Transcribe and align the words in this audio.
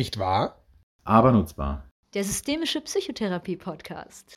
Nicht 0.00 0.18
wahr? 0.18 0.64
Aber 1.04 1.30
nutzbar. 1.30 1.84
Der 2.14 2.24
systemische 2.24 2.80
Psychotherapie-Podcast. 2.80 4.34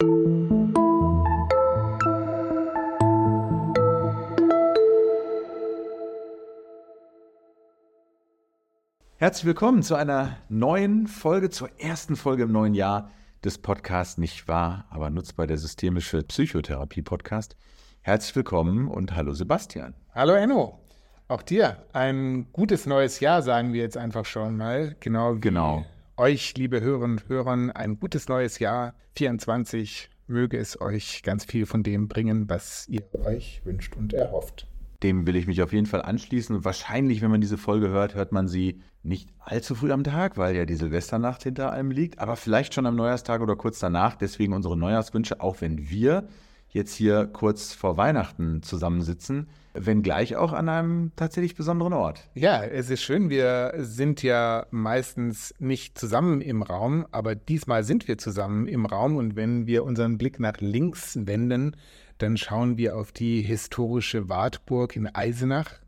Herzlich 9.15 9.45
willkommen 9.45 9.83
zu 9.83 9.95
einer 9.95 10.35
neuen 10.49 11.07
Folge, 11.07 11.49
zur 11.49 11.69
ersten 11.79 12.17
Folge 12.17 12.43
im 12.43 12.51
neuen 12.51 12.73
Jahr 12.73 13.09
des 13.45 13.57
Podcasts 13.57 14.17
Nicht 14.17 14.49
wahr, 14.49 14.85
aber 14.89 15.09
nutzbar 15.09 15.47
der 15.47 15.57
systemische 15.57 16.23
Psychotherapie-Podcast. 16.23 17.55
Herzlich 18.01 18.35
willkommen 18.35 18.89
und 18.89 19.15
hallo 19.15 19.31
Sebastian. 19.31 19.93
Hallo 20.13 20.33
Enno. 20.33 20.82
Auch 21.27 21.41
dir 21.41 21.77
ein 21.93 22.47
gutes 22.51 22.85
neues 22.85 23.19
Jahr, 23.19 23.41
sagen 23.41 23.71
wir 23.73 23.81
jetzt 23.81 23.97
einfach 23.97 24.25
schon 24.25 24.57
mal. 24.57 24.95
Genau 24.99 25.35
wie 25.35 25.39
Genau. 25.39 25.85
euch, 26.17 26.53
liebe 26.57 26.81
Hörerinnen 26.81 27.17
und 27.19 27.29
Hörer, 27.29 27.75
ein 27.75 27.99
gutes 27.99 28.27
neues 28.27 28.59
Jahr 28.59 28.93
24. 29.15 30.09
Möge 30.27 30.57
es 30.57 30.79
euch 30.81 31.23
ganz 31.23 31.45
viel 31.45 31.65
von 31.65 31.81
dem 31.83 32.07
bringen, 32.07 32.49
was 32.49 32.87
ihr 32.89 33.03
euch 33.25 33.61
wünscht 33.63 33.95
und 33.95 34.13
erhofft. 34.13 34.67
Dem 35.01 35.25
will 35.25 35.35
ich 35.35 35.47
mich 35.47 35.61
auf 35.61 35.73
jeden 35.73 35.85
Fall 35.85 36.01
anschließen. 36.01 36.55
Und 36.57 36.65
wahrscheinlich, 36.65 37.21
wenn 37.21 37.31
man 37.31 37.41
diese 37.41 37.57
Folge 37.57 37.89
hört, 37.89 38.15
hört 38.15 38.31
man 38.31 38.47
sie 38.47 38.81
nicht 39.01 39.29
allzu 39.39 39.75
früh 39.75 39.91
am 39.91 40.03
Tag, 40.03 40.37
weil 40.37 40.55
ja 40.55 40.65
die 40.65 40.75
Silvesternacht 40.75 41.43
hinter 41.43 41.71
einem 41.71 41.91
liegt, 41.91 42.19
aber 42.19 42.35
vielleicht 42.35 42.73
schon 42.73 42.85
am 42.85 42.95
Neujahrstag 42.95 43.41
oder 43.41 43.55
kurz 43.55 43.79
danach. 43.79 44.15
Deswegen 44.15 44.53
unsere 44.53 44.77
Neujahrswünsche, 44.77 45.41
auch 45.41 45.59
wenn 45.61 45.89
wir 45.89 46.27
jetzt 46.73 46.95
hier 46.95 47.27
kurz 47.27 47.73
vor 47.73 47.97
Weihnachten 47.97 48.63
zusammensitzen, 48.63 49.47
wenngleich 49.73 50.35
auch 50.35 50.53
an 50.53 50.69
einem 50.69 51.11
tatsächlich 51.15 51.55
besonderen 51.55 51.93
Ort. 51.93 52.29
Ja, 52.33 52.63
es 52.63 52.89
ist 52.89 53.03
schön. 53.03 53.29
Wir 53.29 53.73
sind 53.77 54.23
ja 54.23 54.65
meistens 54.71 55.53
nicht 55.59 55.97
zusammen 55.97 56.41
im 56.41 56.63
Raum, 56.63 57.05
aber 57.11 57.35
diesmal 57.35 57.83
sind 57.83 58.07
wir 58.07 58.17
zusammen 58.17 58.67
im 58.67 58.85
Raum. 58.85 59.15
Und 59.15 59.35
wenn 59.35 59.67
wir 59.67 59.83
unseren 59.83 60.17
Blick 60.17 60.39
nach 60.39 60.59
links 60.59 61.17
wenden, 61.21 61.75
dann 62.17 62.37
schauen 62.37 62.77
wir 62.77 62.97
auf 62.97 63.11
die 63.11 63.41
historische 63.41 64.29
Wartburg 64.29 64.95
in 64.95 65.07
Eisenach. 65.07 65.79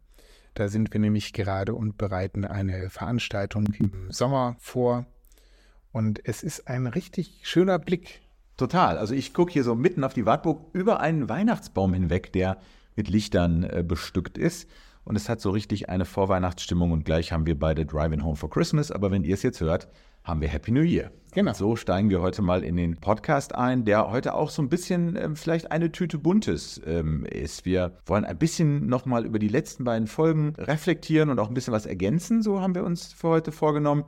Da 0.53 0.67
sind 0.67 0.93
wir 0.93 0.99
nämlich 0.99 1.33
gerade 1.33 1.73
und 1.73 1.97
bereiten 1.97 2.45
eine 2.45 2.89
Veranstaltung 2.89 3.65
im 3.77 4.11
Sommer 4.11 4.55
vor. 4.59 5.05
Und 5.91 6.21
es 6.25 6.43
ist 6.43 6.67
ein 6.67 6.87
richtig 6.87 7.41
schöner 7.43 7.79
Blick. 7.79 8.21
Total. 8.57 8.97
Also 8.97 9.13
ich 9.13 9.33
gucke 9.33 9.51
hier 9.51 9.63
so 9.63 9.75
mitten 9.75 10.03
auf 10.03 10.13
die 10.13 10.25
Wartburg 10.25 10.67
über 10.73 10.99
einen 10.99 11.27
Weihnachtsbaum 11.27 11.93
hinweg, 11.93 12.31
der 12.31 12.57
mit 12.95 13.09
Lichtern 13.09 13.63
äh, 13.63 13.83
bestückt 13.85 14.37
ist. 14.37 14.69
Und 15.03 15.15
es 15.15 15.29
hat 15.29 15.39
so 15.39 15.51
richtig 15.51 15.89
eine 15.89 16.05
Vorweihnachtsstimmung 16.05 16.91
und 16.91 17.05
gleich 17.05 17.31
haben 17.31 17.45
wir 17.45 17.59
beide 17.59 17.85
Driving 17.85 18.23
Home 18.23 18.35
for 18.35 18.49
Christmas. 18.49 18.91
Aber 18.91 19.11
wenn 19.11 19.23
ihr 19.23 19.35
es 19.35 19.43
jetzt 19.43 19.61
hört, 19.61 19.87
haben 20.23 20.41
wir 20.41 20.47
Happy 20.47 20.71
New 20.71 20.81
Year. 20.81 21.11
Genau. 21.33 21.53
So 21.53 21.75
steigen 21.75 22.09
wir 22.09 22.21
heute 22.21 22.41
mal 22.41 22.63
in 22.63 22.77
den 22.77 22.95
Podcast 22.97 23.53
ein, 23.53 23.85
der 23.85 24.09
heute 24.09 24.33
auch 24.33 24.49
so 24.49 24.61
ein 24.61 24.69
bisschen 24.69 25.15
ähm, 25.15 25.35
vielleicht 25.35 25.71
eine 25.71 25.91
Tüte 25.91 26.17
Buntes 26.17 26.81
ähm, 26.85 27.25
ist. 27.25 27.65
Wir 27.65 27.97
wollen 28.05 28.25
ein 28.25 28.37
bisschen 28.37 28.87
nochmal 28.87 29.25
über 29.25 29.37
die 29.37 29.49
letzten 29.49 29.83
beiden 29.83 30.07
Folgen 30.07 30.53
reflektieren 30.57 31.29
und 31.29 31.39
auch 31.39 31.49
ein 31.49 31.53
bisschen 31.53 31.73
was 31.73 31.85
ergänzen. 31.85 32.41
So 32.41 32.61
haben 32.61 32.73
wir 32.73 32.83
uns 32.83 33.13
für 33.13 33.27
heute 33.27 33.51
vorgenommen. 33.51 34.05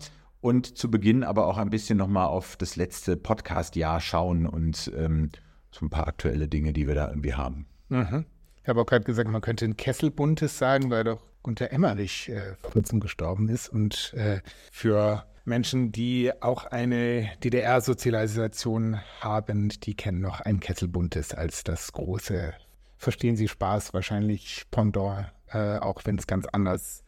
Und 0.48 0.78
zu 0.78 0.90
Beginn 0.90 1.26
aber 1.26 1.46
auch 1.46 1.58
ein 1.58 1.70
bisschen 1.70 1.98
nochmal 1.98 2.28
auf 2.28 2.56
das 2.56 2.78
letzte 2.78 3.18
Podcast-Jahr 3.18 4.00
schauen 4.00 4.46
und 4.46 4.90
ähm, 4.96 5.30
so 5.72 5.86
ein 5.86 5.90
paar 5.90 6.08
aktuelle 6.08 6.48
Dinge, 6.48 6.72
die 6.72 6.88
wir 6.88 6.96
da 6.96 7.10
irgendwie 7.10 7.34
haben. 7.34 7.68
Mhm. 7.90 8.26
Ich 8.64 8.70
habe 8.70 8.80
auch 8.80 8.86
gerade 8.86 9.04
gesagt, 9.04 9.30
man 9.30 9.42
könnte 9.42 9.66
ein 9.66 9.76
Kesselbuntes 9.76 10.58
sagen, 10.58 10.90
weil 10.90 11.04
doch 11.04 11.22
Gunter 11.44 11.74
Emmerich 11.74 12.30
äh, 12.30 12.56
vor 12.62 12.72
kurzem 12.72 13.02
gestorben 13.02 13.50
ist. 13.50 13.68
Und 13.68 14.14
äh, 14.14 14.40
für 14.72 15.26
Menschen, 15.44 15.92
die 15.92 16.32
auch 16.40 16.64
eine 16.64 17.30
DDR-Sozialisation 17.44 19.02
haben, 19.20 19.68
die 19.68 19.96
kennen 19.96 20.22
noch 20.22 20.40
ein 20.40 20.62
Kesselbuntes 20.62 21.34
als 21.34 21.66
das 21.66 21.92
große, 21.92 22.54
verstehen 22.96 23.36
Sie 23.36 23.50
Spaß, 23.50 23.94
wahrscheinlich 23.94 24.64
Pendant, 24.72 25.26
äh, 25.48 25.80
auch 25.80 26.06
wenn 26.06 26.18
es 26.18 26.26
ganz 26.26 26.46
anders 26.54 27.04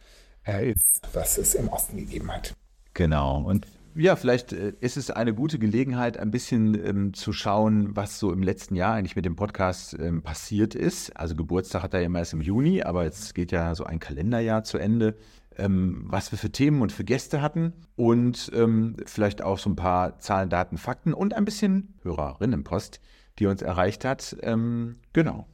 äh, 0.46 0.72
ist, 0.72 1.02
was 1.14 1.38
es 1.38 1.56
im 1.56 1.70
Osten 1.70 1.96
gegeben 1.96 2.34
hat. 2.34 2.54
Genau. 3.00 3.40
Und 3.40 3.66
ja, 3.96 4.18
vielleicht 4.18 4.52
äh, 4.52 4.74
ist 4.82 4.98
es 4.98 5.10
eine 5.10 5.34
gute 5.34 5.58
Gelegenheit, 5.58 6.18
ein 6.18 6.32
bisschen 6.32 6.76
ähm, 6.86 7.14
zu 7.14 7.32
schauen, 7.32 7.96
was 7.96 8.20
so 8.20 8.34
im 8.34 8.44
letzten 8.44 8.76
Jahr 8.76 8.96
eigentlich 8.96 9.16
mit 9.16 9.24
dem 9.24 9.38
Podcast 9.38 9.98
ähm, 9.98 10.22
passiert 10.22 10.76
ist. 10.76 11.16
Also 11.16 11.34
Geburtstag 11.38 11.82
hat 11.82 11.94
er 11.94 12.02
ja 12.02 12.08
immer 12.08 12.20
erst 12.20 12.34
im 12.34 12.42
Juni, 12.42 12.84
aber 12.84 13.06
jetzt 13.06 13.36
geht 13.36 13.54
ja 13.54 13.74
so 13.74 13.86
ein 13.86 14.00
Kalenderjahr 14.00 14.66
zu 14.66 14.78
Ende. 14.78 15.16
Ähm, 15.56 16.04
was 16.08 16.34
wir 16.34 16.38
für 16.38 16.52
Themen 16.52 16.82
und 16.82 16.92
für 16.92 17.06
Gäste 17.06 17.42
hatten 17.42 17.72
und 17.96 18.52
ähm, 18.54 18.98
vielleicht 19.06 19.42
auch 19.42 19.60
so 19.60 19.70
ein 19.70 19.78
paar 19.78 20.20
Zahlen, 20.20 20.50
Daten, 20.50 20.78
Fakten 20.78 21.14
und 21.14 21.34
ein 21.34 21.46
bisschen 21.46 21.94
Hörerinnenpost, 22.04 23.00
die 23.40 23.46
uns 23.46 23.62
erreicht 23.62 24.04
hat. 24.04 24.36
Ähm, 24.42 24.98
genau. 25.14 25.48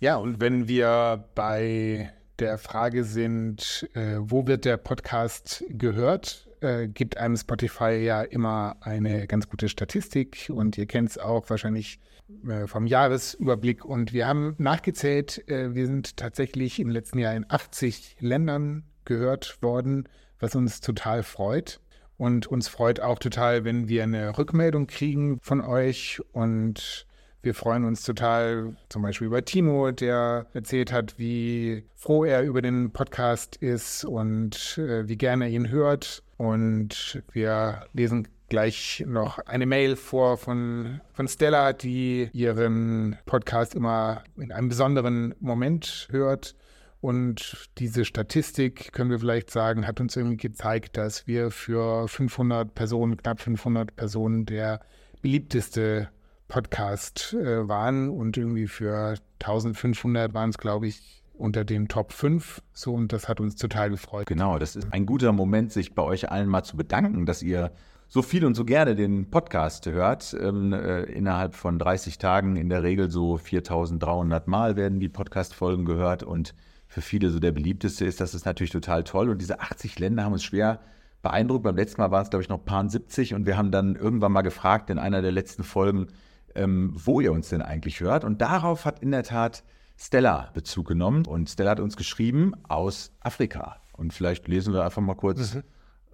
Ja, 0.00 0.16
und 0.16 0.40
wenn 0.40 0.68
wir 0.68 1.28
bei 1.34 2.10
der 2.38 2.56
Frage 2.56 3.04
sind, 3.04 3.88
äh, 3.92 4.16
wo 4.20 4.46
wird 4.46 4.64
der 4.64 4.78
Podcast 4.78 5.64
gehört, 5.68 6.47
äh, 6.62 6.88
gibt 6.88 7.16
einem 7.16 7.36
Spotify 7.36 7.96
ja 7.96 8.22
immer 8.22 8.76
eine 8.80 9.26
ganz 9.26 9.48
gute 9.48 9.68
Statistik 9.68 10.50
und 10.52 10.78
ihr 10.78 10.86
kennt 10.86 11.10
es 11.10 11.18
auch 11.18 11.48
wahrscheinlich 11.50 12.00
äh, 12.46 12.66
vom 12.66 12.86
Jahresüberblick. 12.86 13.84
Und 13.84 14.12
wir 14.12 14.26
haben 14.26 14.54
nachgezählt, 14.58 15.48
äh, 15.48 15.74
wir 15.74 15.86
sind 15.86 16.16
tatsächlich 16.16 16.78
im 16.78 16.90
letzten 16.90 17.18
Jahr 17.18 17.34
in 17.34 17.46
80 17.48 18.16
Ländern 18.20 18.84
gehört 19.04 19.62
worden, 19.62 20.08
was 20.38 20.54
uns 20.54 20.80
total 20.80 21.22
freut. 21.22 21.80
Und 22.16 22.46
uns 22.46 22.68
freut 22.68 23.00
auch 23.00 23.18
total, 23.18 23.64
wenn 23.64 23.88
wir 23.88 24.02
eine 24.02 24.36
Rückmeldung 24.36 24.88
kriegen 24.88 25.38
von 25.40 25.60
euch 25.60 26.20
und 26.32 27.06
wir 27.40 27.54
freuen 27.54 27.84
uns 27.84 28.02
total, 28.02 28.76
zum 28.88 29.02
Beispiel 29.02 29.28
über 29.28 29.44
Timo, 29.44 29.92
der 29.92 30.46
erzählt 30.52 30.92
hat, 30.92 31.18
wie 31.18 31.84
froh 31.94 32.24
er 32.24 32.42
über 32.42 32.60
den 32.60 32.90
Podcast 32.90 33.56
ist 33.56 34.04
und 34.04 34.76
äh, 34.76 35.08
wie 35.08 35.16
gerne 35.16 35.44
er 35.44 35.50
ihn 35.50 35.70
hört. 35.70 36.24
Und 36.38 37.22
wir 37.32 37.86
lesen 37.92 38.28
gleich 38.48 39.04
noch 39.06 39.38
eine 39.40 39.66
Mail 39.66 39.96
vor 39.96 40.38
von, 40.38 41.00
von 41.12 41.28
Stella, 41.28 41.72
die 41.72 42.30
ihren 42.32 43.18
Podcast 43.26 43.74
immer 43.74 44.24
in 44.36 44.52
einem 44.52 44.68
besonderen 44.68 45.34
Moment 45.40 46.08
hört. 46.10 46.54
Und 47.00 47.70
diese 47.78 48.04
Statistik, 48.04 48.92
können 48.92 49.10
wir 49.10 49.20
vielleicht 49.20 49.50
sagen, 49.50 49.86
hat 49.86 50.00
uns 50.00 50.16
irgendwie 50.16 50.36
gezeigt, 50.36 50.96
dass 50.96 51.26
wir 51.26 51.50
für 51.50 52.08
500 52.08 52.74
Personen, 52.74 53.16
knapp 53.16 53.40
500 53.40 53.94
Personen, 53.94 54.46
der 54.46 54.80
beliebteste 55.20 56.08
Podcast 56.48 57.34
äh, 57.34 57.68
waren 57.68 58.08
und 58.08 58.36
irgendwie 58.36 58.66
für 58.66 59.16
1500 59.40 60.34
waren 60.34 60.50
es, 60.50 60.58
glaube 60.58 60.86
ich, 60.86 61.17
unter 61.38 61.64
den 61.64 61.88
Top 61.88 62.12
5. 62.12 62.62
So, 62.72 62.94
und 62.94 63.12
das 63.12 63.28
hat 63.28 63.40
uns 63.40 63.56
total 63.56 63.90
gefreut. 63.90 64.26
Genau, 64.26 64.58
das 64.58 64.76
ist 64.76 64.92
ein 64.92 65.06
guter 65.06 65.32
Moment, 65.32 65.72
sich 65.72 65.94
bei 65.94 66.02
euch 66.02 66.30
allen 66.30 66.48
mal 66.48 66.62
zu 66.62 66.76
bedanken, 66.76 67.26
dass 67.26 67.42
ihr 67.42 67.72
so 68.08 68.22
viel 68.22 68.44
und 68.44 68.54
so 68.54 68.64
gerne 68.64 68.96
den 68.96 69.30
Podcast 69.30 69.86
hört. 69.86 70.34
Ähm, 70.40 70.72
äh, 70.72 71.02
innerhalb 71.02 71.54
von 71.54 71.78
30 71.78 72.18
Tagen 72.18 72.56
in 72.56 72.68
der 72.68 72.82
Regel 72.82 73.10
so 73.10 73.36
4300 73.36 74.48
Mal 74.48 74.76
werden 74.76 74.98
die 74.98 75.08
Podcast-Folgen 75.08 75.84
gehört 75.84 76.22
und 76.22 76.54
für 76.86 77.02
viele 77.02 77.30
so 77.30 77.38
der 77.38 77.52
beliebteste 77.52 78.06
ist. 78.06 78.20
Das 78.20 78.34
ist 78.34 78.46
natürlich 78.46 78.70
total 78.70 79.04
toll. 79.04 79.28
Und 79.28 79.42
diese 79.42 79.60
80 79.60 79.98
Länder 79.98 80.24
haben 80.24 80.32
uns 80.32 80.44
schwer 80.44 80.80
beeindruckt. 81.22 81.64
Beim 81.64 81.76
letzten 81.76 82.00
Mal 82.00 82.10
waren 82.10 82.22
es, 82.22 82.30
glaube 82.30 82.42
ich, 82.42 82.48
noch 82.48 82.64
paar 82.64 82.88
70 82.88 83.34
und 83.34 83.46
wir 83.46 83.58
haben 83.58 83.70
dann 83.70 83.94
irgendwann 83.94 84.32
mal 84.32 84.42
gefragt 84.42 84.88
in 84.88 84.98
einer 84.98 85.20
der 85.20 85.32
letzten 85.32 85.62
Folgen, 85.62 86.08
ähm, 86.54 86.92
wo 86.94 87.20
ihr 87.20 87.32
uns 87.32 87.50
denn 87.50 87.60
eigentlich 87.60 88.00
hört. 88.00 88.24
Und 88.24 88.40
darauf 88.40 88.86
hat 88.86 89.00
in 89.00 89.10
der 89.10 89.22
Tat 89.22 89.64
Stella 90.00 90.50
Bezug 90.54 90.86
genommen. 90.86 91.26
Und 91.26 91.50
Stella 91.50 91.72
hat 91.72 91.80
uns 91.80 91.96
geschrieben 91.96 92.54
aus 92.68 93.12
Afrika. 93.20 93.80
Und 93.96 94.12
vielleicht 94.12 94.46
lesen 94.46 94.72
wir 94.72 94.84
einfach 94.84 95.02
mal 95.02 95.16
kurz 95.16 95.54
Mhm. 95.56 95.62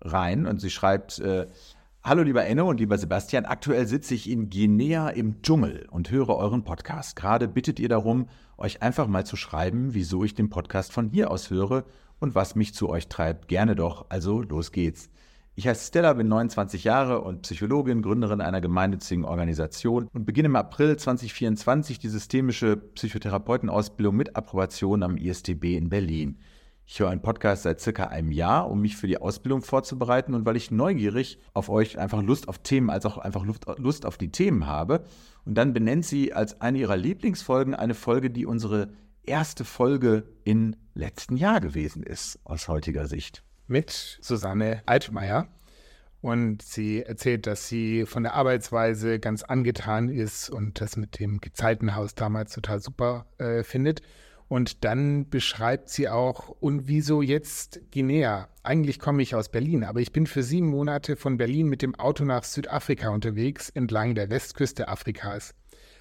rein. 0.01 0.47
Und 0.47 0.61
sie 0.61 0.71
schreibt, 0.71 1.19
äh, 1.19 1.47
Hallo 2.03 2.23
lieber 2.23 2.45
Enno 2.45 2.69
und 2.69 2.81
lieber 2.81 2.99
Sebastian, 2.99 3.47
aktuell 3.47 3.87
sitze 3.87 4.15
ich 4.15 4.29
in 4.29 4.51
Guinea 4.51 5.09
im 5.09 5.41
Dschungel 5.41 5.87
und 5.91 6.11
höre 6.11 6.37
euren 6.37 6.63
Podcast. 6.63 7.17
Gerade 7.17 7.49
bittet 7.49 7.81
ihr 7.81 7.89
darum, 7.89 8.29
euch 8.59 8.83
einfach 8.83 9.07
mal 9.07 9.25
zu 9.25 9.37
schreiben, 9.37 9.95
wieso 9.95 10.23
ich 10.23 10.35
den 10.35 10.51
Podcast 10.51 10.93
von 10.93 11.09
hier 11.09 11.31
aus 11.31 11.49
höre 11.49 11.85
und 12.21 12.35
was 12.35 12.57
mich 12.57 12.75
zu 12.75 12.91
euch 12.91 13.09
treibt. 13.09 13.49
Gerne 13.49 13.75
doch, 13.75 14.05
also 14.11 14.43
los 14.43 14.71
geht's. 14.71 15.09
Ich 15.57 15.69
heiße 15.69 15.87
Stella, 15.87 16.15
bin 16.15 16.27
29 16.27 16.83
Jahre 16.83 17.21
und 17.21 17.43
Psychologin, 17.43 18.03
Gründerin 18.03 18.41
einer 18.41 18.61
gemeinnützigen 18.61 19.25
Organisation 19.25 20.09
und 20.13 20.25
beginne 20.25 20.47
im 20.47 20.57
April 20.57 20.97
2024 20.97 22.01
die 22.01 22.09
systemische 22.09 22.77
Psychotherapeutenausbildung 22.77 24.17
mit 24.17 24.35
Approbation 24.35 25.05
am 25.05 25.17
ISTB 25.17 25.77
in 25.77 25.91
Berlin. 25.91 26.41
Ich 26.87 26.99
höre 26.99 27.11
einen 27.11 27.23
Podcast 27.23 27.63
seit 27.63 27.81
circa 27.81 28.09
einem 28.09 28.33
Jahr, 28.33 28.69
um 28.69 28.81
mich 28.81 28.97
für 28.97 29.07
die 29.07 29.19
Ausbildung 29.19 29.63
vorzubereiten 29.63 30.35
und 30.35 30.45
weil 30.45 30.57
ich 30.57 30.73
neugierig 30.73 31.39
auf 31.53 31.69
euch 31.69 32.01
einfach 32.01 32.21
Lust 32.21 32.49
auf 32.49 32.59
Themen 32.59 32.91
als 32.91 33.07
auch 33.07 33.17
einfach 33.17 33.45
Lust, 33.45 34.07
auf 34.07 34.19
die 34.19 34.33
Themen 34.33 34.67
habe. 34.67 35.05
Und 35.45 35.55
dann 35.55 35.73
benennt 35.73 36.05
sie 36.05 36.33
als 36.33 36.61
eine 36.61 36.79
ihrer 36.79 36.97
Lieblingsfolgen 36.97 37.77
eine 37.77 37.95
Folge, 37.95 38.29
die 38.29 38.45
unsere 38.45 38.89
erste 39.23 39.65
Folge 39.65 40.25
im 40.43 40.75
letzten 40.95 41.37
Jahr 41.37 41.61
gewesen 41.61 42.03
ist, 42.03 42.41
aus 42.43 42.67
heutiger 42.67 43.07
Sicht. 43.07 43.45
Mit 43.67 44.19
Susanne 44.21 44.83
Altmaier. 44.87 45.49
Und 46.21 46.63
sie 46.63 47.03
erzählt, 47.03 47.47
dass 47.47 47.69
sie 47.69 48.07
von 48.07 48.23
der 48.23 48.35
Arbeitsweise 48.35 49.19
ganz 49.19 49.43
angetan 49.43 50.09
ist 50.09 50.49
und 50.49 50.81
das 50.81 50.97
mit 50.97 51.21
dem 51.21 51.39
Gezeitenhaus 51.41 52.15
damals 52.15 52.55
total 52.55 52.81
super 52.81 53.27
äh, 53.37 53.63
findet. 53.63 54.01
Und 54.49 54.85
dann 54.85 55.29
beschreibt 55.29 55.89
sie 55.89 56.09
auch, 56.09 56.49
und 56.61 56.87
wieso 56.87 57.23
jetzt 57.23 57.81
Guinea? 57.93 58.49
Eigentlich 58.63 58.99
komme 58.99 59.23
ich 59.23 59.35
aus 59.35 59.49
Berlin, 59.49 59.85
aber 59.85 60.01
ich 60.01 60.13
bin 60.13 60.27
für 60.27 60.43
sieben 60.43 60.69
Monate 60.69 61.17
von 61.17 61.37
Berlin 61.37 61.67
mit 61.67 61.83
dem 61.83 61.95
Auto 61.95 62.25
nach 62.25 62.45
Südafrika 62.45 63.09
unterwegs, 63.11 63.69
entlang 63.71 64.15
der 64.15 64.31
Westküste 64.31 64.89
Afrikas. 64.89 65.55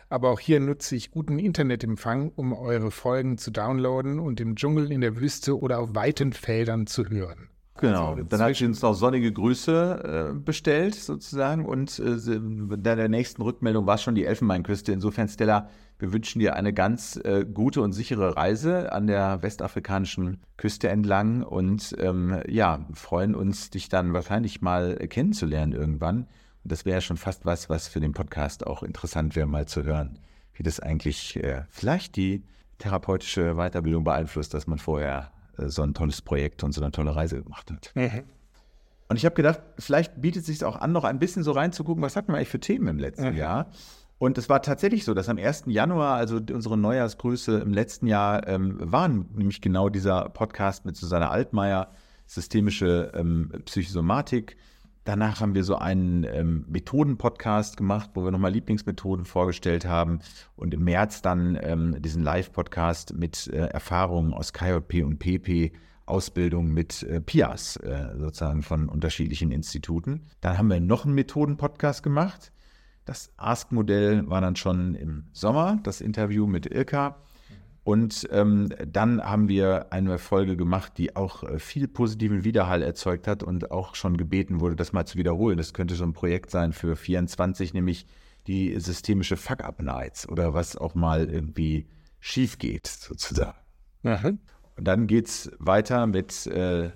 Aber 0.10 0.30
auch 0.30 0.40
hier 0.40 0.60
nutze 0.60 0.96
ich 0.96 1.12
guten 1.12 1.40
Internetempfang, 1.40 2.32
um 2.36 2.54
eure 2.54 2.92
Folgen 2.92 3.38
zu 3.38 3.52
downloaden 3.52 4.20
und 4.20 4.40
im 4.40 4.56
Dschungel, 4.56 4.92
in 4.92 5.02
der 5.02 5.20
Wüste 5.20 5.60
oder 5.60 5.80
auf 5.80 5.96
weiten 5.96 6.34
Feldern 6.34 6.86
zu 6.86 7.10
hören. 7.10 7.50
Genau, 7.80 8.12
also 8.12 8.24
dann 8.24 8.40
hat 8.40 8.56
sie 8.56 8.66
uns 8.66 8.82
noch 8.84 8.94
sonnige 8.94 9.32
Grüße 9.32 10.32
äh, 10.32 10.34
bestellt 10.38 10.94
sozusagen 10.94 11.66
und 11.66 11.98
äh, 12.00 12.40
bei 12.40 12.96
der 12.96 13.10
nächsten 13.10 13.42
Rückmeldung 13.42 13.88
war 13.88 13.98
schon 13.98 14.14
die 14.14 14.26
Elfenbeinküste. 14.26 14.92
Insofern, 14.92 15.28
Stella, 15.28 15.70
wir 15.98 16.14
wünschen 16.14 16.40
dir 16.40 16.56
eine 16.56 16.72
ganz 16.72 17.16
äh, 17.24 17.46
gute 17.46 17.82
und 17.82 17.94
sichere 17.94 18.36
Reise 18.36 18.92
an 18.92 19.08
der 19.08 19.42
westafrikanischen 19.42 20.42
Küste 20.58 20.90
entlang 20.90 21.42
und 21.42 21.96
ähm, 21.98 22.42
ja, 22.48 22.86
freuen 22.94 23.34
uns, 23.34 23.72
dich 23.72 23.90
dann 23.90 24.14
wahrscheinlich 24.14 24.62
mal 24.62 24.96
kennenzulernen 25.08 25.74
irgendwann. 25.74 26.28
Und 26.64 26.72
das 26.72 26.86
wäre 26.86 26.98
ja 26.98 27.02
schon 27.02 27.18
fast 27.18 27.46
was, 27.46 27.70
was 27.70 27.88
für 27.88 28.00
den 28.00 28.14
Podcast 28.14 28.68
auch 28.68 28.84
interessant 28.84 29.36
wäre, 29.36 29.48
mal 29.48 29.68
zu 29.68 29.84
hören, 29.84 30.20
wie 30.54 30.64
das 30.64 30.80
eigentlich 30.80 31.42
äh, 31.44 31.64
vielleicht 31.70 32.18
die 32.18 32.44
therapeutische 32.78 33.56
Weiterbildung 33.56 34.04
beeinflusst, 34.04 34.54
dass 34.54 34.68
man 34.68 34.78
vorher 34.78 35.32
so 35.58 35.82
ein 35.82 35.94
tolles 35.94 36.22
Projekt 36.22 36.64
und 36.64 36.74
so 36.74 36.82
eine 36.82 36.92
tolle 36.92 37.16
Reise 37.16 37.42
gemacht 37.42 37.72
hat. 37.72 37.92
Mhm. 37.96 38.24
Und 39.10 39.18
ich 39.18 39.26
habe 39.26 39.36
gedacht, 39.36 39.62
vielleicht 39.78 40.22
bietet 40.22 40.42
es 40.42 40.48
sich 40.48 40.64
auch 40.64 40.76
an, 40.76 40.92
noch 40.92 41.04
ein 41.04 41.20
bisschen 41.20 41.44
so 41.44 41.52
reinzugucken, 41.52 42.02
was 42.02 42.16
hatten 42.16 42.32
wir 42.32 42.38
eigentlich 42.38 42.50
für 42.50 42.60
Themen 42.60 42.88
im 42.88 43.00
letzten 43.00 43.32
mhm. 43.32 43.38
Jahr. 43.38 43.68
Und 44.18 44.38
es 44.38 44.48
war 44.48 44.62
tatsächlich 44.62 45.04
so, 45.04 45.14
dass 45.14 45.28
am 45.28 45.38
1. 45.38 45.66
Januar, 45.68 46.16
also 46.16 46.38
unsere 46.38 46.78
Neujahrsgrüße 46.78 47.60
im 47.60 47.74
letzten 47.74 48.08
Jahr, 48.08 48.48
ähm, 48.48 48.78
waren 48.80 49.28
nämlich 49.36 49.60
genau 49.60 49.90
dieser 49.90 50.30
Podcast 50.30 50.86
mit 50.86 50.96
Susanne 50.96 51.30
Altmaier, 51.30 51.92
systemische 52.26 53.12
ähm, 53.16 53.52
Psychosomatik. 53.66 54.56
Danach 55.06 55.42
haben 55.42 55.54
wir 55.54 55.66
so 55.66 55.76
einen 55.76 56.24
ähm, 56.24 56.66
Methoden-Podcast 56.70 57.76
gemacht, 57.76 58.12
wo 58.14 58.24
wir 58.24 58.32
nochmal 58.32 58.54
Lieblingsmethoden 58.54 59.26
vorgestellt 59.26 59.86
haben. 59.86 60.20
Und 60.56 60.74
im 60.74 60.86
März 60.86 61.22
dann 61.22 61.60
ähm, 61.62 62.02
diesen 62.02 62.24
Live-Podcast 62.24 63.14
mit 63.14 63.48
äh, 63.48 63.66
Erfahrungen 63.68 64.34
aus 64.34 64.54
KJP 64.54 65.04
und 65.04 65.20
PP, 65.20 65.74
Ausbildung 66.06 66.74
mit 66.74 67.04
äh, 67.04 67.20
PIAS, 67.20 67.76
äh, 67.78 68.16
sozusagen 68.18 68.62
von 68.62 68.88
unterschiedlichen 68.88 69.52
Instituten. 69.52 70.22
Dann 70.40 70.58
haben 70.58 70.70
wir 70.70 70.80
noch 70.80 71.06
einen 71.06 71.16
Methoden-Podcast 71.16 72.02
gemacht. 72.02 72.54
Das 73.04 73.34
Ask-Modell 73.36 74.30
war 74.30 74.40
dann 74.40 74.56
schon 74.56 74.96
im 74.96 75.26
Sommer, 75.34 75.80
das 75.84 76.00
Interview 76.00 76.48
mit 76.48 76.66
Ilka. 76.66 77.18
Und 77.84 78.30
ähm, 78.32 78.70
dann 78.88 79.22
haben 79.22 79.50
wir 79.50 79.92
eine 79.92 80.18
Folge 80.18 80.56
gemacht, 80.56 80.94
die 80.98 81.18
auch 81.18 81.44
äh, 81.44 81.60
viel 81.60 81.90
positiven 81.90 82.46
Widerhall 82.46 82.82
erzeugt 82.82 83.28
hat 83.28 83.44
und 83.44 83.72
auch 83.72 83.96
schon 83.96 84.16
gebeten 84.16 84.62
wurde, 84.62 84.78
das 84.78 84.94
mal 84.94 85.06
zu 85.06 85.18
wiederholen. 85.18 85.58
Das 85.58 85.74
könnte 85.74 85.96
so 85.96 86.06
ein 86.06 86.14
Projekt 86.14 86.50
sein 86.50 86.72
für 86.72 86.96
24, 86.96 87.74
nämlich 87.74 88.06
die 88.48 88.80
systemische 88.80 89.36
Fuck-Up-Nights 89.36 90.30
oder 90.30 90.54
was 90.54 90.78
auch 90.78 90.96
mal 90.96 91.30
irgendwie 91.30 91.88
schief 92.20 92.58
geht, 92.58 92.88
sozusagen. 92.88 93.58
Mhm. 94.04 94.40
Und 94.78 94.88
dann 94.88 95.08
geht 95.08 95.28
es 95.28 95.52
weiter 95.60 96.08
mit. 96.08 96.48
Äh, 96.48 96.92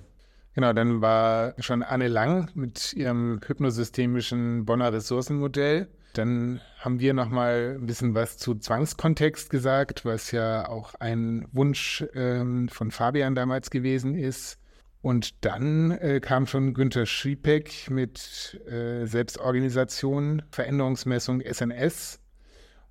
genau, 0.53 0.71
dann 0.71 1.01
war 1.01 1.53
schon 1.59 1.83
Anne 1.83 2.07
Lang 2.07 2.49
mit 2.55 2.93
ihrem 2.93 3.41
hypnosystemischen 3.45 4.65
Bonner 4.65 4.93
Ressourcenmodell 4.93 5.89
dann 6.17 6.61
haben 6.79 6.99
wir 6.99 7.13
noch 7.13 7.29
mal 7.29 7.77
ein 7.79 7.85
bisschen 7.85 8.15
was 8.15 8.37
zu 8.37 8.55
Zwangskontext 8.55 9.49
gesagt, 9.49 10.05
was 10.05 10.31
ja 10.31 10.67
auch 10.67 10.95
ein 10.95 11.47
Wunsch 11.51 12.05
ähm, 12.13 12.69
von 12.69 12.91
Fabian 12.91 13.35
damals 13.35 13.69
gewesen 13.69 14.15
ist. 14.15 14.57
Und 15.01 15.45
dann 15.45 15.91
äh, 15.91 16.19
kam 16.19 16.47
schon 16.47 16.73
Günter 16.73 17.05
Schiepeck 17.05 17.89
mit 17.89 18.59
äh, 18.67 19.05
Selbstorganisation, 19.05 20.43
Veränderungsmessung 20.51 21.41
SNS. 21.41 22.19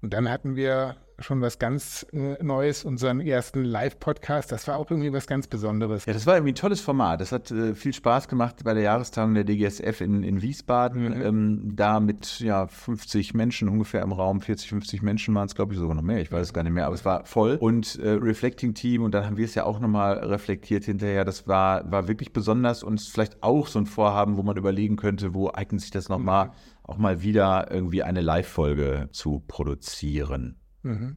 Und 0.00 0.12
dann 0.12 0.30
hatten 0.30 0.56
wir 0.56 0.96
schon 1.18 1.40
was 1.40 1.58
ganz 1.58 2.06
äh, 2.12 2.42
Neues, 2.42 2.84
unseren 2.84 3.20
ersten 3.20 3.64
Live-Podcast. 3.64 4.52
Das 4.52 4.68
war 4.68 4.76
auch 4.76 4.90
irgendwie 4.90 5.12
was 5.12 5.26
ganz 5.26 5.46
Besonderes. 5.46 6.06
Ja, 6.06 6.12
das 6.12 6.26
war 6.26 6.34
irgendwie 6.34 6.52
ein 6.52 6.56
tolles 6.56 6.80
Format. 6.80 7.20
Das 7.20 7.32
hat 7.32 7.50
äh, 7.50 7.74
viel 7.74 7.94
Spaß 7.94 8.28
gemacht 8.28 8.56
bei 8.64 8.74
der 8.74 8.82
Jahrestagung 8.82 9.34
der 9.34 9.44
DGSF 9.44 10.00
in, 10.00 10.22
in 10.22 10.42
Wiesbaden. 10.42 11.16
Mhm. 11.16 11.22
Ähm, 11.22 11.72
da 11.76 12.00
mit 12.00 12.40
ja, 12.40 12.66
50 12.66 13.34
Menschen 13.34 13.68
ungefähr 13.68 14.02
im 14.02 14.12
Raum, 14.12 14.40
40, 14.40 14.68
50 14.68 15.02
Menschen 15.02 15.34
waren 15.34 15.46
es, 15.46 15.54
glaube 15.54 15.72
ich, 15.72 15.78
sogar 15.78 15.94
noch 15.94 16.02
mehr. 16.02 16.20
Ich 16.20 16.30
weiß 16.30 16.48
es 16.48 16.52
gar 16.52 16.62
nicht 16.62 16.72
mehr, 16.72 16.86
aber 16.86 16.94
es 16.94 17.04
war 17.04 17.24
voll. 17.24 17.56
Und 17.56 17.98
äh, 17.98 18.10
Reflecting 18.10 18.74
Team, 18.74 19.02
und 19.02 19.14
dann 19.14 19.24
haben 19.24 19.36
wir 19.36 19.46
es 19.46 19.54
ja 19.54 19.64
auch 19.64 19.80
nochmal 19.80 20.18
reflektiert 20.18 20.84
hinterher. 20.84 21.24
Das 21.24 21.48
war, 21.48 21.90
war 21.90 22.08
wirklich 22.08 22.32
besonders 22.32 22.82
und 22.82 23.00
vielleicht 23.00 23.42
auch 23.42 23.68
so 23.68 23.78
ein 23.78 23.86
Vorhaben, 23.86 24.36
wo 24.36 24.42
man 24.42 24.56
überlegen 24.56 24.96
könnte, 24.96 25.34
wo 25.34 25.50
eignet 25.50 25.80
sich 25.80 25.90
das 25.90 26.08
nochmal, 26.08 26.46
mhm. 26.48 26.52
auch 26.82 26.98
mal 26.98 27.22
wieder 27.22 27.70
irgendwie 27.70 28.02
eine 28.02 28.20
Live-Folge 28.20 29.08
zu 29.12 29.42
produzieren. 29.46 30.56
Mhm. 30.86 31.16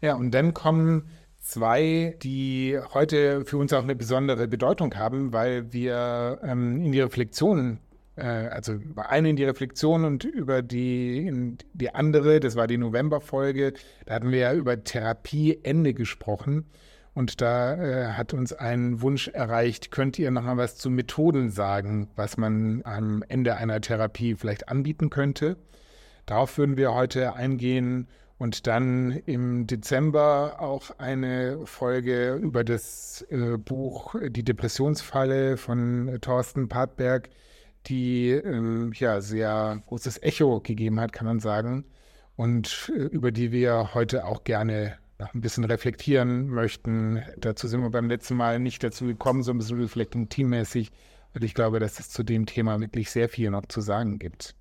Ja, 0.00 0.14
und 0.16 0.32
dann 0.32 0.54
kommen 0.54 1.08
zwei, 1.38 2.16
die 2.22 2.78
heute 2.94 3.44
für 3.44 3.58
uns 3.58 3.72
auch 3.72 3.82
eine 3.82 3.94
besondere 3.94 4.48
Bedeutung 4.48 4.94
haben, 4.94 5.32
weil 5.32 5.72
wir 5.72 6.40
ähm, 6.42 6.84
in 6.84 6.92
die 6.92 7.00
Reflexion, 7.00 7.78
äh, 8.16 8.24
also 8.24 8.78
eine 8.96 9.30
in 9.30 9.36
die 9.36 9.44
Reflexion 9.44 10.04
und 10.04 10.24
über 10.24 10.62
die, 10.62 11.56
die 11.74 11.94
andere, 11.94 12.40
das 12.40 12.56
war 12.56 12.66
die 12.66 12.78
Novemberfolge, 12.78 13.74
da 14.06 14.14
hatten 14.14 14.30
wir 14.30 14.38
ja 14.38 14.54
über 14.54 14.82
Therapieende 14.82 15.94
gesprochen. 15.94 16.66
Und 17.14 17.42
da 17.42 17.74
äh, 17.74 18.12
hat 18.12 18.32
uns 18.32 18.54
ein 18.54 19.02
Wunsch 19.02 19.28
erreicht, 19.28 19.90
könnt 19.90 20.18
ihr 20.18 20.30
noch 20.30 20.44
mal 20.44 20.56
was 20.56 20.76
zu 20.76 20.88
Methoden 20.88 21.50
sagen, 21.50 22.08
was 22.16 22.38
man 22.38 22.80
am 22.84 23.22
Ende 23.28 23.56
einer 23.56 23.82
Therapie 23.82 24.34
vielleicht 24.34 24.70
anbieten 24.70 25.10
könnte? 25.10 25.58
Darauf 26.24 26.56
würden 26.56 26.78
wir 26.78 26.94
heute 26.94 27.34
eingehen 27.34 28.08
und 28.42 28.66
dann 28.66 29.12
im 29.26 29.68
Dezember 29.68 30.56
auch 30.58 30.98
eine 30.98 31.64
Folge 31.64 32.34
über 32.34 32.64
das 32.64 33.24
äh, 33.30 33.56
Buch 33.56 34.16
Die 34.20 34.42
Depressionsfalle 34.42 35.56
von 35.56 36.08
äh, 36.08 36.18
Thorsten 36.18 36.68
Partberg, 36.68 37.28
die 37.86 38.30
ähm, 38.30 38.92
ja 38.96 39.20
sehr 39.20 39.80
großes 39.86 40.24
Echo 40.24 40.58
gegeben 40.58 40.98
hat, 40.98 41.12
kann 41.12 41.28
man 41.28 41.38
sagen. 41.38 41.84
Und 42.34 42.90
äh, 42.96 43.02
über 43.02 43.30
die 43.30 43.52
wir 43.52 43.94
heute 43.94 44.24
auch 44.24 44.42
gerne 44.42 44.98
noch 45.20 45.32
ein 45.34 45.40
bisschen 45.40 45.62
reflektieren 45.62 46.48
möchten. 46.48 47.22
Dazu 47.36 47.68
sind 47.68 47.80
wir 47.80 47.90
beim 47.90 48.08
letzten 48.08 48.34
Mal 48.34 48.58
nicht 48.58 48.82
dazu 48.82 49.06
gekommen, 49.06 49.44
so 49.44 49.52
ein 49.52 49.58
bisschen 49.58 49.80
reflektieren 49.80 50.28
teammäßig, 50.28 50.90
weil 51.32 51.44
ich 51.44 51.54
glaube, 51.54 51.78
dass 51.78 52.00
es 52.00 52.10
zu 52.10 52.24
dem 52.24 52.46
Thema 52.46 52.80
wirklich 52.80 53.08
sehr 53.12 53.28
viel 53.28 53.50
noch 53.50 53.66
zu 53.66 53.80
sagen 53.80 54.18
gibt. 54.18 54.56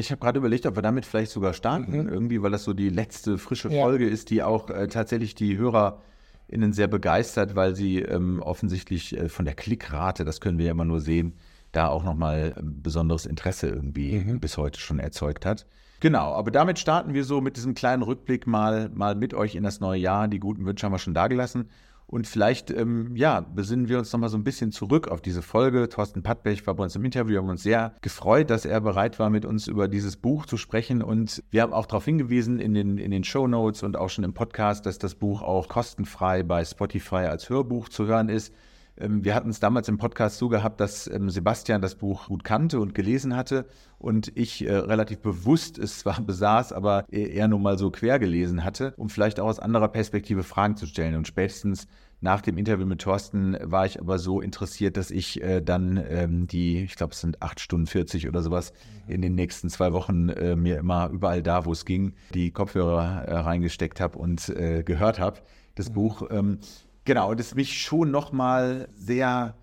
Ich 0.00 0.10
habe 0.10 0.20
gerade 0.20 0.38
überlegt, 0.38 0.66
ob 0.66 0.76
wir 0.76 0.82
damit 0.82 1.06
vielleicht 1.06 1.30
sogar 1.30 1.52
starten, 1.52 1.92
mhm. 1.92 2.08
irgendwie, 2.08 2.42
weil 2.42 2.50
das 2.50 2.64
so 2.64 2.72
die 2.72 2.88
letzte 2.88 3.38
frische 3.38 3.68
ja. 3.68 3.82
Folge 3.82 4.08
ist, 4.08 4.30
die 4.30 4.42
auch 4.42 4.70
äh, 4.70 4.88
tatsächlich 4.88 5.34
die 5.34 5.56
HörerInnen 5.58 6.72
sehr 6.72 6.88
begeistert, 6.88 7.54
weil 7.54 7.76
sie 7.76 7.98
ähm, 7.98 8.40
offensichtlich 8.40 9.16
äh, 9.16 9.28
von 9.28 9.44
der 9.44 9.54
Klickrate, 9.54 10.24
das 10.24 10.40
können 10.40 10.58
wir 10.58 10.66
ja 10.66 10.72
immer 10.72 10.84
nur 10.84 11.00
sehen, 11.00 11.34
da 11.72 11.88
auch 11.88 12.02
nochmal 12.02 12.54
äh, 12.56 12.60
besonderes 12.62 13.26
Interesse 13.26 13.68
irgendwie 13.68 14.18
mhm. 14.18 14.40
bis 14.40 14.56
heute 14.56 14.80
schon 14.80 14.98
erzeugt 14.98 15.46
hat. 15.46 15.66
Genau, 16.00 16.32
aber 16.32 16.50
damit 16.50 16.78
starten 16.78 17.12
wir 17.12 17.24
so 17.24 17.42
mit 17.42 17.56
diesem 17.56 17.74
kleinen 17.74 18.02
Rückblick 18.02 18.46
mal, 18.46 18.88
mal 18.88 19.14
mit 19.14 19.34
euch 19.34 19.54
in 19.54 19.62
das 19.62 19.80
neue 19.80 20.00
Jahr. 20.00 20.28
Die 20.28 20.40
guten 20.40 20.64
Wünsche 20.64 20.86
haben 20.86 20.94
wir 20.94 20.98
schon 20.98 21.12
dagelassen. 21.12 21.68
Und 22.10 22.26
vielleicht, 22.26 22.72
ähm, 22.72 23.14
ja, 23.14 23.40
besinnen 23.40 23.88
wir 23.88 23.96
uns 23.98 24.12
nochmal 24.12 24.30
so 24.30 24.36
ein 24.36 24.42
bisschen 24.42 24.72
zurück 24.72 25.06
auf 25.06 25.20
diese 25.20 25.42
Folge. 25.42 25.88
Thorsten 25.88 26.24
Pattbech 26.24 26.66
war 26.66 26.74
bei 26.74 26.82
uns 26.82 26.96
im 26.96 27.04
Interview. 27.04 27.34
Wir 27.34 27.38
haben 27.38 27.48
uns 27.48 27.62
sehr 27.62 27.94
gefreut, 28.00 28.50
dass 28.50 28.64
er 28.64 28.80
bereit 28.80 29.20
war, 29.20 29.30
mit 29.30 29.44
uns 29.44 29.68
über 29.68 29.86
dieses 29.86 30.16
Buch 30.16 30.44
zu 30.44 30.56
sprechen. 30.56 31.04
Und 31.04 31.44
wir 31.50 31.62
haben 31.62 31.72
auch 31.72 31.86
darauf 31.86 32.04
hingewiesen 32.04 32.58
in 32.58 32.74
den, 32.74 32.98
in 32.98 33.12
den 33.12 33.22
Show 33.22 33.46
Notes 33.46 33.84
und 33.84 33.96
auch 33.96 34.10
schon 34.10 34.24
im 34.24 34.34
Podcast, 34.34 34.86
dass 34.86 34.98
das 34.98 35.14
Buch 35.14 35.40
auch 35.40 35.68
kostenfrei 35.68 36.42
bei 36.42 36.64
Spotify 36.64 37.26
als 37.26 37.48
Hörbuch 37.48 37.88
zu 37.88 38.06
hören 38.06 38.28
ist. 38.28 38.52
Ähm, 39.00 39.24
wir 39.24 39.34
hatten 39.34 39.50
es 39.50 39.60
damals 39.60 39.88
im 39.88 39.98
Podcast 39.98 40.38
so 40.38 40.48
gehabt, 40.48 40.80
dass 40.80 41.06
ähm, 41.06 41.30
Sebastian 41.30 41.80
das 41.80 41.94
Buch 41.94 42.28
gut 42.28 42.44
kannte 42.44 42.80
und 42.80 42.94
gelesen 42.94 43.34
hatte 43.34 43.66
und 43.98 44.32
ich 44.36 44.66
äh, 44.66 44.74
relativ 44.74 45.20
bewusst 45.20 45.78
es 45.78 46.00
zwar 46.00 46.20
besaß, 46.26 46.72
aber 46.72 47.04
eher 47.10 47.48
nur 47.48 47.58
mal 47.58 47.78
so 47.78 47.90
quer 47.90 48.18
gelesen 48.18 48.64
hatte, 48.64 48.94
um 48.96 49.08
vielleicht 49.08 49.40
auch 49.40 49.48
aus 49.48 49.58
anderer 49.58 49.88
Perspektive 49.88 50.42
Fragen 50.42 50.76
zu 50.76 50.86
stellen. 50.86 51.14
Und 51.16 51.26
spätestens 51.26 51.86
nach 52.22 52.42
dem 52.42 52.58
Interview 52.58 52.84
mit 52.84 53.00
Thorsten 53.00 53.56
war 53.62 53.86
ich 53.86 53.98
aber 53.98 54.18
so 54.18 54.42
interessiert, 54.42 54.98
dass 54.98 55.10
ich 55.10 55.42
äh, 55.42 55.62
dann 55.62 56.02
ähm, 56.08 56.46
die, 56.46 56.82
ich 56.82 56.96
glaube, 56.96 57.14
es 57.14 57.20
sind 57.20 57.40
acht 57.40 57.60
Stunden 57.60 57.86
40 57.86 58.28
oder 58.28 58.42
sowas, 58.42 58.72
mhm. 59.06 59.14
in 59.14 59.22
den 59.22 59.34
nächsten 59.34 59.70
zwei 59.70 59.94
Wochen 59.94 60.28
äh, 60.28 60.54
mir 60.54 60.78
immer 60.78 61.08
überall 61.08 61.42
da, 61.42 61.64
wo 61.64 61.72
es 61.72 61.86
ging, 61.86 62.12
die 62.34 62.50
Kopfhörer 62.50 63.24
äh, 63.24 63.38
reingesteckt 63.38 64.00
habe 64.00 64.18
und 64.18 64.52
gehört 64.84 65.18
habe, 65.18 65.40
das 65.74 65.88
mhm. 65.88 65.94
Buch. 65.94 66.22
Ähm, 66.30 66.58
Genau, 67.10 67.34
das 67.34 67.56
mich 67.56 67.82
schon 67.82 68.12
nochmal 68.12 68.88
sehr 68.94 69.56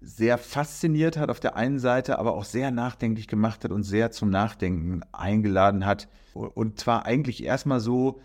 sehr 0.00 0.38
fasziniert 0.38 1.16
hat 1.16 1.30
auf 1.30 1.40
der 1.40 1.56
einen 1.56 1.80
Seite, 1.80 2.16
aber 2.20 2.32
auch 2.34 2.44
sehr 2.44 2.70
nachdenklich 2.70 3.26
gemacht 3.26 3.64
hat 3.64 3.72
und 3.72 3.82
sehr 3.82 4.12
zum 4.12 4.30
Nachdenken 4.30 5.00
eingeladen 5.10 5.84
hat. 5.84 6.06
Und 6.32 6.78
zwar 6.78 7.04
eigentlich 7.04 7.42
erstmal 7.42 7.80
so, 7.80 8.20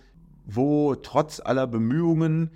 wo 0.46 0.94
trotz 0.94 1.40
aller 1.40 1.66
Bemühungen 1.66 2.52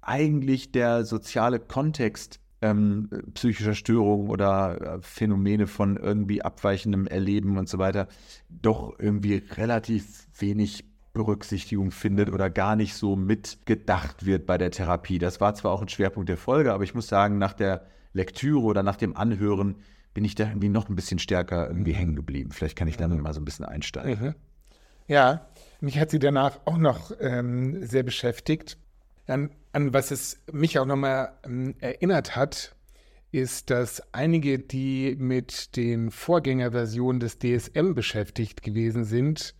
eigentlich 0.00 0.72
der 0.72 1.04
soziale 1.04 1.60
Kontext 1.60 2.40
ähm, 2.62 3.10
psychischer 3.34 3.74
Störungen 3.74 4.30
oder 4.30 4.80
äh, 4.80 5.02
Phänomene 5.02 5.66
von 5.66 5.98
irgendwie 5.98 6.40
abweichendem 6.40 7.06
Erleben 7.06 7.58
und 7.58 7.68
so 7.68 7.76
weiter 7.76 8.08
doch 8.48 8.98
irgendwie 8.98 9.42
relativ 9.54 10.28
wenig 10.38 10.86
Berücksichtigung 11.18 11.90
findet 11.90 12.30
oder 12.30 12.48
gar 12.48 12.76
nicht 12.76 12.94
so 12.94 13.16
mitgedacht 13.16 14.24
wird 14.24 14.46
bei 14.46 14.56
der 14.56 14.70
Therapie. 14.70 15.18
Das 15.18 15.40
war 15.40 15.54
zwar 15.54 15.72
auch 15.72 15.82
ein 15.82 15.88
Schwerpunkt 15.88 16.28
der 16.28 16.38
Folge, 16.38 16.72
aber 16.72 16.84
ich 16.84 16.94
muss 16.94 17.08
sagen, 17.08 17.36
nach 17.36 17.52
der 17.52 17.86
Lektüre 18.12 18.62
oder 18.62 18.82
nach 18.82 18.96
dem 18.96 19.16
Anhören 19.16 19.76
bin 20.14 20.24
ich 20.24 20.34
da 20.34 20.48
irgendwie 20.48 20.68
noch 20.68 20.88
ein 20.88 20.96
bisschen 20.96 21.18
stärker 21.18 21.68
irgendwie 21.68 21.92
hängen 21.92 22.16
geblieben. 22.16 22.52
Vielleicht 22.52 22.76
kann 22.76 22.88
ich 22.88 22.96
damit 22.96 23.20
mal 23.20 23.34
so 23.34 23.40
ein 23.40 23.44
bisschen 23.44 23.64
einsteigen. 23.64 24.28
Mhm. 24.28 24.34
Ja, 25.06 25.46
mich 25.80 25.98
hat 25.98 26.10
sie 26.10 26.18
danach 26.18 26.60
auch 26.64 26.78
noch 26.78 27.12
ähm, 27.20 27.84
sehr 27.84 28.02
beschäftigt. 28.02 28.78
An, 29.26 29.50
an, 29.72 29.92
was 29.92 30.10
es 30.10 30.40
mich 30.50 30.78
auch 30.78 30.86
nochmal 30.86 31.32
ähm, 31.44 31.74
erinnert 31.80 32.36
hat, 32.36 32.74
ist, 33.30 33.70
dass 33.70 34.02
einige, 34.12 34.58
die 34.58 35.16
mit 35.18 35.76
den 35.76 36.10
Vorgängerversionen 36.10 37.20
des 37.20 37.38
DSM 37.38 37.94
beschäftigt 37.94 38.62
gewesen 38.62 39.04
sind, 39.04 39.54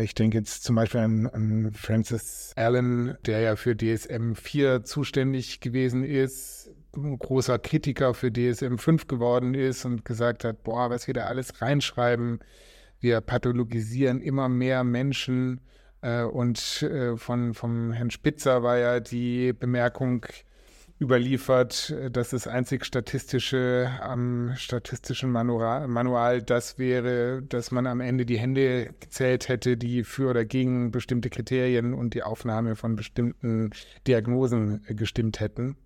ich 0.00 0.14
denke 0.14 0.38
jetzt 0.38 0.64
zum 0.64 0.76
Beispiel 0.76 1.00
an, 1.00 1.26
an 1.26 1.72
Francis 1.72 2.52
Allen, 2.56 3.16
der 3.26 3.40
ja 3.40 3.56
für 3.56 3.76
DSM 3.76 4.34
4 4.34 4.84
zuständig 4.84 5.60
gewesen 5.60 6.04
ist, 6.04 6.70
ein 6.96 7.18
großer 7.18 7.58
Kritiker 7.58 8.14
für 8.14 8.30
DSM 8.32 8.76
5 8.76 9.06
geworden 9.06 9.54
ist 9.54 9.84
und 9.84 10.04
gesagt 10.04 10.44
hat, 10.44 10.62
boah, 10.62 10.90
was 10.90 11.06
wir 11.06 11.14
da 11.14 11.24
alles 11.24 11.60
reinschreiben, 11.62 12.40
wir 13.00 13.20
pathologisieren 13.20 14.20
immer 14.20 14.48
mehr 14.48 14.84
Menschen. 14.84 15.60
Äh, 16.02 16.22
und 16.22 16.82
äh, 16.82 17.16
von, 17.16 17.54
vom 17.54 17.92
Herrn 17.92 18.10
Spitzer 18.10 18.62
war 18.62 18.78
ja 18.78 19.00
die 19.00 19.52
Bemerkung 19.52 20.26
überliefert, 21.02 21.94
dass 22.12 22.30
das 22.30 22.46
einzig 22.46 22.84
statistische 22.84 23.90
am 24.00 24.52
statistischen 24.56 25.30
Manual, 25.30 26.40
das 26.42 26.78
wäre, 26.78 27.42
dass 27.42 27.72
man 27.72 27.86
am 27.86 28.00
Ende 28.00 28.24
die 28.24 28.38
Hände 28.38 28.94
gezählt 29.00 29.48
hätte, 29.48 29.76
die 29.76 30.04
für 30.04 30.30
oder 30.30 30.44
gegen 30.44 30.92
bestimmte 30.92 31.28
Kriterien 31.28 31.92
und 31.92 32.14
die 32.14 32.22
Aufnahme 32.22 32.76
von 32.76 32.94
bestimmten 32.94 33.70
Diagnosen 34.06 34.84
gestimmt 34.88 35.40
hätten. 35.40 35.76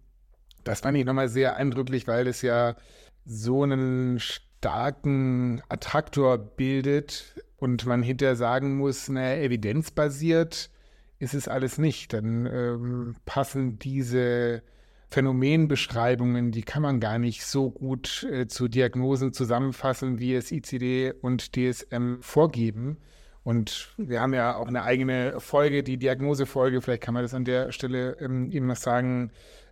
Das 0.65 0.81
fand 0.81 0.99
ich 0.99 1.05
nochmal 1.05 1.29
sehr 1.29 1.57
eindrücklich, 1.57 2.07
weil 2.07 2.27
es 2.27 2.43
ja 2.43 2.77
so 3.25 3.63
einen 3.63 4.21
starken 4.21 5.63
Attraktor 5.69 6.37
bildet 6.37 7.43
und 7.57 7.87
man 7.87 8.03
hinterher 8.03 8.37
sagen 8.37 8.77
muss, 8.77 9.09
naja, 9.09 9.43
evidenzbasiert 9.43 10.71
ist 11.19 11.33
es 11.33 11.49
alles 11.49 11.79
nicht. 11.79 12.13
Dann 12.13 12.47
ähm, 12.47 13.17
passen 13.25 13.79
diese 13.79 14.63
Phänomenbeschreibungen, 15.09 16.51
die 16.51 16.63
kann 16.63 16.83
man 16.83 17.01
gar 17.01 17.19
nicht 17.19 17.45
so 17.45 17.71
gut 17.71 18.27
äh, 18.31 18.47
zu 18.49 18.69
Diagnosen 18.69 19.33
zusammenfassen, 19.33 20.19
wie 20.19 20.35
es 20.35 20.51
ICD 20.51 21.13
und 21.21 21.55
DSM 21.55 22.17
vorgeben. 22.21 22.99
Und 23.45 23.95
wir 23.97 24.21
haben 24.21 24.35
ja 24.35 24.57
auch 24.57 24.67
eine 24.67 24.83
eigene 24.83 25.39
Folge, 25.39 25.85
die 25.85 25.99
Diagnosefolge, 25.99 26.83
vielleicht 26.83 27.03
kann 27.03 27.15
man 27.15 27.23
das 27.23 27.35
an 27.35 27.45
der 27.45 27.71
Stelle 27.71 28.17
ähm, 28.21 28.51
eben 28.51 28.67
noch 28.67 28.77
sagen, 28.77 29.31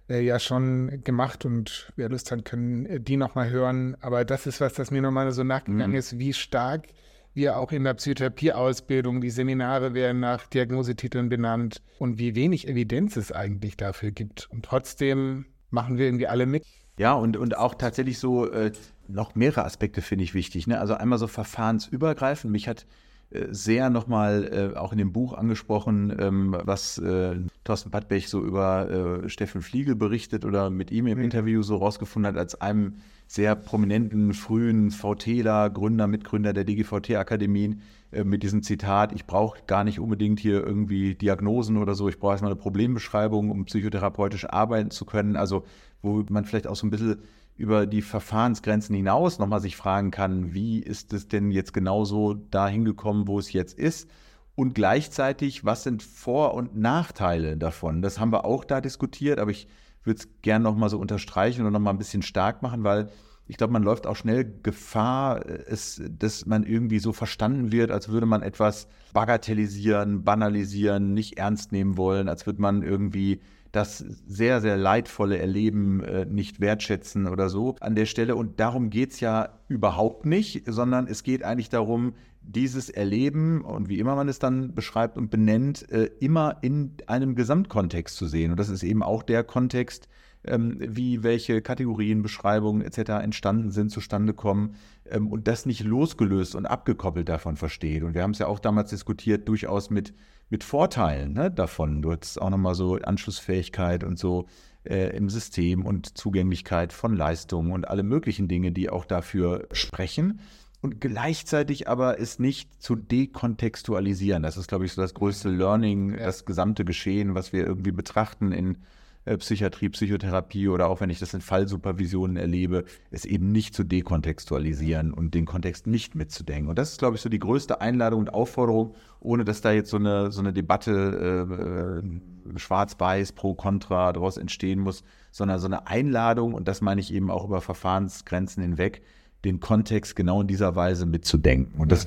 äh, 0.09 0.21
ja 0.21 0.39
schon 0.39 1.03
gemacht 1.03 1.45
und 1.45 1.93
wer 1.97 2.09
Lust 2.09 2.31
hat, 2.31 2.45
können 2.45 2.87
äh, 2.87 3.01
die 3.01 3.17
nochmal 3.17 3.51
hören. 3.51 3.97
Aber 4.01 4.25
das 4.25 4.47
ist 4.47 4.61
was, 4.61 4.75
das 4.75 4.91
mir 4.91 5.03
nochmal 5.03 5.33
so 5.33 5.43
nachgegangen 5.43 5.91
mhm. 5.91 5.97
ist, 5.97 6.19
wie 6.19 6.33
stark 6.33 6.87
wir 7.35 7.59
auch 7.59 7.73
in 7.73 7.85
der 7.85 7.95
Psychotherapieausbildung, 7.95 9.21
die 9.21 9.31
Seminare 9.31 9.95
werden 9.95 10.21
nach 10.21 10.47
Diagnosetiteln 10.47 11.29
benannt 11.29 11.83
und 11.99 12.19
wie 12.19 12.35
wenig 12.35 12.69
Evidenz 12.69 13.17
es 13.17 13.33
eigentlich 13.33 13.77
dafür 13.77 14.13
gibt. 14.13 14.49
Und 14.51 14.65
trotzdem 14.65 15.47
machen 15.71 15.99
wir 15.99 16.07
irgendwie 16.07 16.29
alle 16.29 16.47
mit. 16.47 16.65
Ja, 16.97 17.15
und, 17.15 17.37
und 17.37 17.57
auch 17.57 17.75
tatsächlich 17.75 18.19
so 18.19 18.51
äh, 18.51 18.73
noch 19.09 19.35
mehrere 19.35 19.65
Aspekte 19.65 20.01
finde 20.01 20.25
ich 20.25 20.35
wichtig. 20.35 20.67
Ne? 20.67 20.79
Also 20.79 20.95
einmal 20.95 21.19
so 21.19 21.27
verfahrensübergreifend. 21.27 22.53
Mich 22.53 22.69
hat 22.69 22.87
äh, 23.31 23.47
sehr 23.51 23.91
nochmal 23.91 24.73
äh, 24.75 24.79
auch 24.79 24.93
in 24.93 24.99
dem 24.99 25.13
Buch 25.13 25.33
angesprochen, 25.33 26.15
ähm, 26.19 26.57
was 26.63 26.99
äh, 26.99 27.37
Thorsten 27.65 27.91
Pattbech 27.91 28.29
so 28.29 28.41
über 28.41 29.23
äh, 29.25 29.29
Steffen 29.29 29.63
Fliegel 29.63 29.97
berichtet 29.97 30.45
oder 30.45 30.71
mit 30.71 30.93
ihm 30.93 31.07
im 31.09 31.19
mhm. 31.19 31.25
Interview 31.25 31.63
so 31.63 31.77
rausgefunden 31.77 32.33
hat, 32.33 32.39
als 32.39 32.61
einem 32.61 32.99
sehr 33.35 33.57
prominenten, 33.57 34.33
frühen 34.33 34.93
VTler, 34.93 35.69
Gründer, 35.69 36.07
Mitgründer 36.07 36.53
der 36.53 36.63
DGVT-Akademien, 36.63 37.83
äh, 38.13 38.23
mit 38.23 38.45
diesem 38.45 38.63
Zitat, 38.63 39.13
ich 39.13 39.27
brauche 39.27 39.59
gar 39.67 39.83
nicht 39.83 39.99
unbedingt 39.99 40.39
hier 40.39 40.65
irgendwie 40.65 41.17
Diagnosen 41.17 41.77
oder 41.77 41.97
so, 41.97 42.09
ich 42.09 42.21
brauche 42.21 42.33
erstmal 42.33 42.53
eine 42.53 42.61
Problembeschreibung, 42.61 43.51
um 43.51 43.65
psychotherapeutisch 43.65 44.49
arbeiten 44.49 44.93
zu 44.93 45.05
können. 45.05 45.35
Also 45.35 45.65
wo 46.01 46.23
man 46.29 46.45
vielleicht 46.45 46.69
auch 46.69 46.77
so 46.77 46.87
ein 46.87 46.91
bisschen 46.91 47.23
über 47.57 47.87
die 47.87 48.03
Verfahrensgrenzen 48.03 48.95
hinaus 48.95 49.41
nochmal 49.41 49.61
sich 49.61 49.77
fragen 49.77 50.13
kann, 50.13 50.55
wie 50.55 50.79
ist 50.79 51.13
es 51.13 51.27
denn 51.27 51.51
jetzt 51.51 51.73
genauso 51.73 52.35
dahin 52.35 52.85
gekommen, 52.85 53.27
wo 53.27 53.41
es 53.41 53.53
jetzt 53.53 53.77
ist? 53.77 54.09
Und 54.57 54.75
gleichzeitig, 54.75 55.65
was 55.65 55.83
sind 55.83 56.03
Vor- 56.03 56.55
und 56.55 56.77
Nachteile 56.77 57.57
davon? 57.57 58.03
Das 58.03 58.21
haben 58.21 58.33
wir 58.33 58.45
auch 58.45 58.65
da 58.65 58.81
diskutiert, 58.81 59.39
aber 59.39 59.51
ich 59.51 59.67
würde 60.05 60.21
es 60.21 60.29
gerne 60.43 60.63
nochmal 60.63 60.91
so 60.91 60.99
unterstreichen 60.99 61.67
und 61.67 61.73
nochmal 61.73 61.95
ein 61.95 61.99
bisschen 61.99 62.23
stark 62.23 62.63
machen, 62.63 62.85
weil 62.85 63.11
ich 63.47 63.57
glaube, 63.57 63.73
man 63.73 63.83
läuft 63.83 64.07
auch 64.07 64.17
schnell 64.17 64.61
Gefahr, 64.63 65.45
es, 65.47 66.01
dass 66.09 66.47
man 66.47 66.65
irgendwie 66.65 66.99
so 66.99 67.13
verstanden 67.13 67.73
wird, 67.73 67.91
als 67.91 68.09
würde 68.09 68.27
man 68.27 68.43
etwas 68.43 68.89
bagatellisieren, 69.13 70.25
banalisieren, 70.25 71.13
nicht 71.13 71.37
ernst 71.37 71.73
nehmen 71.73 71.97
wollen, 71.97 72.29
als 72.29 72.47
würde 72.47 72.63
man 72.63 72.83
irgendwie 72.83 73.41
das 73.77 73.99
sehr, 73.99 74.61
sehr 74.61 74.77
leidvolle 74.77 75.39
Erleben 75.39 76.01
äh, 76.01 76.27
nicht 76.27 76.61
wertschätzen 76.61 77.27
oder 77.27 77.49
so 77.49 77.77
an 77.81 77.95
der 77.95 78.07
Stelle. 78.07 78.37
Und 78.37 78.61
darum 78.61 78.91
geht 78.91 79.13
es 79.13 79.21
ja 79.21 79.61
überhaupt 79.69 80.27
nicht, 80.27 80.65
sondern 80.67 81.07
es 81.07 81.23
geht 81.23 81.43
eigentlich 81.43 81.71
darum, 81.71 82.15
dieses 82.47 82.91
Erleben 82.91 83.63
und 83.63 83.89
wie 83.89 83.99
immer 83.99 84.17
man 84.17 84.29
es 84.29 84.39
dann 84.39 84.75
beschreibt 84.75 85.17
und 85.17 85.31
benennt, 85.31 85.91
äh, 85.91 86.11
immer 86.21 86.59
in 86.63 86.93
einem 87.07 87.35
Gesamtkontext 87.35 88.17
zu 88.17 88.27
sehen. 88.27 88.51
Und 88.51 88.61
das 88.61 88.69
ist 88.69 88.83
eben 88.83 89.03
auch 89.03 89.23
der 89.23 89.45
Kontext, 89.45 90.09
ähm, 90.47 90.77
wie 90.79 91.23
welche 91.23 91.63
Kategorien, 91.63 92.23
Beschreibungen 92.23 92.83
etc. 92.83 93.23
entstanden 93.23 93.71
sind, 93.71 93.91
zustande 93.91 94.35
kommen 94.35 94.75
ähm, 95.11 95.29
und 95.29 95.49
das 95.49 95.67
nicht 95.67 95.83
losgelöst 95.85 96.55
und 96.55 96.67
abgekoppelt 96.67 97.29
davon 97.29 97.57
versteht. 97.57 98.03
Und 98.03 98.15
wir 98.15 98.23
haben 98.23 98.33
es 98.33 98.39
ja 98.39 98.47
auch 98.47 98.59
damals 98.59 98.91
diskutiert, 98.91 99.49
durchaus 99.49 99.91
mit, 99.91 100.13
mit 100.55 100.63
Vorteilen 100.63 101.33
ne, 101.33 101.51
davon. 101.51 102.01
Du 102.01 102.13
hast 102.13 102.41
auch 102.41 102.49
nochmal 102.49 102.77
so 102.77 102.95
Anschlussfähigkeit 102.95 104.05
und 104.05 104.21
so 104.21 104.47
äh, 104.85 105.17
im 105.17 105.29
System 105.29 105.85
und 105.85 106.17
Zugänglichkeit 106.17 106.93
von 106.93 107.17
Leistungen 107.17 107.73
und 107.73 107.89
alle 107.89 108.05
möglichen 108.05 108.47
Dinge, 108.47 108.71
die 108.71 108.89
auch 108.89 109.05
dafür 109.05 109.67
sprechen 109.73 110.39
und 110.81 111.01
gleichzeitig 111.01 111.89
aber 111.89 112.21
es 112.21 112.39
nicht 112.39 112.81
zu 112.81 112.95
dekontextualisieren. 112.95 114.45
Das 114.45 114.57
ist, 114.57 114.69
glaube 114.69 114.85
ich, 114.85 114.93
so 114.93 115.03
das 115.03 115.15
größte 115.15 115.49
Learning, 115.49 116.13
ja. 116.13 116.27
das 116.27 116.45
gesamte 116.45 116.85
Geschehen, 116.85 117.35
was 117.35 117.53
wir 117.53 117.67
irgendwie 117.67 117.91
betrachten 117.91 118.53
in 118.53 118.79
Psychiatrie, 119.25 119.89
Psychotherapie 119.89 120.69
oder 120.69 120.89
auch 120.89 121.01
wenn 121.01 121.11
ich 121.11 121.19
das 121.19 121.33
in 121.33 121.41
Fallsupervisionen 121.41 122.37
erlebe, 122.37 122.85
es 123.11 123.25
eben 123.25 123.53
nicht 123.53 123.75
zu 123.75 123.83
dekontextualisieren 123.83 125.15
und 125.15 125.35
den 125.35 125.47
Kontext 125.47 125.87
nicht 125.87 126.15
mitzudenken. 126.15 126.69
Und 126.69 126.79
das 126.79 126.93
ist, 126.93 126.99
glaube 126.99 127.17
ich, 127.17 127.23
so 127.23 127.29
die 127.29 127.39
größte 127.39 127.81
Einladung 127.81 128.21
und 128.21 128.35
Aufforderung, 128.35 128.95
ohne 129.21 129.45
dass 129.45 129.63
da 129.63 129.73
jetzt 129.73 129.91
so 129.91 129.97
eine, 129.97 130.31
so 130.31 130.41
eine 130.41 130.53
Debatte 130.53 132.03
äh, 132.03 132.59
schwarz-weiß, 132.59 133.33
pro, 133.33 133.55
contra 133.55 134.13
daraus 134.13 134.37
entstehen 134.37 134.81
muss, 134.81 135.05
sondern 135.31 135.59
so 135.59 135.67
eine 135.67 135.87
Einladung, 135.87 136.53
und 136.53 136.69
das 136.69 136.83
meine 136.83 137.01
ich 137.01 137.13
eben 137.13 137.31
auch 137.31 137.47
über 137.47 137.61
Verfahrensgrenzen 137.61 138.63
hinweg, 138.63 139.03
den 139.45 139.61
Kontext 139.61 140.17
genau 140.17 140.41
in 140.41 140.47
dieser 140.47 140.77
Weise 140.77 141.07
mitzudenken. 141.07 141.81
Und 141.81 141.93
das. 141.93 142.07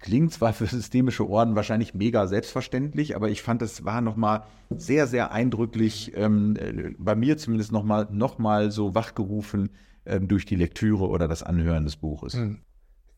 Klingt 0.00 0.32
zwar 0.32 0.52
für 0.52 0.66
systemische 0.66 1.28
Orden 1.28 1.54
wahrscheinlich 1.54 1.94
mega 1.94 2.26
selbstverständlich, 2.26 3.16
aber 3.16 3.28
ich 3.28 3.42
fand, 3.42 3.62
es 3.62 3.84
war 3.84 4.00
nochmal 4.00 4.44
sehr, 4.70 5.06
sehr 5.06 5.32
eindrücklich, 5.32 6.12
ähm, 6.16 6.56
äh, 6.56 6.94
bei 6.98 7.14
mir 7.14 7.36
zumindest 7.38 7.72
nochmal 7.72 8.08
noch 8.10 8.38
mal 8.38 8.70
so 8.70 8.94
wachgerufen 8.94 9.70
ähm, 10.06 10.28
durch 10.28 10.46
die 10.46 10.56
Lektüre 10.56 11.08
oder 11.08 11.28
das 11.28 11.42
Anhören 11.42 11.84
des 11.84 11.96
Buches. 11.96 12.34
Mhm. 12.34 12.60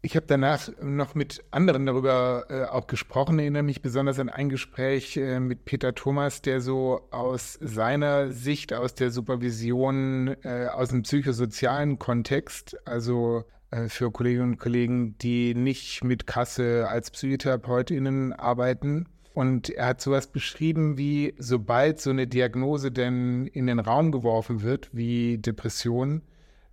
Ich 0.04 0.16
habe 0.16 0.26
danach 0.26 0.68
noch 0.82 1.14
mit 1.14 1.44
anderen 1.52 1.86
darüber 1.86 2.46
äh, 2.50 2.64
auch 2.64 2.88
gesprochen, 2.88 3.38
erinnere 3.38 3.62
mich 3.62 3.82
besonders 3.82 4.18
an 4.18 4.28
ein 4.28 4.48
Gespräch 4.48 5.16
äh, 5.16 5.38
mit 5.38 5.64
Peter 5.64 5.94
Thomas, 5.94 6.42
der 6.42 6.60
so 6.60 7.06
aus 7.12 7.56
seiner 7.60 8.32
Sicht, 8.32 8.74
aus 8.74 8.96
der 8.96 9.12
Supervision, 9.12 10.34
äh, 10.42 10.66
aus 10.72 10.88
dem 10.88 11.02
psychosozialen 11.02 12.00
Kontext, 12.00 12.76
also 12.84 13.44
für 13.88 14.10
Kolleginnen 14.10 14.52
und 14.52 14.58
Kollegen, 14.58 15.16
die 15.18 15.54
nicht 15.54 16.04
mit 16.04 16.26
Kasse 16.26 16.86
als 16.88 17.10
PsychotherapeutInnen 17.10 18.32
arbeiten. 18.32 19.06
Und 19.34 19.70
er 19.70 19.86
hat 19.86 20.00
sowas 20.00 20.26
beschrieben 20.26 20.98
wie, 20.98 21.34
sobald 21.38 22.00
so 22.00 22.10
eine 22.10 22.26
Diagnose 22.26 22.92
denn 22.92 23.46
in 23.46 23.66
den 23.66 23.78
Raum 23.78 24.12
geworfen 24.12 24.62
wird, 24.62 24.90
wie 24.92 25.38
Depression, 25.38 26.22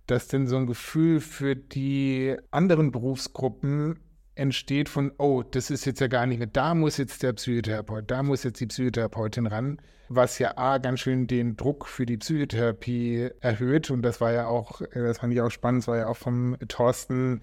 dass 0.06 0.28
denn 0.28 0.46
so 0.46 0.56
ein 0.56 0.66
Gefühl 0.66 1.20
für 1.20 1.56
die 1.56 2.36
anderen 2.50 2.90
Berufsgruppen 2.90 3.98
entsteht 4.34 4.88
von, 4.88 5.12
oh, 5.18 5.42
das 5.42 5.70
ist 5.70 5.84
jetzt 5.84 6.00
ja 6.00 6.06
gar 6.06 6.26
nicht 6.26 6.38
mehr, 6.38 6.46
da 6.46 6.74
muss 6.74 6.96
jetzt 6.96 7.22
der 7.22 7.32
Psychotherapeut, 7.32 8.10
da 8.10 8.22
muss 8.22 8.44
jetzt 8.44 8.60
die 8.60 8.66
Psychotherapeutin 8.66 9.46
ran, 9.46 9.80
was 10.08 10.38
ja 10.38 10.56
A, 10.56 10.78
ganz 10.78 11.00
schön 11.00 11.26
den 11.26 11.56
Druck 11.56 11.86
für 11.86 12.04
die 12.04 12.16
Psychotherapie 12.16 13.30
erhöht. 13.40 13.90
Und 13.90 14.02
das 14.02 14.20
war 14.20 14.32
ja 14.32 14.46
auch, 14.46 14.82
das 14.92 15.18
fand 15.18 15.32
ich 15.32 15.40
auch 15.40 15.50
spannend, 15.50 15.82
das 15.82 15.88
war 15.88 15.98
ja 15.98 16.06
auch 16.08 16.16
vom 16.16 16.56
Thorsten 16.68 17.42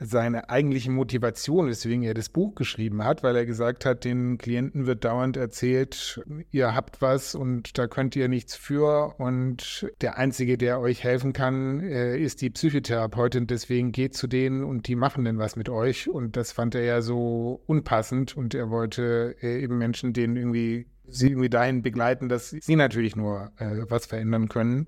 seine 0.00 0.48
eigentliche 0.50 0.90
Motivation, 0.90 1.68
weswegen 1.68 2.02
er 2.02 2.14
das 2.14 2.28
Buch 2.28 2.54
geschrieben 2.54 3.04
hat, 3.04 3.22
weil 3.22 3.36
er 3.36 3.46
gesagt 3.46 3.84
hat, 3.84 4.04
den 4.04 4.38
Klienten 4.38 4.86
wird 4.86 5.04
dauernd 5.04 5.36
erzählt, 5.36 6.20
ihr 6.50 6.74
habt 6.74 7.02
was 7.02 7.34
und 7.34 7.78
da 7.78 7.86
könnt 7.86 8.16
ihr 8.16 8.28
nichts 8.28 8.54
für 8.54 9.14
und 9.18 9.90
der 10.00 10.18
Einzige, 10.18 10.58
der 10.58 10.80
euch 10.80 11.02
helfen 11.04 11.32
kann, 11.32 11.80
äh, 11.80 12.18
ist 12.18 12.40
die 12.42 12.50
Psychotherapeutin, 12.50 13.46
deswegen 13.46 13.92
geht 13.92 14.14
zu 14.14 14.26
denen 14.26 14.64
und 14.64 14.88
die 14.88 14.96
machen 14.96 15.24
dann 15.24 15.38
was 15.38 15.56
mit 15.56 15.68
euch 15.68 16.08
und 16.08 16.36
das 16.36 16.52
fand 16.52 16.74
er 16.74 16.84
ja 16.84 17.02
so 17.02 17.62
unpassend 17.66 18.36
und 18.36 18.54
er 18.54 18.70
wollte 18.70 19.36
äh, 19.42 19.62
eben 19.62 19.78
Menschen, 19.78 20.12
denen 20.12 20.36
irgendwie 20.36 20.86
sie 21.10 21.28
irgendwie 21.28 21.48
dahin 21.48 21.82
begleiten, 21.82 22.28
dass 22.28 22.50
sie 22.50 22.76
natürlich 22.76 23.16
nur 23.16 23.50
äh, 23.56 23.84
was 23.88 24.06
verändern 24.06 24.48
können. 24.48 24.86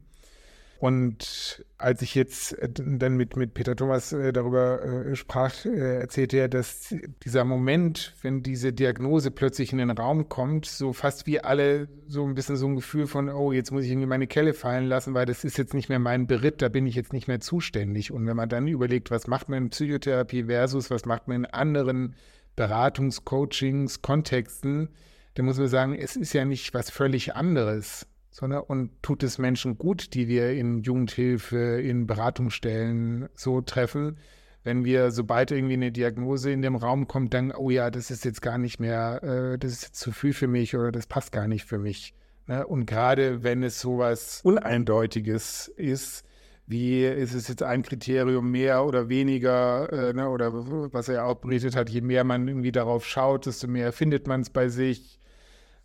Und 0.80 1.62
als 1.76 2.00
ich 2.00 2.14
jetzt 2.14 2.54
äh, 2.54 2.70
dann 2.72 3.18
mit, 3.18 3.36
mit 3.36 3.52
Peter 3.52 3.76
Thomas 3.76 4.14
äh, 4.14 4.32
darüber 4.32 4.82
äh, 4.82 5.14
sprach, 5.14 5.66
äh, 5.66 6.00
erzählte 6.00 6.38
er, 6.38 6.48
dass 6.48 6.94
dieser 7.22 7.44
Moment, 7.44 8.14
wenn 8.22 8.42
diese 8.42 8.72
Diagnose 8.72 9.30
plötzlich 9.30 9.72
in 9.72 9.78
den 9.78 9.90
Raum 9.90 10.30
kommt, 10.30 10.64
so 10.64 10.94
fast 10.94 11.26
wie 11.26 11.38
alle 11.38 11.86
so 12.08 12.24
ein 12.24 12.34
bisschen 12.34 12.56
so 12.56 12.66
ein 12.66 12.76
Gefühl 12.76 13.06
von, 13.06 13.28
oh, 13.28 13.52
jetzt 13.52 13.72
muss 13.72 13.84
ich 13.84 13.90
irgendwie 13.90 14.06
meine 14.08 14.26
Kelle 14.26 14.54
fallen 14.54 14.86
lassen, 14.86 15.12
weil 15.12 15.26
das 15.26 15.44
ist 15.44 15.58
jetzt 15.58 15.74
nicht 15.74 15.90
mehr 15.90 15.98
mein 15.98 16.26
Beritt, 16.26 16.62
da 16.62 16.70
bin 16.70 16.86
ich 16.86 16.94
jetzt 16.94 17.12
nicht 17.12 17.28
mehr 17.28 17.40
zuständig. 17.40 18.10
Und 18.10 18.26
wenn 18.26 18.36
man 18.36 18.48
dann 18.48 18.66
überlegt, 18.66 19.10
was 19.10 19.26
macht 19.26 19.50
man 19.50 19.64
in 19.64 19.70
Psychotherapie 19.70 20.44
versus 20.44 20.90
was 20.90 21.04
macht 21.04 21.28
man 21.28 21.44
in 21.44 21.44
anderen 21.44 22.16
Beratungs-, 22.56 23.26
Coachings, 23.26 24.00
Kontexten, 24.00 24.88
dann 25.34 25.44
muss 25.44 25.58
man 25.58 25.68
sagen, 25.68 25.94
es 25.94 26.16
ist 26.16 26.32
ja 26.32 26.46
nicht 26.46 26.72
was 26.72 26.88
völlig 26.88 27.34
anderes 27.36 28.06
sondern 28.30 28.62
und 28.62 28.90
tut 29.02 29.22
es 29.22 29.38
Menschen 29.38 29.76
gut, 29.78 30.14
die 30.14 30.28
wir 30.28 30.52
in 30.52 30.82
Jugendhilfe, 30.82 31.80
in 31.80 32.06
Beratungsstellen 32.06 33.28
so 33.34 33.60
treffen, 33.60 34.16
wenn 34.62 34.84
wir, 34.84 35.10
sobald 35.10 35.50
irgendwie 35.50 35.74
eine 35.74 35.92
Diagnose 35.92 36.50
in 36.50 36.62
dem 36.62 36.76
Raum 36.76 37.08
kommt, 37.08 37.32
dann, 37.32 37.52
oh 37.52 37.70
ja, 37.70 37.90
das 37.90 38.10
ist 38.10 38.24
jetzt 38.24 38.42
gar 38.42 38.58
nicht 38.58 38.78
mehr, 38.78 39.22
äh, 39.22 39.58
das 39.58 39.72
ist 39.72 39.96
zu 39.96 40.12
viel 40.12 40.34
für 40.34 40.48
mich 40.48 40.76
oder 40.76 40.92
das 40.92 41.06
passt 41.06 41.32
gar 41.32 41.48
nicht 41.48 41.64
für 41.64 41.78
mich. 41.78 42.14
Ne? 42.46 42.66
Und 42.66 42.86
gerade 42.86 43.42
wenn 43.42 43.62
es 43.62 43.80
sowas 43.80 44.40
Uneindeutiges 44.44 45.68
ist, 45.68 46.24
wie 46.66 47.04
ist 47.04 47.34
es 47.34 47.48
jetzt 47.48 47.62
ein 47.62 47.82
Kriterium 47.82 48.50
mehr 48.50 48.84
oder 48.84 49.08
weniger, 49.08 49.90
äh, 49.92 50.12
ne? 50.12 50.28
oder 50.28 50.52
was 50.92 51.08
er 51.08 51.14
ja 51.14 51.24
auch 51.24 51.36
berichtet 51.36 51.74
hat, 51.74 51.88
je 51.88 52.02
mehr 52.02 52.24
man 52.24 52.46
irgendwie 52.46 52.72
darauf 52.72 53.06
schaut, 53.06 53.46
desto 53.46 53.66
mehr 53.66 53.92
findet 53.92 54.26
man 54.26 54.42
es 54.42 54.50
bei 54.50 54.68
sich 54.68 55.19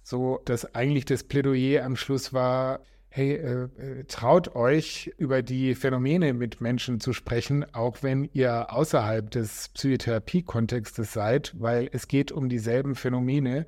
so 0.05 0.39
dass 0.45 0.75
eigentlich 0.75 1.05
das 1.05 1.23
Plädoyer 1.23 1.83
am 1.83 1.95
Schluss 1.95 2.31
war, 2.31 2.81
hey, 3.09 3.33
äh, 3.33 3.63
äh, 3.63 4.03
traut 4.03 4.55
euch 4.55 5.11
über 5.17 5.41
die 5.41 5.73
Phänomene 5.73 6.33
mit 6.33 6.61
Menschen 6.61 6.99
zu 6.99 7.11
sprechen, 7.11 7.65
auch 7.73 8.03
wenn 8.03 8.29
ihr 8.31 8.71
außerhalb 8.71 9.31
des 9.31 9.69
Psychotherapie-Kontextes 9.69 11.11
seid, 11.11 11.55
weil 11.57 11.89
es 11.91 12.07
geht 12.07 12.31
um 12.31 12.49
dieselben 12.49 12.93
Phänomene. 12.93 13.65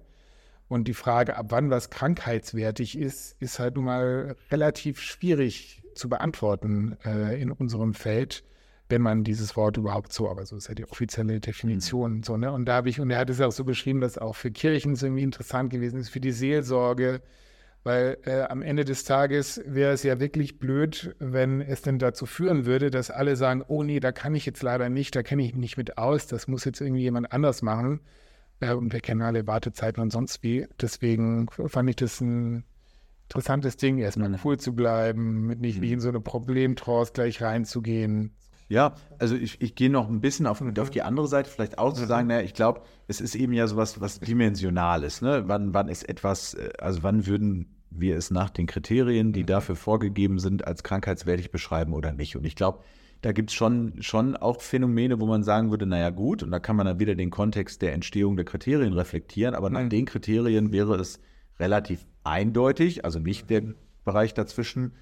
Und 0.68 0.88
die 0.88 0.94
Frage, 0.94 1.38
ab 1.38 1.48
wann 1.50 1.72
was 1.72 1.90
krankheitswertig 1.90 3.00
ist, 3.00 3.36
ist 3.42 3.58
halt 3.58 3.76
nun 3.76 3.86
mal 3.86 4.36
relativ 4.52 5.02
schwierig 5.02 5.82
zu 5.96 6.08
beantworten 6.08 6.98
äh, 7.04 7.42
in 7.42 7.52
unserem 7.52 7.96
Feld 7.96 8.44
wenn 8.90 9.02
man 9.02 9.24
dieses 9.24 9.56
Wort 9.56 9.78
überhaupt 9.78 10.14
so, 10.14 10.30
aber 10.30 10.46
so 10.46 10.56
ist 10.56 10.70
ja 10.70 10.76
die 10.76 10.88
offizielle 10.88 11.40
Definition. 11.40 12.18
Mhm. 12.18 12.24
So, 12.24 12.38
ne? 12.38 12.52
Und 12.52 12.66
da 12.66 12.76
habe 12.76 12.90
ich, 12.90 13.00
und 13.00 13.10
er 13.10 13.20
hat 13.20 13.30
es 13.30 13.42
auch 13.42 13.52
so 13.52 13.64
beschrieben, 13.64 14.00
dass 14.00 14.18
auch 14.18 14.36
für 14.36 14.52
Kirchen 14.52 14.94
es 14.94 15.04
irgendwie 15.04 15.24
interessant 15.24 15.70
gewesen 15.70 16.00
ist, 16.00 16.10
für 16.10 16.22
die 16.22 16.32
Seelsorge, 16.32 17.22
weil 17.84 18.18
äh, 18.26 18.42
am 18.44 18.62
Ende 18.62 18.86
des 18.86 19.04
Tages 19.04 19.62
wäre 19.66 19.94
es 19.94 20.04
ja 20.04 20.20
wirklich 20.20 20.60
blöd, 20.60 21.16
wenn 21.20 21.62
es 21.62 21.82
denn 21.82 22.00
dazu 22.00 22.26
führen 22.26 22.66
würde, 22.66 22.90
dass 22.92 23.12
alle 23.12 23.36
sagen, 23.36 23.64
oh 23.68 23.84
nee, 23.84 24.00
da 24.00 24.12
kann 24.12 24.36
ich 24.36 24.46
jetzt 24.46 24.64
leider 24.64 24.90
nicht, 24.90 25.16
da 25.16 25.24
kenne 25.24 25.44
ich 25.44 25.54
mich 25.54 25.62
nicht 25.62 25.78
mit 25.78 25.98
aus, 25.98 26.28
das 26.28 26.48
muss 26.48 26.66
jetzt 26.66 26.82
irgendwie 26.82 27.04
jemand 27.04 27.32
anders 27.32 27.62
machen. 27.62 28.02
Äh, 28.60 28.74
und 28.74 28.94
wir 28.94 29.02
kennen 29.02 29.22
alle 29.22 29.48
Wartezeiten 29.48 30.02
und 30.02 30.12
sonst 30.12 30.44
wie. 30.44 30.68
Deswegen 30.82 31.48
fand 31.68 31.90
ich 31.90 31.96
das 31.98 32.22
ein 32.22 32.64
interessantes 33.24 33.76
Ding, 33.78 33.98
erstmal 33.98 34.30
mhm. 34.30 34.40
cool 34.44 34.58
zu 34.58 34.74
bleiben, 34.74 35.48
mit 35.48 35.60
nicht 35.60 35.80
mhm. 35.80 35.82
wie 35.82 35.94
in 35.94 36.00
so 36.00 36.10
eine 36.10 36.22
Problemtrance 36.22 37.12
gleich 37.14 37.42
reinzugehen. 37.42 38.34
Ja, 38.70 38.96
also 39.18 39.36
ich, 39.36 39.62
ich 39.62 39.76
gehe 39.76 39.90
noch 39.90 40.10
ein 40.10 40.20
bisschen 40.20 40.46
auf, 40.46 40.62
auf 40.62 40.90
die 40.90 41.02
andere 41.02 41.28
Seite, 41.28 41.50
vielleicht 41.50 41.78
auch 41.78 41.94
zu 41.94 42.06
sagen, 42.06 42.28
naja, 42.28 42.42
ich 42.42 42.54
glaube, 42.54 42.82
es 43.08 43.22
ist 43.22 43.36
eben 43.36 43.54
ja 43.54 43.66
sowas, 43.68 44.02
was 44.02 44.20
Dimensionales. 44.20 45.22
Ne? 45.22 45.44
Wann, 45.48 45.74
wann 45.74 45.88
ist 45.88 46.08
etwas, 46.08 46.54
äh, 46.54 46.70
also 46.80 47.02
wann 47.04 47.26
würden 47.26 47.78
wir 47.90 48.18
es 48.18 48.30
nach 48.30 48.50
den 48.50 48.68
Kriterien, 48.68 49.32
die 49.32 49.44
mhm. 49.44 49.48
dafür 49.48 49.76
vorgegeben 49.78 50.40
sind, 50.40 50.68
als 50.68 50.84
krankheitswertig 50.84 51.52
beschreiben 51.52 51.94
oder 51.94 52.12
nicht? 52.12 52.36
Und 52.36 52.46
ich 52.46 52.56
glaube, 52.56 52.80
da 53.22 53.32
gibt 53.32 53.52
es 53.52 53.56
schon, 53.56 53.94
schon 54.02 54.36
auch 54.36 54.62
Phänomene, 54.62 55.20
wo 55.20 55.26
man 55.26 55.44
sagen 55.44 55.72
würde, 55.72 55.86
naja 55.86 56.10
gut, 56.10 56.44
und 56.44 56.52
da 56.52 56.60
kann 56.60 56.76
man 56.76 56.86
dann 56.86 57.00
wieder 57.00 57.16
den 57.16 57.30
Kontext 57.30 57.82
der 57.82 57.94
Entstehung 57.94 58.36
der 58.36 58.46
Kriterien 58.46 58.94
reflektieren, 58.94 59.56
aber 59.56 59.70
nach 59.70 59.84
mhm. 59.84 59.90
den 59.90 60.06
Kriterien 60.06 60.74
wäre 60.74 60.96
es 60.96 61.20
relativ 61.58 62.06
eindeutig, 62.24 63.06
also 63.06 63.20
nicht 63.20 63.50
der 63.50 63.64
Bereich 64.04 64.34
dazwischen, 64.34 64.94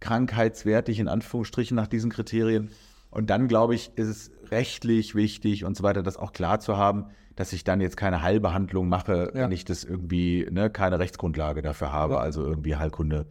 krankheitswertig 0.00 0.98
in 0.98 1.08
Anführungsstrichen 1.08 1.74
nach 1.74 1.86
diesen 1.86 2.10
Kriterien, 2.10 2.70
und 3.16 3.30
dann, 3.30 3.48
glaube 3.48 3.74
ich, 3.74 3.92
ist 3.96 4.08
es 4.08 4.30
rechtlich 4.50 5.14
wichtig 5.14 5.64
und 5.64 5.74
so 5.74 5.82
weiter, 5.82 6.02
das 6.02 6.18
auch 6.18 6.34
klar 6.34 6.60
zu 6.60 6.76
haben, 6.76 7.06
dass 7.34 7.54
ich 7.54 7.64
dann 7.64 7.80
jetzt 7.80 7.96
keine 7.96 8.20
Heilbehandlung 8.20 8.90
mache, 8.90 9.32
ja. 9.34 9.40
wenn 9.40 9.52
ich 9.52 9.64
das 9.64 9.84
irgendwie, 9.84 10.46
ne, 10.50 10.68
keine 10.68 10.98
Rechtsgrundlage 10.98 11.62
dafür 11.62 11.92
habe, 11.92 12.14
ja. 12.14 12.20
also 12.20 12.44
irgendwie 12.44 12.76
Heilkunde. 12.76 13.26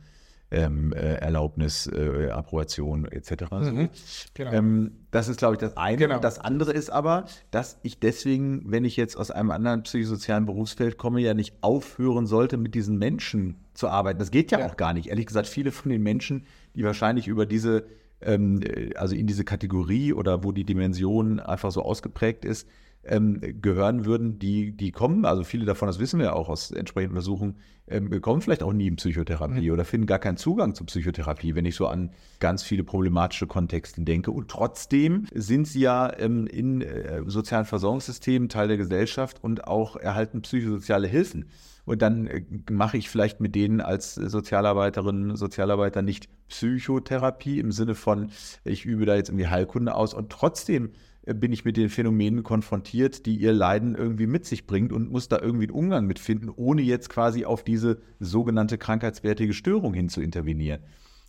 Ähm, 0.52 0.94
äh, 0.94 1.16
Erlaubnis, 1.16 1.88
äh, 1.88 2.30
Approbation 2.30 3.06
etc. 3.06 3.52
Mhm. 3.52 3.90
Genau. 4.36 4.52
Ähm, 4.54 4.92
das 5.10 5.28
ist, 5.28 5.40
glaube 5.40 5.56
ich, 5.56 5.60
das 5.60 5.76
eine. 5.76 5.98
Genau. 5.98 6.20
Das 6.20 6.38
andere 6.38 6.72
ist 6.72 6.92
aber, 6.92 7.26
dass 7.50 7.80
ich 7.82 8.00
deswegen, 8.00 8.62
wenn 8.72 8.86
ich 8.86 8.96
jetzt 8.96 9.18
aus 9.18 9.32
einem 9.32 9.50
anderen 9.50 9.82
psychosozialen 9.84 10.46
Berufsfeld 10.46 11.00
komme, 11.00 11.20
ja 11.20 11.34
nicht 11.34 11.56
aufhören 11.62 12.28
sollte, 12.28 12.58
mit 12.58 12.76
diesen 12.76 13.00
Menschen 13.00 13.58
zu 13.74 13.90
arbeiten. 13.90 14.20
Das 14.20 14.30
geht 14.30 14.52
ja, 14.52 14.60
ja. 14.60 14.68
auch 14.68 14.78
gar 14.78 14.94
nicht. 14.94 15.08
Ehrlich 15.08 15.26
gesagt, 15.26 15.48
viele 15.48 15.72
von 15.72 15.90
den 15.92 16.04
Menschen, 16.04 16.46
die 16.76 16.84
wahrscheinlich 16.84 17.28
über 17.28 17.48
diese 17.48 17.86
also 18.22 19.16
in 19.16 19.28
diese 19.28 19.44
Kategorie 19.44 20.14
oder 20.14 20.44
wo 20.44 20.52
die 20.52 20.64
Dimension 20.64 21.40
einfach 21.40 21.72
so 21.72 21.82
ausgeprägt 21.82 22.46
ist, 22.46 22.68
ähm, 23.06 23.40
gehören 23.62 24.06
würden, 24.06 24.40
die, 24.40 24.72
die 24.72 24.92
kommen, 24.92 25.26
also 25.26 25.44
viele 25.44 25.66
davon, 25.66 25.88
das 25.88 26.00
wissen 26.00 26.20
wir 26.20 26.36
auch 26.36 26.50
aus 26.50 26.72
entsprechenden 26.72 27.18
Untersuchungen, 27.18 27.56
ähm, 27.88 28.20
kommen 28.22 28.42
vielleicht 28.42 28.64
auch 28.64 28.74
nie 28.74 28.88
in 28.88 28.96
Psychotherapie 28.96 29.68
mhm. 29.68 29.74
oder 29.74 29.86
finden 29.86 30.08
gar 30.08 30.20
keinen 30.20 30.38
Zugang 30.38 30.74
zur 30.74 30.88
Psychotherapie, 30.88 31.56
wenn 31.56 31.66
ich 31.66 31.76
so 31.76 31.88
an 31.88 32.12
ganz 32.40 32.64
viele 32.64 32.84
problematische 32.84 33.48
Kontexte 33.48 34.02
denke. 34.02 34.32
Und 34.32 34.50
trotzdem 34.50 35.28
sind 35.34 35.68
sie 35.68 35.82
ja 35.82 36.12
ähm, 36.18 36.48
in 36.48 36.82
äh, 36.82 37.22
sozialen 37.28 37.66
Versorgungssystemen 37.66 38.50
Teil 38.50 38.68
der 38.68 38.78
Gesellschaft 38.78 39.44
und 39.44 39.68
auch 39.68 39.96
erhalten 39.96 40.42
psychosoziale 40.42 41.08
Hilfen. 41.08 41.46
Und 41.86 42.02
dann 42.02 42.26
äh, 42.26 42.44
mache 42.72 42.98
ich 42.98 43.10
vielleicht 43.10 43.40
mit 43.40 43.54
denen 43.54 43.82
als 43.82 44.16
Sozialarbeiterin, 44.16 45.36
Sozialarbeiter 45.36 46.02
nicht 46.02 46.28
Psychotherapie 46.48 47.60
im 47.60 47.72
Sinne 47.72 47.96
von, 47.96 48.32
ich 48.64 48.86
übe 48.86 49.06
da 49.06 49.16
jetzt 49.16 49.30
irgendwie 49.30 49.48
Heilkunde 49.48 49.94
aus 49.94 50.14
und 50.14 50.32
trotzdem 50.32 50.92
bin 51.26 51.52
ich 51.52 51.66
mit 51.66 51.78
den 51.78 51.90
Phänomenen 51.90 52.44
konfrontiert, 52.44 53.26
die 53.26 53.36
ihr 53.36 53.54
Leiden 53.54 53.96
irgendwie 53.96 54.28
mit 54.28 54.46
sich 54.46 54.68
bringt 54.68 54.94
und 54.94 55.12
muss 55.12 55.28
da 55.28 55.40
irgendwie 55.40 55.66
einen 55.66 55.76
Umgang 55.76 56.06
mitfinden, 56.06 56.50
ohne 56.56 56.82
jetzt 56.82 57.10
quasi 57.10 57.46
auf 57.46 57.64
diese 57.64 58.00
sogenannte 58.20 58.78
krankheitswertige 58.78 59.54
Störung 59.54 59.94
hin 59.94 60.10
zu 60.10 60.22
intervenieren. 60.22 60.82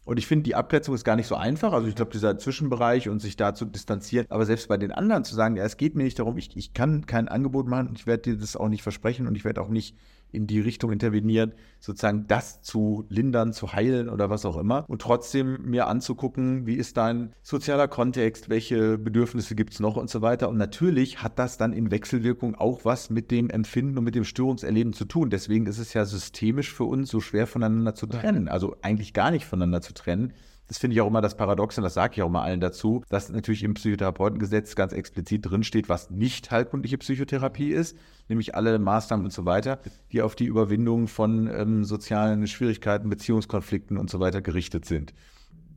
Und 0.06 0.18
ich 0.18 0.26
finde, 0.28 0.44
die 0.44 0.54
Abgrenzung 0.54 0.94
ist 0.94 1.02
gar 1.02 1.16
nicht 1.16 1.26
so 1.26 1.34
einfach. 1.34 1.72
Also 1.72 1.88
ich 1.88 1.96
glaube, 1.96 2.12
dieser 2.12 2.38
Zwischenbereich 2.38 3.08
und 3.08 3.18
sich 3.18 3.36
da 3.36 3.54
zu 3.54 3.64
distanzieren, 3.64 4.26
aber 4.28 4.46
selbst 4.46 4.68
bei 4.68 4.76
den 4.76 4.92
anderen 4.92 5.24
zu 5.24 5.34
sagen, 5.34 5.56
ja, 5.56 5.64
es 5.64 5.76
geht 5.76 5.96
mir 5.96 6.04
nicht 6.04 6.20
darum, 6.20 6.38
ich, 6.38 6.56
ich 6.56 6.74
kann 6.74 7.06
kein 7.06 7.26
Angebot 7.26 7.66
machen, 7.66 7.90
ich 7.96 8.06
werde 8.06 8.22
dir 8.22 8.36
das 8.36 8.54
auch 8.54 8.68
nicht 8.68 8.84
versprechen 8.84 9.26
und 9.26 9.34
ich 9.34 9.44
werde 9.44 9.60
auch 9.60 9.68
nicht 9.68 9.96
in 10.32 10.46
die 10.46 10.60
Richtung 10.60 10.92
intervenieren, 10.92 11.52
sozusagen 11.80 12.26
das 12.26 12.62
zu 12.62 13.06
lindern, 13.08 13.52
zu 13.52 13.72
heilen 13.72 14.08
oder 14.08 14.28
was 14.30 14.44
auch 14.44 14.56
immer. 14.56 14.84
Und 14.88 15.02
trotzdem 15.02 15.58
mir 15.62 15.86
anzugucken, 15.86 16.66
wie 16.66 16.74
ist 16.74 16.96
dein 16.96 17.32
sozialer 17.42 17.88
Kontext, 17.88 18.48
welche 18.48 18.98
Bedürfnisse 18.98 19.54
gibt 19.54 19.72
es 19.72 19.80
noch 19.80 19.96
und 19.96 20.10
so 20.10 20.22
weiter. 20.22 20.48
Und 20.48 20.56
natürlich 20.56 21.22
hat 21.22 21.38
das 21.38 21.58
dann 21.58 21.72
in 21.72 21.90
Wechselwirkung 21.90 22.54
auch 22.54 22.84
was 22.84 23.10
mit 23.10 23.30
dem 23.30 23.50
Empfinden 23.50 23.98
und 23.98 24.04
mit 24.04 24.14
dem 24.14 24.24
Störungserleben 24.24 24.92
zu 24.92 25.04
tun. 25.04 25.30
Deswegen 25.30 25.66
ist 25.66 25.78
es 25.78 25.94
ja 25.94 26.04
systemisch 26.04 26.72
für 26.72 26.84
uns 26.84 27.10
so 27.10 27.20
schwer 27.20 27.46
voneinander 27.46 27.94
zu 27.94 28.06
trennen. 28.06 28.48
Also 28.48 28.76
eigentlich 28.82 29.12
gar 29.12 29.30
nicht 29.30 29.46
voneinander 29.46 29.80
zu 29.80 29.94
trennen. 29.94 30.32
Das 30.68 30.78
finde 30.78 30.94
ich 30.94 31.00
auch 31.00 31.06
immer 31.06 31.20
das 31.20 31.36
Paradoxe, 31.36 31.80
und 31.80 31.84
das 31.84 31.94
sage 31.94 32.14
ich 32.16 32.22
auch 32.22 32.26
immer 32.26 32.42
allen 32.42 32.60
dazu, 32.60 33.02
dass 33.08 33.30
natürlich 33.30 33.62
im 33.62 33.74
Psychotherapeutengesetz 33.74 34.74
ganz 34.74 34.92
explizit 34.92 35.48
drinsteht, 35.48 35.88
was 35.88 36.10
nicht 36.10 36.50
heilkundliche 36.50 36.98
Psychotherapie 36.98 37.70
ist, 37.70 37.96
nämlich 38.28 38.54
alle 38.54 38.78
Maßnahmen 38.78 39.26
und 39.26 39.32
so 39.32 39.44
weiter, 39.44 39.78
die 40.12 40.22
auf 40.22 40.34
die 40.34 40.46
Überwindung 40.46 41.06
von 41.08 41.48
ähm, 41.48 41.84
sozialen 41.84 42.46
Schwierigkeiten, 42.46 43.08
Beziehungskonflikten 43.08 43.96
und 43.96 44.10
so 44.10 44.18
weiter 44.20 44.42
gerichtet 44.42 44.84
sind 44.84 45.14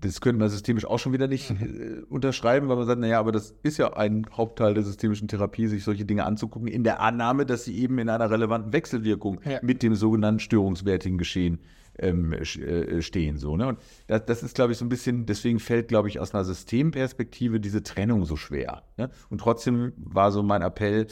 das 0.02 0.22
könnte 0.22 0.40
man 0.40 0.50
systemisch 0.50 0.86
auch 0.86 1.00
schon 1.00 1.14
wieder 1.14 1.28
nicht 1.28 1.52
äh, 1.52 2.02
unterschreiben, 2.10 2.70
weil 2.70 2.78
man 2.78 2.86
sagt, 2.86 3.00
naja, 3.02 3.20
aber 3.20 3.32
das 3.32 3.54
ist 3.64 3.78
ja 3.78 3.94
ein 3.94 4.26
Hauptteil 4.32 4.74
der 4.74 4.84
systemischen 4.84 5.28
Therapie, 5.28 5.68
sich 5.68 5.84
solche 5.84 6.06
Dinge 6.06 6.26
anzugucken, 6.26 6.68
in 6.68 6.84
der 6.84 7.02
Annahme, 7.02 7.46
dass 7.46 7.66
sie 7.66 7.78
eben 7.78 8.00
in 8.00 8.10
einer 8.10 8.30
relevanten 8.30 8.74
Wechselwirkung 8.74 9.42
Ja. 9.46 9.60
mit 9.62 9.84
dem 9.84 9.96
sogenannten 9.96 10.40
störungswertigen 10.40 11.18
Geschehen 11.18 11.60
ähm, 12.00 12.34
äh, 12.34 13.02
stehen. 13.02 13.38
So, 13.38 13.56
ne? 13.58 13.68
Und 13.68 13.80
das, 14.08 14.26
das 14.26 14.44
ist, 14.44 14.56
glaube 14.56 14.72
ich, 14.72 14.78
so 14.78 14.86
ein 14.86 14.90
bisschen, 14.90 15.26
deswegen 15.26 15.60
fällt, 15.60 15.88
glaube 15.88 16.08
ich, 16.08 16.20
aus 16.20 16.34
einer 16.34 16.44
Systemperspektive 16.44 17.60
diese 17.60 17.84
Trennung 17.84 18.26
so 18.26 18.36
schwer. 18.36 18.84
Ne? 18.98 19.10
Und 19.30 19.40
trotzdem 19.40 19.94
war 19.98 20.32
so 20.32 20.44
mein 20.44 20.62
Appell, 20.62 21.08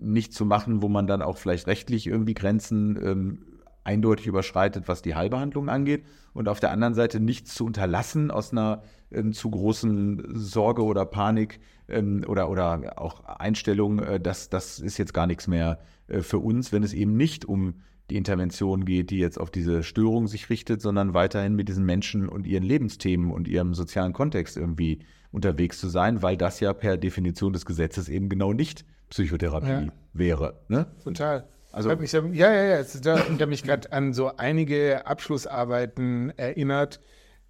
nicht 0.00 0.34
zu 0.34 0.44
machen, 0.44 0.82
wo 0.82 0.88
man 0.88 1.06
dann 1.06 1.22
auch 1.22 1.38
vielleicht 1.38 1.66
rechtlich 1.66 2.06
irgendwie 2.06 2.34
Grenzen 2.34 2.98
ähm, 3.02 3.38
eindeutig 3.84 4.26
überschreitet, 4.26 4.86
was 4.86 5.00
die 5.00 5.14
Heilbehandlung 5.14 5.68
angeht. 5.68 6.04
Und 6.34 6.48
auf 6.48 6.60
der 6.60 6.70
anderen 6.70 6.94
Seite 6.94 7.20
nichts 7.20 7.54
zu 7.54 7.64
unterlassen 7.64 8.30
aus 8.30 8.52
einer 8.52 8.82
ähm, 9.10 9.32
zu 9.32 9.50
großen 9.50 10.36
Sorge 10.36 10.84
oder 10.84 11.06
Panik 11.06 11.58
ähm, 11.88 12.22
oder, 12.28 12.50
oder 12.50 13.00
auch 13.00 13.24
Einstellung, 13.24 13.98
äh, 13.98 14.20
dass 14.20 14.50
das 14.50 14.78
ist 14.78 14.98
jetzt 14.98 15.14
gar 15.14 15.26
nichts 15.26 15.48
mehr 15.48 15.78
äh, 16.06 16.20
für 16.20 16.38
uns, 16.38 16.70
wenn 16.70 16.82
es 16.82 16.92
eben 16.92 17.16
nicht 17.16 17.46
um 17.46 17.80
die 18.10 18.16
Intervention 18.16 18.84
geht, 18.84 19.10
die 19.10 19.18
jetzt 19.18 19.38
auf 19.38 19.50
diese 19.50 19.82
Störung 19.82 20.28
sich 20.28 20.48
richtet, 20.50 20.80
sondern 20.80 21.14
weiterhin 21.14 21.54
mit 21.54 21.68
diesen 21.68 21.84
Menschen 21.84 22.28
und 22.28 22.46
ihren 22.46 22.64
Lebensthemen 22.64 23.30
und 23.30 23.48
ihrem 23.48 23.74
sozialen 23.74 24.12
Kontext 24.12 24.56
irgendwie 24.56 25.00
unterwegs 25.30 25.78
zu 25.78 25.88
sein, 25.88 26.22
weil 26.22 26.36
das 26.36 26.60
ja 26.60 26.72
per 26.72 26.96
Definition 26.96 27.52
des 27.52 27.66
Gesetzes 27.66 28.08
eben 28.08 28.28
genau 28.28 28.52
nicht 28.54 28.84
Psychotherapie 29.10 29.68
Ja. 29.86 29.92
wäre. 30.14 30.60
Ne? 30.68 30.86
Total. 31.04 31.46
Also- 31.70 31.90
ich 32.00 32.14
hab, 32.14 32.32
ja, 32.34 32.52
ja, 32.52 32.64
ja. 32.64 32.80
Ich 32.80 33.06
habe 33.06 33.46
mich 33.46 33.62
gerade 33.62 33.92
an 33.92 34.14
so 34.14 34.34
einige 34.36 35.06
Abschlussarbeiten 35.06 36.30
erinnert, 36.38 37.00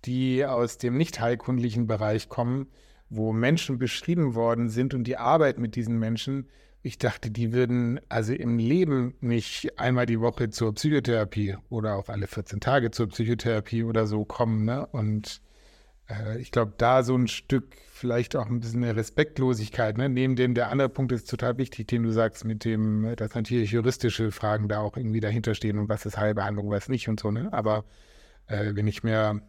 die 0.05 0.45
aus 0.45 0.79
dem 0.79 0.97
nicht 0.97 1.21
heilkundlichen 1.21 1.87
Bereich 1.87 2.29
kommen, 2.29 2.67
wo 3.11 3.33
Menschen 3.33 3.79
beschrieben 3.79 4.35
worden 4.35 4.69
sind 4.69 4.93
und 4.95 5.05
die 5.05 5.17
Arbeit 5.17 5.59
mit 5.59 5.77
diesen 5.77 5.99
Menschen. 5.99 6.49
Ich 6.89 6.97
dachte, 6.97 7.31
die 7.31 7.53
würden 7.53 8.01
also 8.09 8.33
im 8.33 8.57
Leben 8.57 9.13
nicht 9.21 9.79
einmal 9.79 10.07
die 10.07 10.21
Woche 10.21 10.49
zur 10.49 10.75
Psychotherapie 10.75 11.55
oder 11.69 11.97
auch 11.97 12.09
alle 12.09 12.27
14 12.27 12.61
Tage 12.61 12.91
zur 12.91 13.09
Psychotherapie 13.09 13.85
oder 13.85 14.07
so 14.07 14.25
kommen. 14.25 14.65
Ne? 14.65 14.87
Und 14.87 15.43
äh, 16.09 16.39
ich 16.41 16.51
glaube, 16.51 16.73
da 16.79 17.03
so 17.03 17.15
ein 17.15 17.29
Stück 17.29 17.77
vielleicht 17.93 18.37
auch 18.37 18.47
ein 18.47 18.61
bisschen 18.61 18.83
eine 18.85 18.97
Respektlosigkeit, 18.97 19.99
ne? 19.99 20.09
Neben 20.09 20.35
dem, 20.35 20.55
der 20.55 20.71
andere 20.71 20.89
Punkt 20.89 21.13
ist 21.13 21.29
total 21.29 21.59
wichtig, 21.59 21.89
den 21.89 22.05
du 22.05 22.11
sagst, 22.11 22.47
mit 22.47 22.65
dem, 22.65 23.15
dass 23.17 23.35
natürlich 23.35 23.73
juristische 23.73 24.33
Fragen 24.33 24.67
da 24.69 24.81
auch 24.81 24.97
irgendwie 24.97 25.21
dahinter 25.21 25.55
stehen 25.55 25.79
und 25.79 25.91
was 25.91 26.07
ist 26.07 26.17
Heilbehandlung, 26.17 26.71
was 26.71 26.89
nicht 26.89 27.11
und 27.11 27.21
so, 27.21 27.31
ne? 27.31 27.53
Aber 27.53 27.85
äh, 28.47 28.71
wenn 28.75 28.87
ich 28.87 29.03
mir 29.03 29.43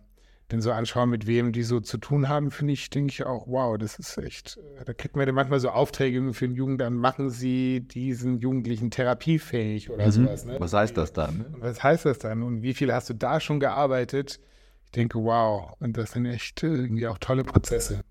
denn 0.51 0.61
so 0.61 0.71
anschaue, 0.71 1.07
mit 1.07 1.27
wem 1.27 1.51
die 1.51 1.63
so 1.63 1.79
zu 1.79 1.97
tun 1.97 2.27
haben, 2.27 2.51
finde 2.51 2.73
ich, 2.73 2.89
denke 2.89 3.11
ich 3.11 3.23
auch, 3.25 3.47
wow, 3.47 3.77
das 3.77 3.99
ist 3.99 4.17
echt, 4.17 4.57
äh, 4.79 4.85
da 4.85 4.93
kriegt 4.93 5.15
man 5.15 5.25
dann 5.25 5.35
manchmal 5.35 5.59
so 5.59 5.69
Aufträge 5.69 6.33
für 6.33 6.47
den 6.47 6.55
Jugend, 6.55 6.81
dann 6.81 6.95
machen 6.95 7.29
sie 7.29 7.81
diesen 7.81 8.39
Jugendlichen 8.39 8.91
therapiefähig 8.91 9.89
oder 9.89 10.11
sowas, 10.11 10.45
ne? 10.45 10.55
Was 10.59 10.73
heißt 10.73 10.97
das 10.97 11.13
dann? 11.13 11.45
Und 11.53 11.61
was 11.61 11.83
heißt 11.83 12.05
das 12.05 12.19
dann? 12.19 12.43
Und 12.43 12.63
wie 12.63 12.73
viel 12.73 12.93
hast 12.93 13.09
du 13.09 13.13
da 13.13 13.39
schon 13.39 13.59
gearbeitet? 13.59 14.39
Ich 14.85 14.91
denke, 14.91 15.19
wow. 15.19 15.75
Und 15.79 15.97
das 15.97 16.11
sind 16.13 16.25
echt 16.25 16.63
äh, 16.63 16.67
irgendwie 16.67 17.07
auch 17.07 17.19
tolle 17.19 17.43
Prozesse. 17.43 18.01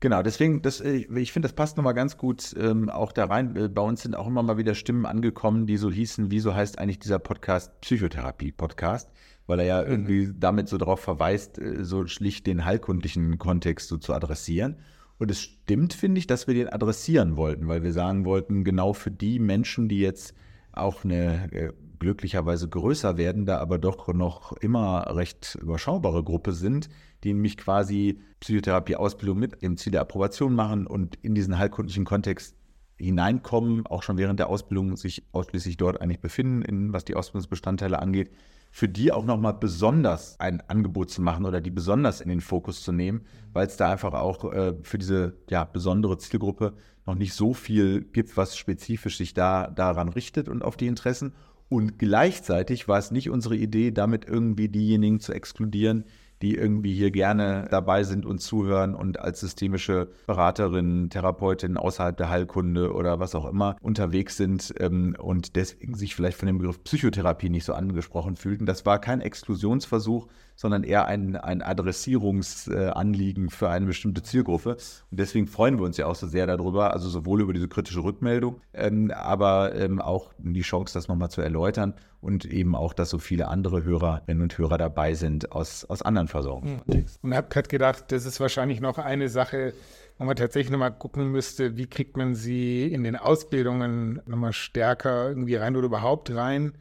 Genau, 0.00 0.22
deswegen, 0.22 0.62
das, 0.62 0.80
äh, 0.80 1.06
ich 1.16 1.32
finde, 1.32 1.48
das 1.48 1.56
passt 1.56 1.76
nochmal 1.76 1.94
ganz 1.94 2.16
gut 2.16 2.54
ähm, 2.58 2.88
auch 2.88 3.10
da 3.10 3.24
rein. 3.24 3.56
Äh, 3.56 3.68
Bei 3.68 3.82
uns 3.82 4.02
sind 4.02 4.14
auch 4.14 4.28
immer 4.28 4.42
mal 4.44 4.56
wieder 4.56 4.74
Stimmen 4.74 5.06
angekommen, 5.06 5.66
die 5.66 5.76
so 5.76 5.90
hießen, 5.90 6.30
wieso 6.30 6.54
heißt 6.54 6.78
eigentlich 6.78 7.00
dieser 7.00 7.18
Podcast 7.18 7.80
Psychotherapie-Podcast? 7.80 9.10
Weil 9.48 9.60
er 9.60 9.66
ja 9.66 9.82
irgendwie 9.82 10.32
damit 10.38 10.68
so 10.68 10.78
darauf 10.78 11.00
verweist, 11.00 11.58
äh, 11.58 11.84
so 11.84 12.06
schlicht 12.06 12.46
den 12.46 12.64
heilkundlichen 12.64 13.38
Kontext 13.38 13.88
so 13.88 13.96
zu 13.96 14.14
adressieren. 14.14 14.76
Und 15.18 15.32
es 15.32 15.40
stimmt, 15.40 15.94
finde 15.94 16.20
ich, 16.20 16.28
dass 16.28 16.46
wir 16.46 16.54
den 16.54 16.68
adressieren 16.68 17.36
wollten, 17.36 17.66
weil 17.66 17.82
wir 17.82 17.92
sagen 17.92 18.24
wollten, 18.24 18.62
genau 18.62 18.92
für 18.92 19.10
die 19.10 19.40
Menschen, 19.40 19.88
die 19.88 19.98
jetzt 19.98 20.32
auch 20.70 21.02
eine 21.02 21.52
äh, 21.52 21.72
glücklicherweise 21.98 22.68
größer 22.68 23.16
werdende, 23.16 23.58
aber 23.58 23.78
doch 23.78 24.06
noch 24.14 24.52
immer 24.52 25.06
recht 25.16 25.58
überschaubare 25.60 26.22
Gruppe 26.22 26.52
sind, 26.52 26.88
die 27.24 27.32
nämlich 27.32 27.56
quasi 27.56 28.20
Psychotherapie-Ausbildung 28.40 29.38
mit 29.38 29.62
dem 29.62 29.76
Ziel 29.76 29.92
der 29.92 30.02
Approbation 30.02 30.54
machen 30.54 30.86
und 30.86 31.16
in 31.22 31.34
diesen 31.34 31.58
heilkundlichen 31.58 32.04
Kontext 32.04 32.54
hineinkommen, 32.96 33.86
auch 33.86 34.02
schon 34.02 34.18
während 34.18 34.40
der 34.40 34.48
Ausbildung 34.48 34.96
sich 34.96 35.22
ausschließlich 35.32 35.76
dort 35.76 36.00
eigentlich 36.00 36.20
befinden, 36.20 36.62
in, 36.62 36.92
was 36.92 37.04
die 37.04 37.14
Ausbildungsbestandteile 37.14 37.98
angeht, 38.00 38.30
für 38.70 38.88
die 38.88 39.12
auch 39.12 39.24
nochmal 39.24 39.54
besonders 39.54 40.38
ein 40.40 40.60
Angebot 40.68 41.10
zu 41.10 41.22
machen 41.22 41.46
oder 41.46 41.60
die 41.60 41.70
besonders 41.70 42.20
in 42.20 42.28
den 42.28 42.40
Fokus 42.40 42.82
zu 42.82 42.92
nehmen, 42.92 43.22
weil 43.52 43.66
es 43.66 43.76
da 43.76 43.90
einfach 43.90 44.12
auch 44.14 44.52
äh, 44.52 44.74
für 44.82 44.98
diese 44.98 45.36
ja, 45.48 45.64
besondere 45.64 46.18
Zielgruppe 46.18 46.74
noch 47.06 47.14
nicht 47.14 47.32
so 47.32 47.54
viel 47.54 48.02
gibt, 48.02 48.36
was 48.36 48.56
spezifisch 48.56 49.16
sich 49.16 49.32
da 49.32 49.68
daran 49.68 50.10
richtet 50.10 50.48
und 50.48 50.62
auf 50.62 50.76
die 50.76 50.86
Interessen. 50.86 51.32
Und 51.70 51.98
gleichzeitig 51.98 52.88
war 52.88 52.98
es 52.98 53.10
nicht 53.10 53.30
unsere 53.30 53.56
Idee, 53.56 53.90
damit 53.90 54.26
irgendwie 54.26 54.68
diejenigen 54.68 55.20
zu 55.20 55.32
exkludieren, 55.32 56.04
die 56.42 56.54
irgendwie 56.54 56.94
hier 56.94 57.10
gerne 57.10 57.66
dabei 57.70 58.04
sind 58.04 58.26
und 58.26 58.38
zuhören 58.38 58.94
und 58.94 59.18
als 59.18 59.40
systemische 59.40 60.08
Beraterin, 60.26 61.10
Therapeutin 61.10 61.76
außerhalb 61.76 62.16
der 62.16 62.30
Heilkunde 62.30 62.92
oder 62.92 63.20
was 63.20 63.34
auch 63.34 63.46
immer 63.46 63.76
unterwegs 63.80 64.36
sind 64.36 64.74
ähm, 64.78 65.16
und 65.18 65.56
deswegen 65.56 65.94
sich 65.94 66.14
vielleicht 66.14 66.38
von 66.38 66.46
dem 66.46 66.58
Begriff 66.58 66.82
Psychotherapie 66.84 67.50
nicht 67.50 67.64
so 67.64 67.72
angesprochen 67.72 68.36
fühlten. 68.36 68.66
Das 68.66 68.86
war 68.86 69.00
kein 69.00 69.20
Exklusionsversuch, 69.20 70.28
sondern 70.58 70.82
eher 70.82 71.06
ein, 71.06 71.36
ein 71.36 71.62
Adressierungsanliegen 71.62 73.48
für 73.48 73.70
eine 73.70 73.86
bestimmte 73.86 74.24
Zielgruppe. 74.24 74.70
Und 74.72 75.20
deswegen 75.20 75.46
freuen 75.46 75.78
wir 75.78 75.84
uns 75.84 75.96
ja 75.98 76.06
auch 76.06 76.16
so 76.16 76.26
sehr 76.26 76.48
darüber, 76.48 76.92
also 76.92 77.08
sowohl 77.08 77.42
über 77.42 77.52
diese 77.52 77.68
kritische 77.68 78.02
Rückmeldung, 78.02 78.60
ähm, 78.74 79.12
aber 79.12 79.76
ähm, 79.76 80.00
auch 80.00 80.32
die 80.38 80.62
Chance, 80.62 80.94
das 80.94 81.06
nochmal 81.06 81.30
zu 81.30 81.42
erläutern 81.42 81.94
und 82.20 82.44
eben 82.44 82.74
auch, 82.74 82.92
dass 82.92 83.10
so 83.10 83.18
viele 83.18 83.46
andere 83.46 83.84
Hörerinnen 83.84 84.42
und 84.42 84.58
Hörer 84.58 84.78
dabei 84.78 85.14
sind 85.14 85.52
aus, 85.52 85.84
aus 85.84 86.02
anderen 86.02 86.26
Versorgungskontexten. 86.26 87.30
Und 87.30 87.36
habe 87.36 87.48
gerade 87.50 87.68
gedacht, 87.68 88.06
das 88.08 88.26
ist 88.26 88.40
wahrscheinlich 88.40 88.80
noch 88.80 88.98
eine 88.98 89.28
Sache, 89.28 89.74
wo 90.18 90.24
man 90.24 90.34
tatsächlich 90.34 90.72
nochmal 90.72 90.92
gucken 90.92 91.30
müsste, 91.30 91.76
wie 91.76 91.86
kriegt 91.86 92.16
man 92.16 92.34
sie 92.34 92.92
in 92.92 93.04
den 93.04 93.14
Ausbildungen 93.14 94.20
nochmal 94.26 94.52
stärker 94.52 95.28
irgendwie 95.28 95.54
rein 95.54 95.76
oder 95.76 95.86
überhaupt 95.86 96.34
rein. 96.34 96.72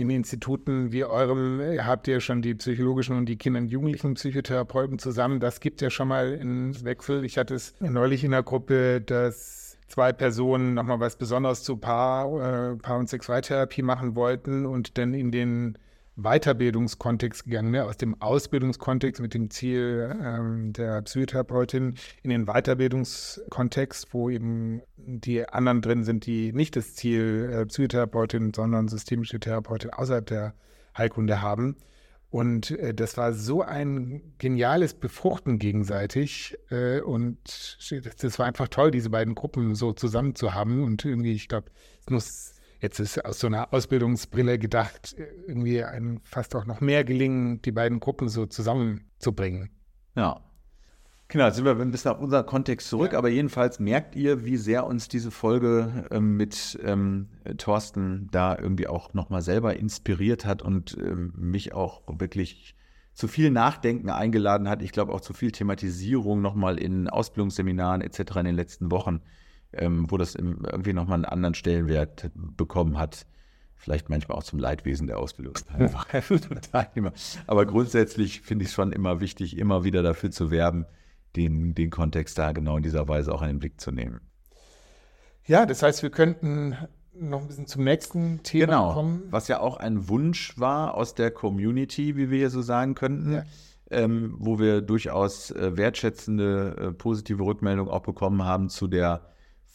In 0.00 0.08
Instituten 0.08 0.92
wie 0.92 1.04
eurem 1.04 1.60
äh, 1.60 1.80
habt 1.80 2.08
ihr 2.08 2.20
schon 2.20 2.40
die 2.40 2.54
psychologischen 2.54 3.18
und 3.18 3.26
die 3.26 3.36
Kinder- 3.36 3.60
und 3.60 3.66
Jugendlichen 3.66 4.14
Psychotherapeuten 4.14 4.98
zusammen. 4.98 5.40
Das 5.40 5.60
gibt 5.60 5.82
ja 5.82 5.90
schon 5.90 6.08
mal 6.08 6.38
einen 6.40 6.82
Wechsel. 6.84 7.22
Ich 7.22 7.36
hatte 7.36 7.54
es 7.54 7.74
neulich 7.80 8.24
in 8.24 8.30
der 8.30 8.42
Gruppe, 8.42 9.02
dass 9.02 9.76
zwei 9.88 10.14
Personen 10.14 10.72
nochmal 10.72 11.00
was 11.00 11.16
Besonderes 11.16 11.64
zu 11.64 11.76
Paar, 11.76 12.72
äh, 12.72 12.76
Paar- 12.76 12.96
und 12.96 13.10
Sexualtherapie 13.10 13.82
machen 13.82 14.16
wollten 14.16 14.64
und 14.64 14.96
dann 14.96 15.12
in 15.12 15.30
den 15.32 15.76
Weiterbildungskontext 16.22 17.44
gegangen, 17.44 17.70
ne? 17.70 17.84
aus 17.84 17.96
dem 17.96 18.20
Ausbildungskontext 18.20 19.20
mit 19.20 19.34
dem 19.34 19.50
Ziel 19.50 20.16
ähm, 20.22 20.72
der 20.72 21.02
Psychotherapeutin 21.02 21.94
in 22.22 22.30
den 22.30 22.46
Weiterbildungskontext, 22.46 24.12
wo 24.12 24.30
eben 24.30 24.82
die 24.96 25.48
anderen 25.48 25.82
drin 25.82 26.04
sind, 26.04 26.26
die 26.26 26.52
nicht 26.52 26.76
das 26.76 26.94
Ziel 26.94 27.50
äh, 27.52 27.66
Psychotherapeutin, 27.66 28.52
sondern 28.54 28.88
systemische 28.88 29.40
Therapeutin 29.40 29.90
außerhalb 29.90 30.26
der 30.26 30.54
Heilkunde 30.96 31.42
haben. 31.42 31.76
Und 32.30 32.70
äh, 32.70 32.94
das 32.94 33.16
war 33.16 33.32
so 33.32 33.62
ein 33.62 34.34
geniales 34.38 34.94
Befruchten 34.94 35.58
gegenseitig. 35.58 36.56
Äh, 36.70 37.00
und 37.00 37.38
das, 37.44 38.16
das 38.16 38.38
war 38.38 38.46
einfach 38.46 38.68
toll, 38.68 38.90
diese 38.90 39.10
beiden 39.10 39.34
Gruppen 39.34 39.74
so 39.74 39.92
zusammen 39.92 40.34
zu 40.34 40.54
haben. 40.54 40.84
Und 40.84 41.04
irgendwie, 41.04 41.32
ich 41.32 41.48
glaube, 41.48 41.70
es 42.00 42.10
muss 42.10 42.54
jetzt 42.80 42.98
ist 42.98 43.24
aus 43.24 43.38
so 43.38 43.46
einer 43.46 43.72
Ausbildungsbrille 43.72 44.58
gedacht, 44.58 45.14
irgendwie 45.46 45.82
ein, 45.84 46.20
fast 46.24 46.54
auch 46.56 46.66
noch 46.66 46.80
mehr 46.80 47.04
gelingen, 47.04 47.62
die 47.62 47.72
beiden 47.72 48.00
Gruppen 48.00 48.28
so 48.28 48.46
zusammenzubringen. 48.46 49.70
Ja. 50.16 50.40
Genau, 51.28 51.46
jetzt 51.46 51.56
sind 51.56 51.64
wir 51.64 51.78
ein 51.78 51.92
bisschen 51.92 52.10
auf 52.10 52.18
unseren 52.18 52.44
Kontext 52.44 52.88
zurück, 52.88 53.14
aber 53.14 53.28
jedenfalls 53.28 53.78
merkt 53.78 54.16
ihr, 54.16 54.44
wie 54.44 54.56
sehr 54.56 54.84
uns 54.84 55.06
diese 55.06 55.30
Folge 55.30 56.06
ähm, 56.10 56.36
mit 56.36 56.76
ähm, 56.82 57.28
Thorsten 57.56 58.28
da 58.32 58.58
irgendwie 58.58 58.88
auch 58.88 59.14
nochmal 59.14 59.40
selber 59.40 59.76
inspiriert 59.76 60.44
hat 60.44 60.60
und 60.60 60.98
ähm, 61.00 61.32
mich 61.36 61.72
auch 61.72 62.02
wirklich 62.08 62.74
zu 63.14 63.28
viel 63.28 63.50
Nachdenken 63.50 64.10
eingeladen 64.10 64.68
hat. 64.68 64.82
Ich 64.82 64.90
glaube 64.90 65.12
auch 65.12 65.20
zu 65.20 65.32
viel 65.32 65.52
Thematisierung 65.52 66.40
nochmal 66.40 66.78
in 66.78 67.08
Ausbildungsseminaren 67.08 68.00
etc. 68.00 68.36
in 68.36 68.46
den 68.46 68.56
letzten 68.56 68.90
Wochen, 68.90 69.20
ähm, 69.72 70.06
wo 70.10 70.16
das 70.16 70.34
irgendwie 70.34 70.92
nochmal 70.92 71.16
einen 71.16 71.24
anderen 71.24 71.54
Stellenwert 71.54 72.30
bekommen 72.34 72.98
hat. 72.98 73.26
Vielleicht 73.76 74.10
manchmal 74.10 74.36
auch 74.36 74.42
zum 74.42 74.58
Leidwesen 74.58 75.06
der 75.06 75.18
Ausbildungsteilnehmer. 75.18 77.12
Aber 77.46 77.66
grundsätzlich 77.66 78.40
finde 78.42 78.64
ich 78.64 78.68
es 78.70 78.74
schon 78.74 78.92
immer 78.92 79.20
wichtig, 79.20 79.56
immer 79.56 79.84
wieder 79.84 80.02
dafür 80.02 80.30
zu 80.30 80.50
werben, 80.50 80.84
den, 81.36 81.74
den 81.74 81.90
Kontext 81.90 82.36
da 82.38 82.52
genau 82.52 82.76
in 82.76 82.82
dieser 82.82 83.08
Weise 83.08 83.32
auch 83.32 83.42
in 83.42 83.48
den 83.48 83.58
Blick 83.58 83.80
zu 83.80 83.90
nehmen. 83.90 84.20
Ja, 85.46 85.64
das 85.66 85.82
heißt, 85.82 86.02
wir 86.02 86.10
könnten 86.10 86.76
noch 87.14 87.40
ein 87.40 87.46
bisschen 87.48 87.66
zum 87.66 87.84
nächsten 87.84 88.42
Thema 88.42 88.66
Genau, 88.66 88.92
kommen. 88.92 89.22
was 89.30 89.48
ja 89.48 89.60
auch 89.60 89.76
ein 89.78 90.08
Wunsch 90.08 90.58
war 90.58 90.94
aus 90.94 91.14
der 91.14 91.30
Community, 91.30 92.16
wie 92.16 92.30
wir 92.30 92.38
hier 92.38 92.50
so 92.50 92.62
sagen 92.62 92.94
könnten. 92.94 93.32
Ja. 93.32 93.44
ähm, 93.90 94.34
wo 94.38 94.58
wir 94.60 94.82
durchaus 94.82 95.50
äh, 95.50 95.76
wertschätzende, 95.76 96.76
äh, 96.78 96.92
positive 96.92 97.42
Rückmeldungen 97.44 97.90
auch 97.92 98.02
bekommen 98.02 98.44
haben 98.44 98.68
zu 98.68 98.86
der 98.86 99.22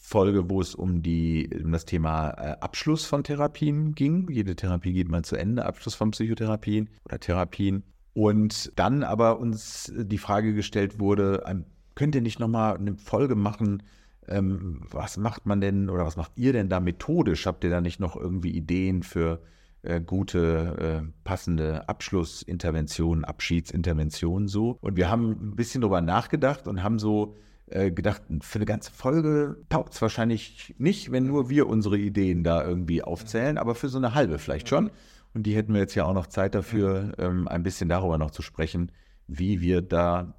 Folge, 0.06 0.48
wo 0.48 0.60
es 0.60 0.76
um, 0.76 1.02
die, 1.02 1.50
um 1.64 1.72
das 1.72 1.84
Thema 1.84 2.30
äh, 2.30 2.56
Abschluss 2.60 3.06
von 3.06 3.24
Therapien 3.24 3.96
ging. 3.96 4.30
Jede 4.30 4.54
Therapie 4.54 4.92
geht 4.92 5.08
mal 5.08 5.24
zu 5.24 5.34
Ende, 5.34 5.66
Abschluss 5.66 5.96
von 5.96 6.12
Psychotherapien 6.12 6.88
oder 7.06 7.18
Therapien. 7.18 7.82
Und 8.14 8.70
dann 8.76 9.02
aber 9.02 9.40
uns 9.40 9.92
die 9.96 10.18
Frage 10.18 10.54
gestellt 10.54 11.00
wurde, 11.00 11.42
ähm, 11.48 11.64
könnt 11.96 12.14
ihr 12.14 12.20
nicht 12.20 12.38
nochmal 12.38 12.76
eine 12.76 12.94
Folge 12.94 13.34
machen, 13.34 13.82
ähm, 14.28 14.82
was 14.92 15.16
macht 15.16 15.44
man 15.44 15.60
denn 15.60 15.90
oder 15.90 16.06
was 16.06 16.16
macht 16.16 16.30
ihr 16.36 16.52
denn 16.52 16.68
da 16.68 16.78
methodisch? 16.78 17.44
Habt 17.44 17.64
ihr 17.64 17.70
da 17.70 17.80
nicht 17.80 17.98
noch 17.98 18.14
irgendwie 18.14 18.52
Ideen 18.52 19.02
für 19.02 19.40
äh, 19.82 20.00
gute, 20.00 21.02
äh, 21.04 21.12
passende 21.24 21.88
Abschlussinterventionen, 21.88 23.24
Abschiedsinterventionen 23.24 24.46
so. 24.46 24.78
Und 24.80 24.96
wir 24.96 25.10
haben 25.10 25.32
ein 25.32 25.56
bisschen 25.56 25.80
drüber 25.80 26.00
nachgedacht 26.00 26.68
und 26.68 26.84
haben 26.84 27.00
so 27.00 27.34
äh, 27.68 27.90
gedacht, 27.90 28.22
für 28.40 28.58
eine 28.58 28.66
ganze 28.66 28.92
Folge 28.92 29.56
taugt 29.68 29.94
es 29.94 30.02
wahrscheinlich 30.02 30.74
nicht, 30.78 31.10
wenn 31.10 31.26
nur 31.26 31.50
wir 31.50 31.66
unsere 31.66 31.98
Ideen 31.98 32.44
da 32.44 32.64
irgendwie 32.64 33.02
aufzählen, 33.02 33.58
aber 33.58 33.74
für 33.74 33.88
so 33.88 33.98
eine 33.98 34.14
halbe 34.14 34.38
vielleicht 34.38 34.68
schon. 34.68 34.90
Und 35.34 35.44
die 35.44 35.54
hätten 35.54 35.74
wir 35.74 35.80
jetzt 35.80 35.94
ja 35.94 36.04
auch 36.04 36.14
noch 36.14 36.28
Zeit 36.28 36.54
dafür, 36.54 37.12
ähm, 37.18 37.48
ein 37.48 37.62
bisschen 37.62 37.88
darüber 37.88 38.18
noch 38.18 38.30
zu 38.30 38.42
sprechen, 38.42 38.92
wie 39.26 39.60
wir 39.60 39.82
da 39.82 40.34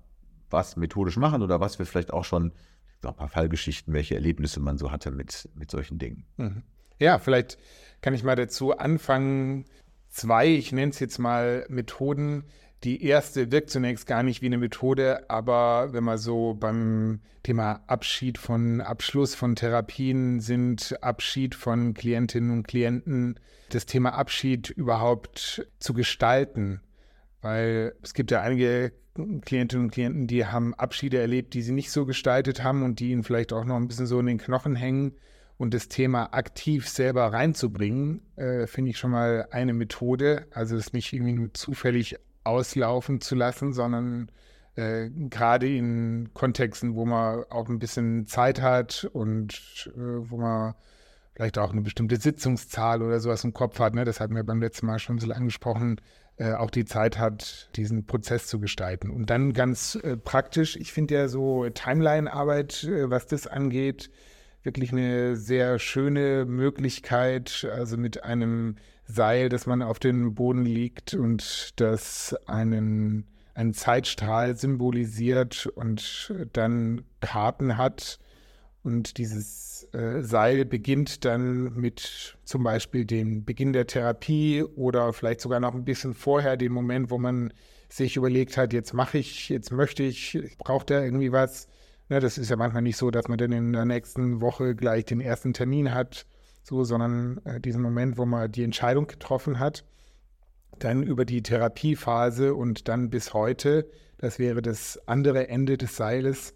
was 0.49 0.77
methodisch 0.77 1.17
machen 1.17 1.41
oder 1.41 1.59
was 1.59 1.77
wir 1.79 1.85
vielleicht 1.85 2.13
auch 2.13 2.23
schon, 2.23 2.53
so 3.01 3.09
ein 3.09 3.15
paar 3.15 3.27
Fallgeschichten, 3.27 3.93
welche 3.93 4.15
Erlebnisse 4.15 4.59
man 4.59 4.77
so 4.77 4.91
hatte 4.91 5.11
mit, 5.11 5.49
mit 5.53 5.69
solchen 5.69 5.99
Dingen. 5.99 6.25
Mhm. 6.37 6.63
Ja, 6.99 7.19
vielleicht 7.19 7.59
kann 8.01 8.13
ich 8.13 8.23
mal 8.23 8.35
dazu 8.35 8.75
anfangen. 8.77 9.65
Zwei, 10.09 10.47
ich 10.47 10.71
nenne 10.71 10.91
es 10.91 10.99
jetzt 10.99 11.19
mal 11.19 11.65
Methoden. 11.69 12.45
Die 12.83 13.03
erste 13.03 13.51
wirkt 13.51 13.71
zunächst 13.71 14.05
gar 14.05 14.21
nicht 14.21 14.41
wie 14.41 14.45
eine 14.47 14.59
Methode, 14.59 15.29
aber 15.29 15.93
wenn 15.93 16.03
wir 16.03 16.17
so 16.17 16.53
beim 16.53 17.21
Thema 17.41 17.81
Abschied 17.87 18.37
von 18.37 18.81
Abschluss 18.81 19.33
von 19.33 19.55
Therapien 19.55 20.39
sind, 20.39 20.95
Abschied 21.01 21.55
von 21.55 21.93
Klientinnen 21.95 22.51
und 22.51 22.67
Klienten, 22.67 23.39
das 23.69 23.87
Thema 23.87 24.13
Abschied 24.13 24.69
überhaupt 24.69 25.67
zu 25.79 25.93
gestalten. 25.93 26.81
Weil 27.41 27.95
es 28.03 28.13
gibt 28.13 28.29
ja 28.29 28.41
einige 28.41 28.91
Klientinnen 29.41 29.85
und 29.85 29.91
Klienten, 29.91 30.27
die 30.27 30.45
haben 30.45 30.75
Abschiede 30.75 31.17
erlebt, 31.17 31.55
die 31.55 31.63
sie 31.63 31.71
nicht 31.71 31.91
so 31.91 32.05
gestaltet 32.05 32.63
haben 32.63 32.83
und 32.83 32.99
die 32.99 33.11
ihnen 33.11 33.23
vielleicht 33.23 33.53
auch 33.53 33.65
noch 33.65 33.75
ein 33.75 33.87
bisschen 33.87 34.05
so 34.05 34.19
in 34.19 34.27
den 34.27 34.37
Knochen 34.37 34.75
hängen 34.75 35.13
und 35.57 35.73
das 35.73 35.87
Thema 35.87 36.33
aktiv 36.33 36.87
selber 36.87 37.33
reinzubringen, 37.33 38.21
äh, 38.35 38.67
finde 38.67 38.91
ich 38.91 38.97
schon 38.97 39.11
mal 39.11 39.47
eine 39.49 39.73
Methode. 39.73 40.45
Also 40.51 40.75
es 40.75 40.93
nicht 40.93 41.11
irgendwie 41.13 41.33
nur 41.33 41.53
zufällig 41.53 42.17
auslaufen 42.47 43.21
zu 43.21 43.35
lassen, 43.35 43.73
sondern 43.73 44.31
äh, 44.75 45.09
gerade 45.09 45.67
in 45.67 46.29
Kontexten, 46.33 46.95
wo 46.95 47.05
man 47.05 47.43
auch 47.49 47.67
ein 47.67 47.79
bisschen 47.79 48.27
Zeit 48.27 48.61
hat 48.61 49.09
und 49.13 49.91
äh, 49.95 50.29
wo 50.29 50.37
man 50.37 50.75
vielleicht 51.33 51.57
auch 51.57 51.71
eine 51.71 51.81
bestimmte 51.81 52.17
Sitzungszahl 52.17 53.01
oder 53.01 53.19
sowas 53.19 53.43
im 53.43 53.53
Kopf 53.53 53.79
hat, 53.79 53.93
ne? 53.93 54.05
das 54.05 54.19
hatten 54.19 54.35
wir 54.35 54.43
beim 54.43 54.61
letzten 54.61 54.87
Mal 54.87 54.97
schon 54.99 55.19
so 55.19 55.31
angesprochen, 55.31 56.01
äh, 56.37 56.53
auch 56.53 56.71
die 56.71 56.85
Zeit 56.85 57.17
hat, 57.17 57.69
diesen 57.75 58.05
Prozess 58.05 58.47
zu 58.47 58.59
gestalten. 58.59 59.09
Und 59.09 59.29
dann 59.29 59.53
ganz 59.53 59.95
äh, 59.95 60.17
praktisch, 60.17 60.75
ich 60.75 60.93
finde 60.93 61.15
ja 61.15 61.27
so 61.27 61.67
Timeline-Arbeit, 61.69 62.83
äh, 62.83 63.09
was 63.09 63.27
das 63.27 63.47
angeht, 63.47 64.09
wirklich 64.63 64.91
eine 64.91 65.35
sehr 65.35 65.79
schöne 65.79 66.45
Möglichkeit, 66.45 67.67
also 67.71 67.97
mit 67.97 68.23
einem 68.23 68.75
Seil, 69.07 69.49
das 69.49 69.65
man 69.65 69.81
auf 69.81 69.99
den 69.99 70.35
Boden 70.35 70.65
liegt 70.65 71.13
und 71.13 71.79
das 71.79 72.35
einen, 72.45 73.25
einen 73.53 73.73
Zeitstrahl 73.73 74.57
symbolisiert 74.57 75.67
und 75.75 76.33
dann 76.53 77.03
Karten 77.21 77.77
hat. 77.77 78.19
Und 78.83 79.17
dieses 79.17 79.87
äh, 79.93 80.21
Seil 80.21 80.65
beginnt 80.65 81.25
dann 81.25 81.73
mit 81.75 82.37
zum 82.43 82.63
Beispiel 82.63 83.05
dem 83.05 83.43
Beginn 83.43 83.73
der 83.73 83.87
Therapie 83.87 84.63
oder 84.63 85.11
vielleicht 85.13 85.41
sogar 85.41 85.59
noch 85.59 85.73
ein 85.73 85.85
bisschen 85.85 86.13
vorher, 86.13 86.57
dem 86.57 86.73
Moment, 86.73 87.09
wo 87.09 87.17
man 87.17 87.53
sich 87.89 88.17
überlegt 88.17 88.57
hat, 88.57 88.73
jetzt 88.73 88.93
mache 88.93 89.17
ich, 89.17 89.49
jetzt 89.49 89.71
möchte 89.71 90.03
ich, 90.03 90.37
brauche 90.57 90.85
da 90.85 91.01
irgendwie 91.01 91.31
was. 91.31 91.67
Ne, 92.09 92.19
das 92.19 92.37
ist 92.37 92.49
ja 92.49 92.55
manchmal 92.55 92.81
nicht 92.81 92.97
so, 92.97 93.11
dass 93.11 93.27
man 93.27 93.37
dann 93.37 93.51
in 93.51 93.73
der 93.73 93.85
nächsten 93.85 94.41
Woche 94.41 94.75
gleich 94.75 95.05
den 95.05 95.19
ersten 95.19 95.53
Termin 95.53 95.93
hat, 95.93 96.25
so, 96.67 96.83
sondern 96.83 97.39
äh, 97.45 97.61
diesen 97.61 97.81
Moment, 97.81 98.17
wo 98.17 98.25
man 98.25 98.51
die 98.51 98.63
Entscheidung 98.63 99.07
getroffen 99.07 99.59
hat, 99.59 99.85
dann 100.79 101.01
über 101.01 101.23
die 101.23 101.41
Therapiephase 101.41 102.53
und 102.53 102.87
dann 102.89 103.09
bis 103.09 103.33
heute, 103.33 103.89
das 104.17 104.37
wäre 104.37 104.61
das 104.61 104.99
andere 105.07 105.47
Ende 105.47 105.77
des 105.77 105.95
Seiles, 105.95 106.53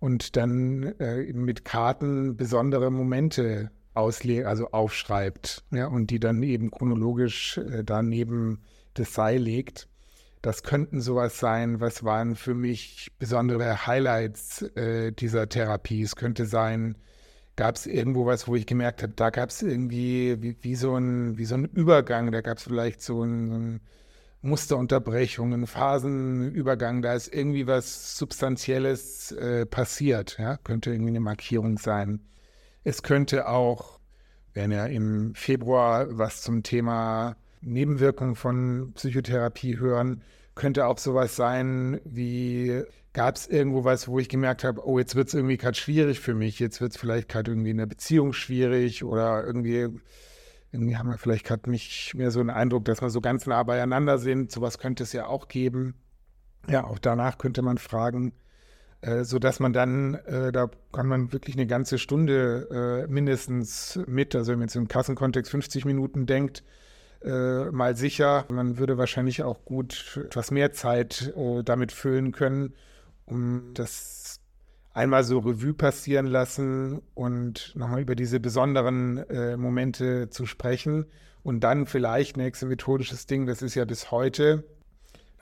und 0.00 0.36
dann 0.36 0.82
äh, 0.98 1.32
mit 1.32 1.64
Karten 1.64 2.36
besondere 2.36 2.90
Momente 2.90 3.70
auslegt, 3.94 4.44
also 4.44 4.70
aufschreibt, 4.70 5.62
ja, 5.70 5.86
und 5.86 6.10
die 6.10 6.18
dann 6.18 6.42
eben 6.42 6.70
chronologisch 6.70 7.58
äh, 7.58 7.84
daneben 7.84 8.60
das 8.94 9.14
Seil 9.14 9.40
legt. 9.40 9.88
Das 10.42 10.62
könnten 10.62 11.00
sowas 11.00 11.38
sein, 11.38 11.80
was 11.80 12.04
waren 12.04 12.34
für 12.34 12.54
mich 12.54 13.12
besondere 13.18 13.86
Highlights 13.86 14.62
äh, 14.76 15.12
dieser 15.12 15.48
Therapie. 15.48 16.02
Es 16.02 16.16
könnte 16.16 16.44
sein, 16.44 16.98
gab 17.56 17.76
es 17.76 17.86
irgendwo 17.86 18.26
was, 18.26 18.48
wo 18.48 18.56
ich 18.56 18.66
gemerkt 18.66 19.02
habe, 19.02 19.12
da 19.14 19.30
gab 19.30 19.50
es 19.50 19.62
irgendwie 19.62 20.42
wie, 20.42 20.56
wie, 20.60 20.74
so 20.74 20.96
ein, 20.96 21.38
wie 21.38 21.44
so 21.44 21.54
ein 21.54 21.66
Übergang, 21.66 22.32
da 22.32 22.40
gab 22.40 22.58
es 22.58 22.64
vielleicht 22.64 23.00
so 23.02 23.22
ein, 23.22 23.48
so 23.48 23.54
ein 23.54 23.80
Musterunterbrechung, 24.42 25.52
einen 25.54 25.66
Phasenübergang, 25.66 27.00
da 27.00 27.14
ist 27.14 27.32
irgendwie 27.32 27.66
was 27.66 28.18
Substanzielles 28.18 29.32
äh, 29.32 29.66
passiert. 29.66 30.36
Ja? 30.38 30.58
Könnte 30.58 30.90
irgendwie 30.90 31.10
eine 31.10 31.20
Markierung 31.20 31.78
sein. 31.78 32.20
Es 32.82 33.02
könnte 33.02 33.48
auch, 33.48 34.00
werden 34.52 34.72
ja 34.72 34.86
im 34.86 35.34
Februar 35.34 36.06
was 36.10 36.42
zum 36.42 36.62
Thema 36.62 37.36
Nebenwirkungen 37.62 38.34
von 38.34 38.92
Psychotherapie 38.94 39.78
hören, 39.78 40.22
könnte 40.54 40.86
auch 40.86 40.98
sowas 40.98 41.36
sein 41.36 42.00
wie, 42.04 42.82
gab 43.14 43.36
es 43.36 43.46
irgendwo 43.46 43.84
was, 43.84 44.08
wo 44.08 44.18
ich 44.18 44.28
gemerkt 44.28 44.64
habe, 44.64 44.86
oh, 44.86 44.98
jetzt 44.98 45.14
wird 45.14 45.28
es 45.28 45.34
irgendwie 45.34 45.56
gerade 45.56 45.76
schwierig 45.76 46.20
für 46.20 46.34
mich, 46.34 46.58
jetzt 46.58 46.80
wird 46.80 46.92
es 46.92 46.98
vielleicht 46.98 47.28
gerade 47.28 47.52
irgendwie 47.52 47.70
in 47.70 47.78
der 47.78 47.86
Beziehung 47.86 48.32
schwierig 48.32 49.04
oder 49.04 49.44
irgendwie, 49.46 49.88
irgendwie 50.72 50.96
haben 50.96 51.08
wir 51.08 51.16
vielleicht 51.16 51.46
gerade 51.46 51.70
nicht 51.70 52.14
mehr 52.14 52.32
so 52.32 52.40
einen 52.40 52.50
Eindruck, 52.50 52.84
dass 52.84 53.00
wir 53.00 53.10
so 53.10 53.20
ganz 53.20 53.46
nah 53.46 53.62
beieinander 53.62 54.18
sind. 54.18 54.50
Sowas 54.50 54.78
könnte 54.78 55.04
es 55.04 55.12
ja 55.12 55.26
auch 55.26 55.46
geben. 55.46 55.94
Ja, 56.68 56.84
auch 56.84 56.98
danach 56.98 57.38
könnte 57.38 57.62
man 57.62 57.78
fragen, 57.78 58.32
äh, 59.00 59.22
sodass 59.22 59.60
man 59.60 59.72
dann, 59.72 60.14
äh, 60.14 60.50
da 60.50 60.68
kann 60.92 61.06
man 61.06 61.32
wirklich 61.32 61.54
eine 61.54 61.68
ganze 61.68 61.98
Stunde 61.98 63.04
äh, 63.06 63.12
mindestens 63.12 64.00
mit, 64.06 64.34
also 64.34 64.50
wenn 64.50 64.58
man 64.58 64.68
jetzt 64.68 64.76
im 64.76 64.88
Kassenkontext 64.88 65.52
50 65.52 65.84
Minuten 65.84 66.26
denkt, 66.26 66.64
äh, 67.22 67.70
mal 67.70 67.96
sicher. 67.96 68.44
Man 68.50 68.76
würde 68.76 68.98
wahrscheinlich 68.98 69.44
auch 69.44 69.64
gut 69.64 70.20
etwas 70.24 70.50
mehr 70.50 70.72
Zeit 70.72 71.32
äh, 71.36 71.62
damit 71.62 71.92
füllen 71.92 72.32
können, 72.32 72.74
um 73.26 73.72
das 73.74 74.40
einmal 74.92 75.24
so 75.24 75.40
Revue 75.40 75.74
passieren 75.74 76.26
lassen 76.26 77.02
und 77.14 77.72
nochmal 77.74 78.00
über 78.00 78.14
diese 78.14 78.40
besonderen 78.40 79.18
äh, 79.28 79.56
Momente 79.56 80.30
zu 80.30 80.46
sprechen. 80.46 81.06
Und 81.42 81.60
dann 81.60 81.86
vielleicht 81.86 82.36
nächstes 82.36 82.68
methodisches 82.68 83.26
Ding, 83.26 83.46
das 83.46 83.60
ist 83.60 83.74
ja 83.74 83.84
bis 83.84 84.10
heute. 84.10 84.64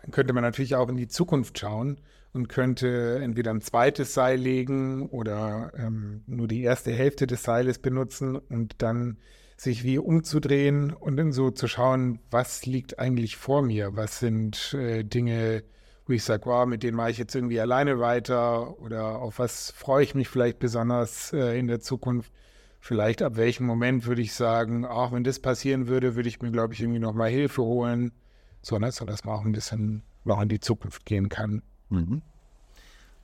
Dann 0.01 0.11
könnte 0.11 0.33
man 0.33 0.43
natürlich 0.43 0.75
auch 0.75 0.89
in 0.89 0.97
die 0.97 1.07
Zukunft 1.07 1.59
schauen 1.59 2.01
und 2.33 2.49
könnte 2.49 3.21
entweder 3.23 3.53
ein 3.53 3.61
zweites 3.61 4.15
Seil 4.15 4.39
legen 4.39 5.07
oder 5.09 5.71
ähm, 5.77 6.23
nur 6.27 6.49
die 6.49 6.63
erste 6.63 6.91
Hälfte 6.91 7.27
des 7.27 7.43
Seiles 7.43 7.79
benutzen 7.79 8.37
und 8.37 8.77
dann 8.79 9.19
sich 9.57 9.85
wie 9.85 9.99
umzudrehen 9.99 10.93
und 10.93 11.17
dann 11.17 11.31
so 11.31 11.51
zu 11.51 11.69
schauen, 11.69 12.19
was 12.31 12.67
liegt 12.67 12.99
eigentlich 12.99 13.37
vor 13.37 13.63
mir? 13.63 13.95
Was 13.95 14.19
sind 14.19 14.75
äh, 14.75 15.05
Dinge, 15.05 15.63
wo 16.07 16.13
ich 16.13 16.25
sage, 16.25 16.47
wow, 16.47 16.67
mit 16.67 16.83
denen 16.83 16.97
mache 16.97 17.11
ich 17.11 17.19
jetzt 17.19 17.35
irgendwie 17.35 17.61
alleine 17.61 18.01
weiter 18.01 18.81
oder 18.81 19.21
auf 19.21 19.39
was 19.39 19.71
freue 19.71 20.03
ich 20.03 20.15
mich 20.15 20.29
vielleicht 20.29 20.59
besonders 20.59 21.33
äh, 21.33 21.59
in 21.59 21.69
der 21.69 21.81
Zukunft? 21.81 22.33
Vielleicht 22.81 23.23
ab 23.23 23.37
welchem 23.37 23.65
Moment 23.65 24.07
würde 24.07 24.23
ich 24.23 24.35
sagen, 24.35 24.85
auch 24.85 25.13
wenn 25.13 25.23
das 25.23 25.39
passieren 25.39 25.87
würde, 25.87 26.17
würde 26.17 26.29
ich 26.29 26.43
mir, 26.43 26.51
glaube 26.51 26.75
ich, 26.75 26.81
irgendwie 26.81 26.99
nochmal 26.99 27.31
Hilfe 27.31 27.63
holen, 27.63 28.11
so, 28.61 28.79
ne, 28.79 28.91
so 28.91 29.05
dass 29.05 29.25
man 29.25 29.37
auch 29.37 29.45
ein 29.45 29.53
bisschen 29.53 30.03
noch 30.25 30.41
in 30.41 30.49
die 30.49 30.61
Zukunft 30.61 31.07
gehen 31.07 31.29
kann. 31.29 31.63
Mhm. 31.91 32.23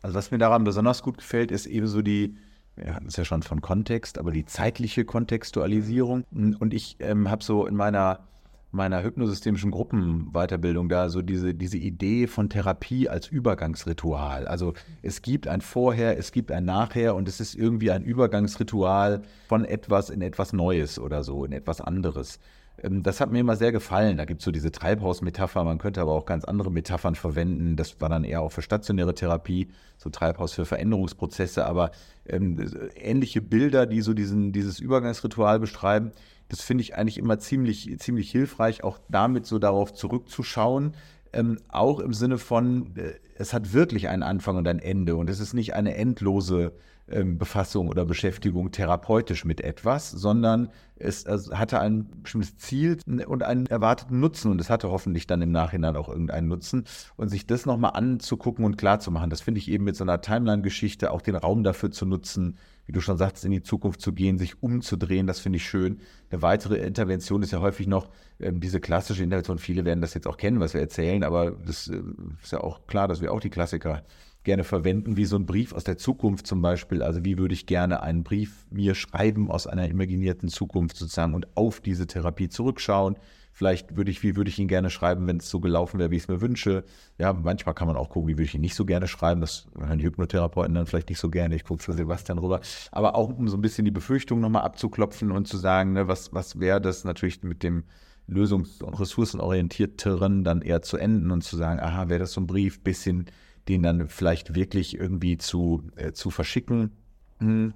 Also 0.00 0.16
was 0.16 0.30
mir 0.30 0.38
daran 0.38 0.64
besonders 0.64 1.02
gut 1.02 1.18
gefällt, 1.18 1.50
ist 1.50 1.66
eben 1.66 1.88
so 1.88 2.02
die, 2.02 2.36
wir 2.76 2.94
hatten 2.94 3.08
es 3.08 3.16
ja 3.16 3.24
schon 3.24 3.42
von 3.42 3.60
Kontext, 3.60 4.18
aber 4.18 4.30
die 4.30 4.44
zeitliche 4.44 5.04
Kontextualisierung. 5.04 6.24
Und 6.30 6.72
ich 6.72 6.96
ähm, 7.00 7.28
habe 7.28 7.42
so 7.42 7.66
in 7.66 7.74
meiner, 7.74 8.28
meiner 8.70 9.02
hypnosystemischen 9.02 9.70
Gruppenweiterbildung 9.70 10.88
da 10.88 11.08
so 11.08 11.22
diese, 11.22 11.54
diese 11.54 11.78
Idee 11.78 12.26
von 12.26 12.50
Therapie 12.50 13.08
als 13.08 13.26
Übergangsritual. 13.28 14.46
Also 14.46 14.74
es 15.02 15.22
gibt 15.22 15.48
ein 15.48 15.60
Vorher, 15.60 16.18
es 16.18 16.32
gibt 16.32 16.52
ein 16.52 16.64
Nachher 16.64 17.14
und 17.14 17.28
es 17.28 17.40
ist 17.40 17.54
irgendwie 17.54 17.90
ein 17.90 18.02
Übergangsritual 18.02 19.22
von 19.48 19.64
etwas 19.64 20.10
in 20.10 20.20
etwas 20.20 20.52
Neues 20.52 20.98
oder 20.98 21.24
so, 21.24 21.44
in 21.44 21.52
etwas 21.52 21.80
anderes. 21.80 22.38
Ähm, 22.82 23.02
das 23.02 23.20
hat 23.20 23.30
mir 23.30 23.40
immer 23.40 23.56
sehr 23.56 23.72
gefallen. 23.72 24.16
Da 24.16 24.24
gibt 24.24 24.40
es 24.40 24.44
so 24.44 24.50
diese 24.50 24.70
Treibhausmetapher, 24.70 25.64
man 25.64 25.78
könnte 25.78 26.00
aber 26.00 26.12
auch 26.12 26.26
ganz 26.26 26.44
andere 26.44 26.70
Metaphern 26.70 27.14
verwenden. 27.14 27.76
Das 27.76 28.00
war 28.00 28.08
dann 28.08 28.24
eher 28.24 28.42
auch 28.42 28.52
für 28.52 28.62
stationäre 28.62 29.14
Therapie, 29.14 29.68
so 29.96 30.10
Treibhaus 30.10 30.52
für 30.52 30.64
Veränderungsprozesse, 30.64 31.66
aber 31.66 31.90
ähm, 32.26 32.58
ähnliche 32.96 33.40
Bilder, 33.40 33.86
die 33.86 34.00
so 34.00 34.14
diesen, 34.14 34.52
dieses 34.52 34.78
Übergangsritual 34.78 35.58
beschreiben, 35.58 36.12
das 36.48 36.62
finde 36.62 36.82
ich 36.82 36.96
eigentlich 36.96 37.18
immer 37.18 37.38
ziemlich, 37.38 37.98
ziemlich 37.98 38.30
hilfreich, 38.30 38.84
auch 38.84 38.98
damit 39.08 39.46
so 39.46 39.58
darauf 39.58 39.92
zurückzuschauen, 39.92 40.94
ähm, 41.32 41.58
auch 41.68 42.00
im 42.00 42.14
Sinne 42.14 42.38
von, 42.38 42.96
äh, 42.96 43.14
es 43.36 43.52
hat 43.52 43.72
wirklich 43.72 44.08
einen 44.08 44.22
Anfang 44.22 44.56
und 44.56 44.66
ein 44.66 44.78
Ende. 44.78 45.16
Und 45.16 45.28
es 45.28 45.40
ist 45.40 45.52
nicht 45.52 45.74
eine 45.74 45.94
endlose 45.94 46.72
ähm, 47.10 47.38
Befassung 47.38 47.88
oder 47.88 48.04
Beschäftigung 48.04 48.70
therapeutisch 48.70 49.44
mit 49.44 49.60
etwas, 49.60 50.10
sondern 50.10 50.70
es, 50.96 51.24
es, 51.24 51.50
hatte 51.50 51.80
ein 51.80 52.08
bestimmtes 52.22 52.56
Ziel 52.56 52.98
und 53.26 53.42
einen 53.42 53.66
erwarteten 53.66 54.20
Nutzen. 54.20 54.50
Und 54.50 54.60
es 54.60 54.70
hatte 54.70 54.90
hoffentlich 54.90 55.26
dann 55.26 55.42
im 55.42 55.52
Nachhinein 55.52 55.96
auch 55.96 56.08
irgendeinen 56.08 56.48
Nutzen. 56.48 56.84
Und 57.16 57.28
sich 57.28 57.46
das 57.46 57.66
nochmal 57.66 57.92
anzugucken 57.94 58.64
und 58.64 58.78
klarzumachen, 58.78 59.30
das 59.30 59.40
finde 59.40 59.58
ich 59.58 59.70
eben 59.70 59.84
mit 59.84 59.96
so 59.96 60.04
einer 60.04 60.20
Timeline-Geschichte 60.20 61.10
auch 61.10 61.22
den 61.22 61.36
Raum 61.36 61.62
dafür 61.62 61.90
zu 61.90 62.06
nutzen, 62.06 62.56
wie 62.88 62.92
du 62.92 63.02
schon 63.02 63.18
sagst, 63.18 63.44
in 63.44 63.50
die 63.50 63.62
Zukunft 63.62 64.00
zu 64.00 64.14
gehen, 64.14 64.38
sich 64.38 64.62
umzudrehen, 64.62 65.26
das 65.26 65.40
finde 65.40 65.58
ich 65.58 65.68
schön. 65.68 66.00
Eine 66.30 66.40
weitere 66.40 66.78
Intervention 66.78 67.42
ist 67.42 67.52
ja 67.52 67.60
häufig 67.60 67.86
noch 67.86 68.08
ähm, 68.40 68.60
diese 68.60 68.80
klassische 68.80 69.22
Intervention. 69.22 69.58
Viele 69.58 69.84
werden 69.84 70.00
das 70.00 70.14
jetzt 70.14 70.26
auch 70.26 70.38
kennen, 70.38 70.58
was 70.58 70.72
wir 70.72 70.80
erzählen, 70.80 71.22
aber 71.22 71.50
das 71.50 71.88
äh, 71.88 72.00
ist 72.42 72.52
ja 72.52 72.60
auch 72.60 72.86
klar, 72.86 73.06
dass 73.06 73.20
wir 73.20 73.30
auch 73.30 73.40
die 73.40 73.50
Klassiker 73.50 74.04
gerne 74.42 74.64
verwenden, 74.64 75.18
wie 75.18 75.26
so 75.26 75.36
ein 75.36 75.44
Brief 75.44 75.74
aus 75.74 75.84
der 75.84 75.98
Zukunft 75.98 76.46
zum 76.46 76.62
Beispiel. 76.62 77.02
Also 77.02 77.26
wie 77.26 77.36
würde 77.36 77.52
ich 77.52 77.66
gerne 77.66 78.02
einen 78.02 78.24
Brief 78.24 78.64
mir 78.70 78.94
schreiben 78.94 79.50
aus 79.50 79.66
einer 79.66 79.86
imaginierten 79.86 80.48
Zukunft 80.48 80.96
sozusagen 80.96 81.34
und 81.34 81.46
auf 81.58 81.80
diese 81.80 82.06
Therapie 82.06 82.48
zurückschauen. 82.48 83.16
Vielleicht 83.58 83.96
würde 83.96 84.12
ich, 84.12 84.22
wie 84.22 84.36
würde 84.36 84.50
ich 84.50 84.60
ihn 84.60 84.68
gerne 84.68 84.88
schreiben, 84.88 85.26
wenn 85.26 85.38
es 85.38 85.50
so 85.50 85.58
gelaufen 85.58 85.98
wäre, 85.98 86.12
wie 86.12 86.16
ich 86.16 86.22
es 86.22 86.28
mir 86.28 86.40
wünsche. 86.40 86.84
Ja, 87.18 87.32
manchmal 87.32 87.74
kann 87.74 87.88
man 87.88 87.96
auch 87.96 88.08
gucken, 88.08 88.28
wie 88.28 88.34
würde 88.34 88.44
ich 88.44 88.54
ihn 88.54 88.60
nicht 88.60 88.76
so 88.76 88.84
gerne 88.84 89.08
schreiben. 89.08 89.40
Das 89.40 89.66
hören 89.76 89.98
die 89.98 90.04
Hypnotherapeuten 90.04 90.76
dann 90.76 90.86
vielleicht 90.86 91.08
nicht 91.08 91.18
so 91.18 91.28
gerne. 91.28 91.56
Ich 91.56 91.64
gucke 91.64 91.82
zu 91.82 91.90
Sebastian 91.90 92.38
rüber. 92.38 92.60
Aber 92.92 93.16
auch 93.16 93.36
um 93.36 93.48
so 93.48 93.56
ein 93.56 93.60
bisschen 93.60 93.84
die 93.84 93.90
Befürchtungen 93.90 94.42
nochmal 94.42 94.62
abzuklopfen 94.62 95.32
und 95.32 95.48
zu 95.48 95.56
sagen, 95.56 95.92
ne, 95.92 96.06
was, 96.06 96.32
was 96.32 96.60
wäre 96.60 96.80
das 96.80 97.02
natürlich 97.02 97.42
mit 97.42 97.64
dem 97.64 97.82
lösungs- 98.28 98.80
und 98.80 98.94
ressourcenorientierteren 98.94 100.44
dann 100.44 100.62
eher 100.62 100.82
zu 100.82 100.96
enden 100.96 101.32
und 101.32 101.42
zu 101.42 101.56
sagen, 101.56 101.80
aha, 101.80 102.08
wäre 102.08 102.20
das 102.20 102.34
so 102.34 102.40
ein 102.40 102.46
Brief, 102.46 102.84
bisschen 102.84 103.26
den 103.68 103.82
dann 103.82 104.08
vielleicht 104.08 104.54
wirklich 104.54 104.96
irgendwie 104.96 105.36
zu, 105.36 105.82
äh, 105.96 106.12
zu 106.12 106.30
verschicken. 106.30 106.92
Hm 107.40 107.74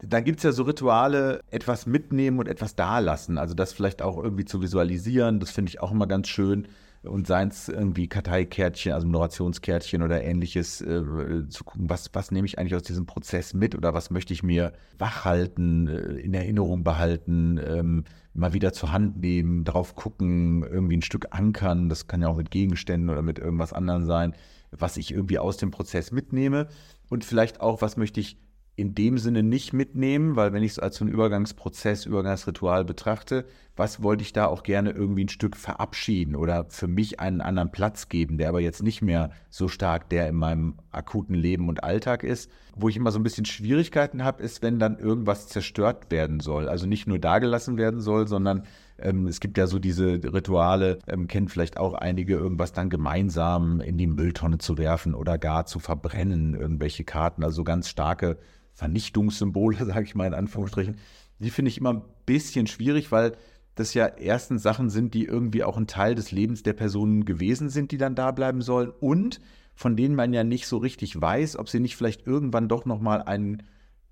dann 0.00 0.24
gibt 0.24 0.38
es 0.38 0.44
ja 0.44 0.52
so 0.52 0.64
Rituale, 0.64 1.40
etwas 1.50 1.86
mitnehmen 1.86 2.38
und 2.38 2.48
etwas 2.48 2.74
dalassen. 2.74 3.38
Also 3.38 3.54
das 3.54 3.72
vielleicht 3.72 4.02
auch 4.02 4.22
irgendwie 4.22 4.44
zu 4.44 4.60
visualisieren, 4.60 5.40
das 5.40 5.50
finde 5.50 5.70
ich 5.70 5.80
auch 5.80 5.90
immer 5.90 6.06
ganz 6.06 6.28
schön. 6.28 6.68
Und 7.02 7.28
seien 7.28 7.50
es 7.50 7.68
irgendwie 7.68 8.08
Karteikärtchen, 8.08 8.92
also 8.92 9.06
Moderationskärtchen 9.06 10.02
oder 10.02 10.24
ähnliches, 10.24 10.80
äh, 10.80 11.48
zu 11.48 11.62
gucken, 11.62 11.88
was, 11.88 12.10
was 12.14 12.32
nehme 12.32 12.46
ich 12.46 12.58
eigentlich 12.58 12.74
aus 12.74 12.82
diesem 12.82 13.06
Prozess 13.06 13.54
mit 13.54 13.76
oder 13.76 13.94
was 13.94 14.10
möchte 14.10 14.32
ich 14.32 14.42
mir 14.42 14.72
wachhalten, 14.98 15.86
äh, 15.86 16.14
in 16.18 16.34
Erinnerung 16.34 16.82
behalten, 16.82 17.60
ähm, 17.64 18.04
mal 18.34 18.54
wieder 18.54 18.72
zur 18.72 18.90
Hand 18.90 19.20
nehmen, 19.20 19.62
drauf 19.62 19.94
gucken, 19.94 20.64
irgendwie 20.64 20.96
ein 20.96 21.02
Stück 21.02 21.28
ankern. 21.30 21.88
Das 21.88 22.08
kann 22.08 22.22
ja 22.22 22.28
auch 22.28 22.36
mit 22.36 22.50
Gegenständen 22.50 23.08
oder 23.08 23.22
mit 23.22 23.38
irgendwas 23.38 23.72
anderem 23.72 24.04
sein, 24.04 24.34
was 24.72 24.96
ich 24.96 25.12
irgendwie 25.12 25.38
aus 25.38 25.58
dem 25.58 25.70
Prozess 25.70 26.10
mitnehme. 26.10 26.66
Und 27.08 27.24
vielleicht 27.24 27.60
auch, 27.60 27.82
was 27.82 27.96
möchte 27.96 28.18
ich 28.18 28.36
in 28.76 28.94
dem 28.94 29.16
Sinne 29.16 29.42
nicht 29.42 29.72
mitnehmen, 29.72 30.36
weil 30.36 30.52
wenn 30.52 30.62
ich 30.62 30.72
es 30.72 30.78
als 30.78 30.96
so 30.96 31.04
einen 31.04 31.12
Übergangsprozess, 31.12 32.04
Übergangsritual 32.04 32.84
betrachte, 32.84 33.46
was 33.74 34.02
wollte 34.02 34.22
ich 34.22 34.34
da 34.34 34.46
auch 34.46 34.62
gerne 34.62 34.90
irgendwie 34.90 35.24
ein 35.24 35.30
Stück 35.30 35.56
verabschieden 35.56 36.36
oder 36.36 36.66
für 36.68 36.86
mich 36.86 37.18
einen 37.18 37.40
anderen 37.40 37.72
Platz 37.72 38.10
geben, 38.10 38.36
der 38.36 38.50
aber 38.50 38.60
jetzt 38.60 38.82
nicht 38.82 39.00
mehr 39.00 39.30
so 39.48 39.68
stark 39.68 40.10
der 40.10 40.28
in 40.28 40.36
meinem 40.36 40.74
akuten 40.90 41.34
Leben 41.34 41.70
und 41.70 41.84
Alltag 41.84 42.22
ist. 42.22 42.50
Wo 42.78 42.90
ich 42.90 42.96
immer 42.96 43.10
so 43.10 43.18
ein 43.18 43.22
bisschen 43.22 43.46
Schwierigkeiten 43.46 44.22
habe, 44.22 44.42
ist, 44.42 44.62
wenn 44.62 44.78
dann 44.78 44.98
irgendwas 44.98 45.48
zerstört 45.48 46.10
werden 46.10 46.40
soll. 46.40 46.68
Also 46.68 46.86
nicht 46.86 47.06
nur 47.06 47.18
dagelassen 47.18 47.78
werden 47.78 48.00
soll, 48.00 48.28
sondern 48.28 48.64
ähm, 48.98 49.26
es 49.26 49.40
gibt 49.40 49.56
ja 49.56 49.66
so 49.66 49.78
diese 49.78 50.20
Rituale, 50.22 50.98
ähm, 51.06 51.26
kennen 51.26 51.48
vielleicht 51.48 51.78
auch 51.78 51.94
einige, 51.94 52.34
irgendwas 52.34 52.72
dann 52.72 52.90
gemeinsam 52.90 53.80
in 53.80 53.96
die 53.96 54.06
Mülltonne 54.06 54.58
zu 54.58 54.76
werfen 54.78 55.14
oder 55.14 55.38
gar 55.38 55.64
zu 55.64 55.78
verbrennen, 55.78 56.54
irgendwelche 56.54 57.04
Karten, 57.04 57.44
also 57.44 57.64
ganz 57.64 57.88
starke 57.88 58.38
Vernichtungssymbole, 58.74 59.76
sage 59.86 60.04
ich 60.04 60.14
mal 60.14 60.26
in 60.26 60.34
Anführungsstrichen, 60.34 60.96
die 61.38 61.50
finde 61.50 61.70
ich 61.70 61.78
immer 61.78 61.94
ein 61.94 62.02
bisschen 62.24 62.66
schwierig, 62.66 63.10
weil 63.10 63.32
das 63.74 63.92
ja 63.92 64.06
erstens 64.06 64.62
Sachen 64.62 64.88
sind, 64.88 65.12
die 65.12 65.24
irgendwie 65.24 65.62
auch 65.62 65.76
ein 65.76 65.86
Teil 65.86 66.14
des 66.14 66.30
Lebens 66.32 66.62
der 66.62 66.72
Personen 66.72 67.26
gewesen 67.26 67.68
sind, 67.68 67.90
die 67.92 67.98
dann 67.98 68.14
da 68.14 68.30
bleiben 68.30 68.62
sollen 68.62 68.90
und 69.00 69.40
von 69.76 69.94
denen 69.94 70.16
man 70.16 70.32
ja 70.32 70.42
nicht 70.42 70.66
so 70.66 70.78
richtig 70.78 71.20
weiß, 71.20 71.56
ob 71.56 71.68
sie 71.68 71.80
nicht 71.80 71.96
vielleicht 71.96 72.26
irgendwann 72.26 72.68
doch 72.68 72.86
nochmal 72.86 73.22
einen 73.22 73.62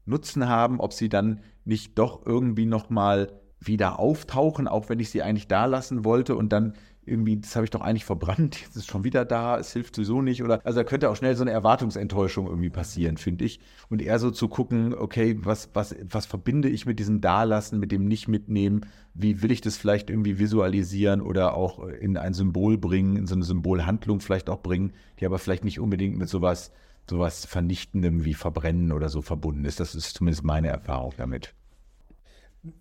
Nutzen 0.05 0.47
haben, 0.47 0.79
ob 0.79 0.93
sie 0.93 1.09
dann 1.09 1.41
nicht 1.65 1.99
doch 1.99 2.25
irgendwie 2.27 2.67
nochmal 2.67 3.41
wieder 3.59 3.99
auftauchen, 3.99 4.69
auch 4.69 4.91
wenn 4.91 5.01
ich 5.01 5.11
sie 5.11 5.23
eigentlich 5.23 5.49
da 5.49 5.65
lassen 5.65 6.05
wollte 6.05 6.37
und 6.37 6.53
dann 6.53 6.75
irgendwie, 7.07 7.37
das 7.39 7.55
habe 7.57 7.65
ich 7.65 7.71
doch 7.71 7.81
eigentlich 7.81 8.05
verbrannt, 8.05 8.61
jetzt 8.65 8.77
ist 8.77 8.91
schon 8.91 9.05
wieder 9.05 9.25
da, 9.25 9.59
es 9.59 9.73
hilft 9.73 9.97
sowieso 9.97 10.23
nicht. 10.23 10.43
Oder 10.43 10.61
also 10.65 10.81
da 10.81 10.85
könnte 10.85 11.11
auch 11.11 11.17
schnell 11.17 11.37
so 11.37 11.43
eine 11.43 11.51
Erwartungsenttäuschung 11.51 12.47
irgendwie 12.47 12.71
passieren, 12.71 13.17
finde 13.17 13.45
ich. 13.45 13.61
Und 13.89 14.03
eher 14.03 14.19
so 14.19 14.31
zu 14.31 14.49
gucken, 14.49 14.95
okay, 14.95 15.39
was, 15.41 15.71
was, 15.75 15.95
was 16.09 16.27
verbinde 16.27 16.69
ich 16.69 16.87
mit 16.87 16.99
diesem 16.99 17.21
Dalassen, 17.21 17.81
mit 17.81 17.93
dem 17.93 18.07
Nicht-Mitnehmen? 18.07 18.87
Wie 19.15 19.43
will 19.43 19.51
ich 19.51 19.61
das 19.61 19.77
vielleicht 19.77 20.11
irgendwie 20.11 20.39
visualisieren 20.39 21.21
oder 21.21 21.55
auch 21.55 21.87
in 21.87 22.17
ein 22.17 22.35
Symbol 22.35 22.79
bringen, 22.79 23.17
in 23.17 23.27
so 23.27 23.35
eine 23.35 23.45
Symbolhandlung 23.45 24.21
vielleicht 24.21 24.51
auch 24.51 24.63
bringen, 24.63 24.93
die 25.21 25.27
aber 25.27 25.39
vielleicht 25.39 25.65
nicht 25.65 25.81
unbedingt 25.81 26.19
mit 26.19 26.29
sowas, 26.29 26.73
sowas 27.09 27.45
Vernichtendem 27.47 28.25
wie 28.25 28.35
Verbrennen 28.35 28.93
oder 28.93 29.09
so 29.09 29.23
verbunden 29.23 29.65
ist. 29.65 29.81
Das 29.81 29.95
ist 29.95 30.17
zumindest 30.17 30.45
meine 30.45 30.69
Erfahrung 30.69 31.13
damit. 31.17 31.55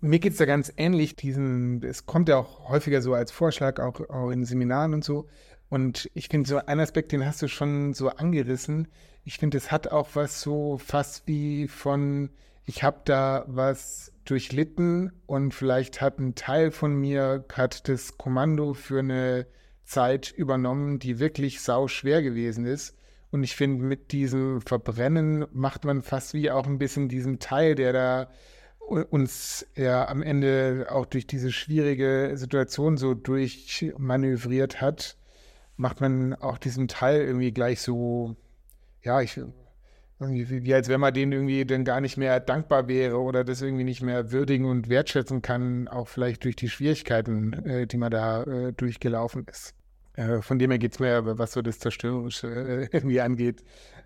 Mir 0.00 0.18
geht 0.18 0.32
es 0.32 0.38
da 0.38 0.46
ganz 0.46 0.72
ähnlich. 0.76 1.14
Diesen, 1.16 1.82
es 1.82 2.06
kommt 2.06 2.28
ja 2.28 2.38
auch 2.38 2.68
häufiger 2.68 3.02
so 3.02 3.14
als 3.14 3.30
Vorschlag, 3.30 3.80
auch, 3.80 4.00
auch 4.08 4.30
in 4.30 4.44
Seminaren 4.44 4.94
und 4.94 5.04
so. 5.04 5.28
Und 5.68 6.10
ich 6.14 6.28
finde, 6.28 6.48
so 6.48 6.56
ein 6.58 6.80
Aspekt, 6.80 7.12
den 7.12 7.24
hast 7.24 7.42
du 7.42 7.48
schon 7.48 7.92
so 7.94 8.08
angerissen. 8.08 8.88
Ich 9.24 9.38
finde, 9.38 9.58
es 9.58 9.70
hat 9.70 9.88
auch 9.88 10.10
was 10.14 10.40
so 10.40 10.78
fast 10.78 11.26
wie 11.26 11.68
von, 11.68 12.30
ich 12.64 12.82
habe 12.82 13.00
da 13.04 13.44
was 13.46 14.12
durchlitten 14.24 15.12
und 15.26 15.52
vielleicht 15.52 16.00
hat 16.00 16.18
ein 16.18 16.34
Teil 16.34 16.70
von 16.70 16.94
mir, 16.94 17.44
hat 17.52 17.88
das 17.88 18.16
Kommando 18.16 18.72
für 18.72 19.00
eine 19.00 19.46
Zeit 19.84 20.32
übernommen, 20.32 20.98
die 20.98 21.18
wirklich 21.18 21.60
sau 21.60 21.88
schwer 21.88 22.22
gewesen 22.22 22.64
ist. 22.64 22.96
Und 23.30 23.42
ich 23.42 23.56
finde, 23.56 23.84
mit 23.84 24.12
diesem 24.12 24.60
Verbrennen 24.60 25.46
macht 25.52 25.84
man 25.84 26.02
fast 26.02 26.34
wie 26.34 26.50
auch 26.50 26.66
ein 26.66 26.78
bisschen 26.78 27.08
diesen 27.08 27.38
Teil, 27.38 27.74
der 27.74 27.92
da 27.92 28.30
uns 28.86 29.66
ja 29.76 30.08
am 30.08 30.22
Ende 30.22 30.86
auch 30.90 31.06
durch 31.06 31.26
diese 31.26 31.52
schwierige 31.52 32.32
Situation 32.34 32.96
so 32.96 33.14
durchmanövriert 33.14 34.80
hat, 34.80 35.16
macht 35.76 36.00
man 36.00 36.34
auch 36.34 36.58
diesen 36.58 36.88
Teil 36.88 37.22
irgendwie 37.22 37.52
gleich 37.52 37.80
so, 37.80 38.36
ja, 39.02 39.20
ich, 39.20 39.40
wie, 40.18 40.74
als 40.74 40.88
wenn 40.88 41.00
man 41.00 41.12
den 41.12 41.32
irgendwie 41.32 41.64
dann 41.64 41.84
gar 41.84 42.00
nicht 42.00 42.16
mehr 42.16 42.40
dankbar 42.40 42.88
wäre 42.88 43.20
oder 43.20 43.44
das 43.44 43.62
irgendwie 43.62 43.84
nicht 43.84 44.02
mehr 44.02 44.30
würdigen 44.30 44.66
und 44.66 44.88
wertschätzen 44.88 45.42
kann, 45.42 45.88
auch 45.88 46.08
vielleicht 46.08 46.44
durch 46.44 46.56
die 46.56 46.68
Schwierigkeiten, 46.68 47.52
äh, 47.64 47.86
die 47.86 47.96
man 47.96 48.10
da 48.10 48.44
äh, 48.44 48.72
durchgelaufen 48.72 49.46
ist. 49.50 49.74
Äh, 50.14 50.42
von 50.42 50.58
dem 50.58 50.70
her 50.70 50.78
geht 50.78 50.92
es 50.92 51.00
mir, 51.00 51.38
was 51.38 51.52
so 51.52 51.62
das 51.62 51.80
Zerstörerische 51.80 52.48
äh, 52.48 52.88
irgendwie 52.92 53.20
angeht, 53.20 53.64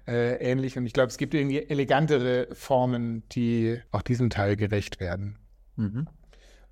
äh, 0.08 0.36
ähnlich. 0.36 0.78
Und 0.78 0.86
ich 0.86 0.94
glaube, 0.94 1.08
es 1.08 1.18
gibt 1.18 1.34
irgendwie 1.34 1.58
elegantere 1.58 2.48
Formen, 2.52 3.22
die 3.30 3.78
auch 3.92 4.02
diesem 4.02 4.30
Teil 4.30 4.56
gerecht 4.56 5.00
werden. 5.00 5.38
Mhm. 5.76 6.08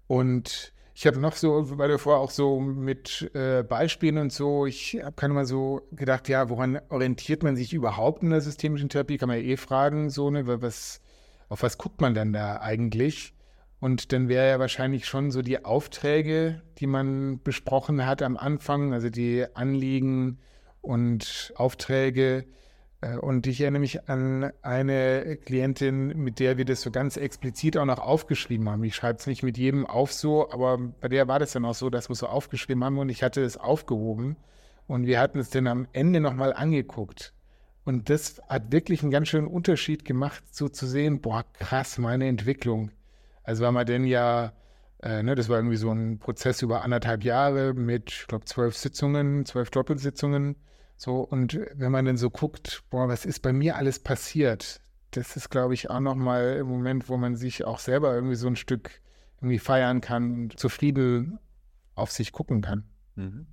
Und 0.06 0.72
ich 0.94 1.06
habe 1.06 1.20
noch 1.20 1.34
so, 1.34 1.78
weil 1.78 1.90
du 1.90 1.98
vorher 1.98 2.22
auch 2.22 2.30
so 2.30 2.58
mit 2.58 3.30
äh, 3.34 3.62
Beispielen 3.62 4.16
und 4.16 4.32
so, 4.32 4.64
ich 4.64 4.98
habe 5.02 5.14
keine 5.14 5.34
mal 5.34 5.44
so 5.44 5.86
gedacht, 5.92 6.28
ja, 6.28 6.48
woran 6.48 6.80
orientiert 6.88 7.42
man 7.42 7.54
sich 7.54 7.74
überhaupt 7.74 8.22
in 8.22 8.30
der 8.30 8.40
systemischen 8.40 8.88
Therapie? 8.88 9.18
Kann 9.18 9.28
man 9.28 9.38
ja 9.38 9.44
eh 9.44 9.56
fragen, 9.58 10.08
so, 10.08 10.30
ne, 10.30 10.46
was, 10.46 11.02
auf 11.50 11.62
was 11.62 11.76
guckt 11.76 12.00
man 12.00 12.14
dann 12.14 12.32
da 12.32 12.60
eigentlich? 12.62 13.34
Und 13.78 14.12
dann 14.12 14.30
wäre 14.30 14.48
ja 14.48 14.58
wahrscheinlich 14.58 15.06
schon 15.06 15.30
so 15.30 15.42
die 15.42 15.66
Aufträge, 15.66 16.62
die 16.78 16.86
man 16.86 17.42
besprochen 17.42 18.06
hat 18.06 18.22
am 18.22 18.38
Anfang, 18.38 18.94
also 18.94 19.10
die 19.10 19.44
Anliegen 19.52 20.38
und 20.80 21.52
Aufträge, 21.56 22.46
und 23.20 23.46
ich 23.46 23.60
erinnere 23.60 23.80
mich 23.80 24.08
an 24.08 24.52
eine 24.62 25.36
Klientin, 25.44 26.08
mit 26.16 26.38
der 26.38 26.56
wir 26.58 26.64
das 26.64 26.80
so 26.80 26.90
ganz 26.90 27.16
explizit 27.16 27.76
auch 27.76 27.84
noch 27.84 27.98
aufgeschrieben 27.98 28.68
haben. 28.68 28.82
Ich 28.84 28.94
schreibe 28.94 29.18
es 29.18 29.26
nicht 29.26 29.42
mit 29.42 29.58
jedem 29.58 29.86
auf 29.86 30.12
so, 30.12 30.50
aber 30.50 30.78
bei 30.78 31.08
der 31.08 31.28
war 31.28 31.38
das 31.38 31.52
dann 31.52 31.64
auch 31.64 31.74
so, 31.74 31.90
dass 31.90 32.08
wir 32.08 32.14
es 32.14 32.20
so 32.20 32.26
aufgeschrieben 32.26 32.82
haben 32.84 32.98
und 32.98 33.08
ich 33.08 33.22
hatte 33.22 33.42
es 33.42 33.56
aufgehoben 33.56 34.36
und 34.86 35.06
wir 35.06 35.20
hatten 35.20 35.38
es 35.38 35.50
dann 35.50 35.66
am 35.66 35.86
Ende 35.92 36.20
nochmal 36.20 36.52
angeguckt. 36.52 37.32
Und 37.84 38.08
das 38.10 38.40
hat 38.48 38.72
wirklich 38.72 39.02
einen 39.02 39.10
ganz 39.12 39.28
schönen 39.28 39.46
Unterschied 39.46 40.04
gemacht, 40.04 40.42
so 40.50 40.68
zu 40.68 40.86
sehen, 40.86 41.20
boah, 41.20 41.44
krass, 41.52 41.98
meine 41.98 42.26
Entwicklung. 42.26 42.90
Also 43.44 43.64
weil 43.64 43.72
man 43.72 43.86
denn 43.86 44.04
ja 44.04 44.52
Äh, 45.02 45.22
ne, 45.22 45.34
das 45.34 45.48
war 45.50 45.58
irgendwie 45.58 45.76
so 45.76 45.90
ein 45.92 46.18
Prozess 46.18 46.62
über 46.62 46.82
anderthalb 46.82 47.22
Jahre 47.22 47.74
mit, 47.74 48.10
ich 48.10 48.26
glaube, 48.28 48.46
zwölf 48.46 48.76
Sitzungen, 48.76 49.44
zwölf 49.44 49.70
Doppelsitzungen. 49.70 50.56
So, 50.96 51.20
und 51.20 51.58
wenn 51.74 51.92
man 51.92 52.04
dann 52.06 52.16
so 52.16 52.30
guckt, 52.30 52.82
boah, 52.90 53.08
was 53.08 53.26
ist 53.26 53.40
bei 53.40 53.52
mir 53.52 53.76
alles 53.76 53.98
passiert, 53.98 54.80
das 55.10 55.36
ist, 55.36 55.50
glaube 55.50 55.74
ich, 55.74 55.90
auch 55.90 56.00
nochmal 56.00 56.56
im 56.60 56.66
Moment, 56.66 57.08
wo 57.08 57.16
man 57.16 57.36
sich 57.36 57.64
auch 57.64 57.78
selber 57.78 58.14
irgendwie 58.14 58.34
so 58.34 58.46
ein 58.46 58.56
Stück 58.56 59.00
irgendwie 59.40 59.58
feiern 59.58 60.00
kann 60.00 60.32
und 60.32 60.58
zufrieden 60.58 61.38
auf 61.94 62.10
sich 62.10 62.32
gucken 62.32 62.62
kann. 62.62 62.84
Mhm. 63.14 63.46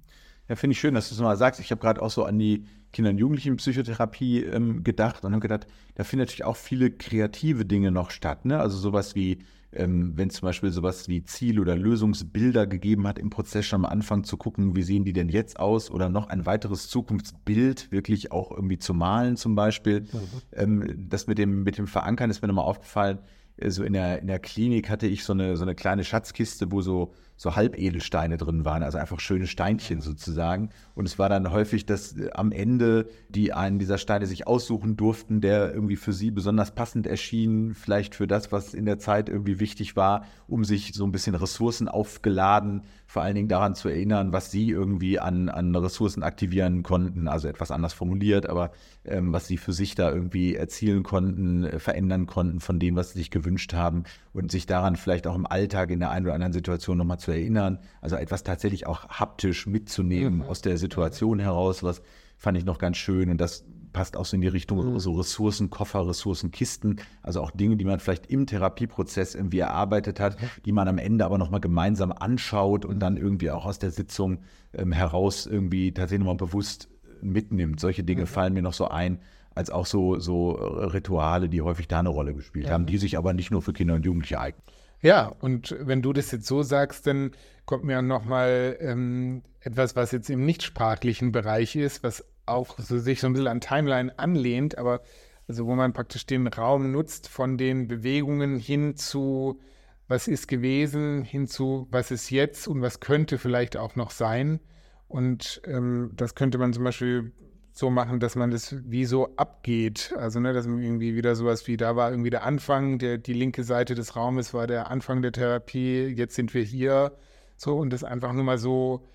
Ja, 0.47 0.55
finde 0.55 0.73
ich 0.73 0.79
schön, 0.79 0.93
dass 0.93 1.09
du 1.09 1.15
es 1.15 1.21
mal 1.21 1.37
sagst. 1.37 1.59
Ich 1.59 1.71
habe 1.71 1.81
gerade 1.81 2.01
auch 2.01 2.11
so 2.11 2.25
an 2.25 2.37
die 2.37 2.65
Kinder- 2.91 3.11
und 3.11 3.17
Jugendlichen-Psychotherapie 3.17 4.43
ähm, 4.43 4.83
gedacht 4.83 5.23
und 5.23 5.31
habe 5.31 5.41
gedacht, 5.41 5.67
da 5.95 6.03
finden 6.03 6.23
natürlich 6.23 6.43
auch 6.43 6.57
viele 6.57 6.91
kreative 6.91 7.65
Dinge 7.65 7.91
noch 7.91 8.11
statt. 8.11 8.45
Ne? 8.45 8.59
Also 8.59 8.77
sowas 8.77 9.15
wie, 9.15 9.39
ähm, 9.75 10.13
wenn 10.15 10.29
zum 10.29 10.47
Beispiel 10.47 10.71
sowas 10.71 11.07
wie 11.07 11.23
Ziel- 11.23 11.59
oder 11.59 11.75
Lösungsbilder 11.75 12.67
gegeben 12.67 13.07
hat 13.07 13.19
im 13.19 13.29
Prozess 13.29 13.65
schon 13.65 13.85
am 13.85 13.91
Anfang 13.91 14.23
zu 14.23 14.37
gucken, 14.37 14.75
wie 14.75 14.83
sehen 14.83 15.05
die 15.05 15.13
denn 15.13 15.29
jetzt 15.29 15.59
aus 15.59 15.89
oder 15.91 16.09
noch 16.09 16.29
ein 16.29 16.45
weiteres 16.45 16.87
Zukunftsbild 16.89 17.91
wirklich 17.91 18.31
auch 18.31 18.51
irgendwie 18.51 18.77
zu 18.77 18.93
malen 18.93 19.37
zum 19.37 19.55
Beispiel. 19.55 20.01
Mhm. 20.01 20.07
Ähm, 20.53 21.07
das 21.09 21.27
mit 21.27 21.37
dem, 21.37 21.63
mit 21.63 21.77
dem 21.77 21.87
Verankern 21.87 22.29
ist 22.29 22.41
mir 22.41 22.47
nochmal 22.47 22.65
aufgefallen. 22.65 23.19
So 23.57 23.65
also 23.65 23.83
in 23.83 23.93
der, 23.93 24.19
in 24.19 24.27
der 24.27 24.39
Klinik 24.39 24.89
hatte 24.89 25.07
ich 25.07 25.23
so 25.23 25.33
eine, 25.33 25.57
so 25.57 25.63
eine 25.63 25.75
kleine 25.75 26.03
Schatzkiste, 26.03 26.71
wo 26.71 26.81
so 26.81 27.13
so 27.43 27.57
Halbedelsteine 27.57 28.37
drin 28.37 28.63
waren, 28.63 28.83
also 28.83 28.97
einfach 28.97 29.19
schöne 29.19 29.47
Steinchen 29.47 29.99
sozusagen. 29.99 30.69
Und 30.95 31.05
es 31.05 31.19
war 31.19 31.27
dann 31.27 31.51
häufig, 31.51 31.85
dass 31.85 32.17
äh, 32.17 32.29
am 32.33 32.53
Ende 32.53 33.09
die 33.27 33.51
einen 33.51 33.79
dieser 33.79 33.97
Steine 33.97 34.27
sich 34.27 34.47
aussuchen 34.47 34.95
durften, 34.95 35.41
der 35.41 35.73
irgendwie 35.73 35.97
für 35.97 36.13
sie 36.13 36.31
besonders 36.31 36.73
passend 36.73 37.05
erschien, 37.05 37.75
vielleicht 37.75 38.15
für 38.15 38.27
das, 38.27 38.53
was 38.53 38.73
in 38.73 38.85
der 38.85 38.97
Zeit 38.97 39.27
irgendwie 39.27 39.59
wichtig 39.59 39.97
war, 39.97 40.23
um 40.47 40.63
sich 40.63 40.93
so 40.93 41.03
ein 41.03 41.11
bisschen 41.11 41.35
Ressourcen 41.35 41.89
aufgeladen, 41.89 42.83
vor 43.07 43.23
allen 43.23 43.35
Dingen 43.35 43.49
daran 43.49 43.75
zu 43.75 43.89
erinnern, 43.89 44.31
was 44.31 44.49
sie 44.49 44.69
irgendwie 44.69 45.19
an, 45.19 45.49
an 45.49 45.75
Ressourcen 45.75 46.23
aktivieren 46.23 46.81
konnten, 46.81 47.27
also 47.27 47.49
etwas 47.49 47.71
anders 47.71 47.91
formuliert, 47.91 48.47
aber 48.47 48.71
ähm, 49.03 49.33
was 49.33 49.47
sie 49.47 49.57
für 49.57 49.73
sich 49.73 49.95
da 49.95 50.09
irgendwie 50.09 50.55
erzielen 50.55 51.03
konnten, 51.03 51.65
äh, 51.65 51.79
verändern 51.79 52.25
konnten 52.25 52.61
von 52.61 52.79
dem, 52.79 52.95
was 52.95 53.11
sie 53.11 53.19
sich 53.19 53.31
gewünscht 53.31 53.73
haben 53.73 54.05
und 54.33 54.51
sich 54.51 54.65
daran 54.65 54.95
vielleicht 54.95 55.27
auch 55.27 55.35
im 55.35 55.45
Alltag 55.45 55.91
in 55.91 55.99
der 55.99 56.11
einen 56.11 56.25
oder 56.25 56.35
anderen 56.35 56.53
Situation 56.53 56.97
nochmal 56.97 57.19
zu 57.19 57.31
erinnern, 57.31 57.79
also 58.01 58.15
etwas 58.15 58.43
tatsächlich 58.43 58.87
auch 58.87 59.07
haptisch 59.09 59.67
mitzunehmen 59.67 60.39
mhm. 60.39 60.41
aus 60.43 60.61
der 60.61 60.77
Situation 60.77 61.39
heraus, 61.39 61.83
was 61.83 62.01
fand 62.37 62.57
ich 62.57 62.65
noch 62.65 62.79
ganz 62.79 62.97
schön 62.97 63.29
und 63.29 63.39
das 63.39 63.65
passt 63.93 64.17
auch 64.17 64.25
so 64.25 64.35
in 64.35 64.41
die 64.41 64.47
Richtung 64.47 64.93
mhm. 64.93 64.99
so 64.99 65.13
Ressourcenkoffer, 65.13 66.07
Ressourcenkisten, 66.07 66.99
also 67.21 67.41
auch 67.41 67.51
Dinge, 67.51 67.77
die 67.77 67.85
man 67.85 67.99
vielleicht 67.99 68.25
im 68.25 68.47
Therapieprozess 68.47 69.35
irgendwie 69.35 69.59
erarbeitet 69.59 70.19
hat, 70.19 70.35
die 70.65 70.71
man 70.71 70.87
am 70.87 70.97
Ende 70.97 71.23
aber 71.23 71.37
nochmal 71.37 71.61
gemeinsam 71.61 72.11
anschaut 72.11 72.85
und 72.85 72.99
dann 72.99 73.17
irgendwie 73.17 73.51
auch 73.51 73.65
aus 73.65 73.79
der 73.79 73.91
Sitzung 73.91 74.39
ähm, 74.73 74.91
heraus 74.91 75.45
irgendwie 75.45 75.93
tatsächlich 75.93 76.25
nochmal 76.25 76.47
bewusst 76.47 76.89
mitnimmt. 77.21 77.79
Solche 77.79 78.03
Dinge 78.03 78.21
mhm. 78.21 78.27
fallen 78.27 78.53
mir 78.53 78.63
noch 78.63 78.73
so 78.73 78.87
ein, 78.87 79.19
als 79.55 79.69
auch 79.69 79.85
so, 79.85 80.19
so 80.19 80.51
Rituale, 80.51 81.49
die 81.49 81.61
häufig 81.61 81.87
da 81.87 81.99
eine 81.99 82.09
Rolle 82.09 82.33
gespielt 82.33 82.67
ja. 82.67 82.73
haben, 82.73 82.85
die 82.85 82.97
sich 82.97 83.17
aber 83.17 83.33
nicht 83.33 83.51
nur 83.51 83.61
für 83.61 83.73
Kinder 83.73 83.95
und 83.95 84.05
Jugendliche 84.05 84.39
eignen. 84.39 84.63
Ja, 85.01 85.33
und 85.41 85.75
wenn 85.79 86.01
du 86.01 86.13
das 86.13 86.31
jetzt 86.31 86.45
so 86.45 86.63
sagst, 86.63 87.07
dann 87.07 87.31
kommt 87.65 87.83
mir 87.83 88.01
nochmal 88.01 88.77
ähm, 88.79 89.43
etwas, 89.59 89.95
was 89.95 90.11
jetzt 90.11 90.29
im 90.29 90.45
nichtsprachlichen 90.45 91.31
Bereich 91.31 91.75
ist, 91.75 92.03
was 92.03 92.25
auch 92.45 92.77
so 92.79 92.97
sich 92.97 93.19
so 93.19 93.27
ein 93.27 93.33
bisschen 93.33 93.47
an 93.47 93.61
Timeline 93.61 94.17
anlehnt, 94.17 94.77
aber 94.77 95.01
also 95.47 95.65
wo 95.65 95.75
man 95.75 95.93
praktisch 95.93 96.25
den 96.25 96.47
Raum 96.47 96.91
nutzt 96.91 97.27
von 97.27 97.57
den 97.57 97.87
Bewegungen 97.87 98.57
hin 98.57 98.95
zu 98.95 99.59
was 100.07 100.27
ist 100.27 100.47
gewesen, 100.47 101.23
hin 101.23 101.47
zu 101.47 101.87
was 101.91 102.11
ist 102.11 102.29
jetzt 102.29 102.67
und 102.67 102.81
was 102.81 102.99
könnte 102.99 103.37
vielleicht 103.37 103.77
auch 103.77 103.95
noch 103.95 104.11
sein. 104.11 104.59
Und 105.07 105.61
ähm, 105.65 106.11
das 106.15 106.35
könnte 106.35 106.57
man 106.57 106.73
zum 106.73 106.83
Beispiel 106.83 107.31
so 107.75 107.89
machen, 107.89 108.19
dass 108.19 108.35
man 108.35 108.51
das 108.51 108.75
wie 108.87 109.05
so 109.05 109.35
abgeht. 109.35 110.13
Also, 110.15 110.39
ne, 110.39 110.53
dass 110.53 110.67
man 110.67 110.81
irgendwie 110.81 111.15
wieder 111.15 111.35
sowas 111.35 111.67
wie, 111.67 111.75
da 111.75 111.95
war 111.95 112.11
irgendwie 112.11 112.29
der 112.29 112.43
Anfang, 112.43 112.99
der, 112.99 113.17
die 113.17 113.33
linke 113.33 113.63
Seite 113.63 113.95
des 113.95 114.15
Raumes 114.15 114.53
war 114.53 114.67
der 114.67 114.91
Anfang 114.91 115.23
der 115.23 115.31
Therapie, 115.31 116.05
jetzt 116.05 116.35
sind 116.35 116.53
wir 116.53 116.63
hier. 116.63 117.17
So, 117.57 117.75
und 117.77 117.91
das 117.91 118.03
einfach 118.03 118.31
nur 118.33 118.43
mal 118.43 118.59
so 118.59 119.07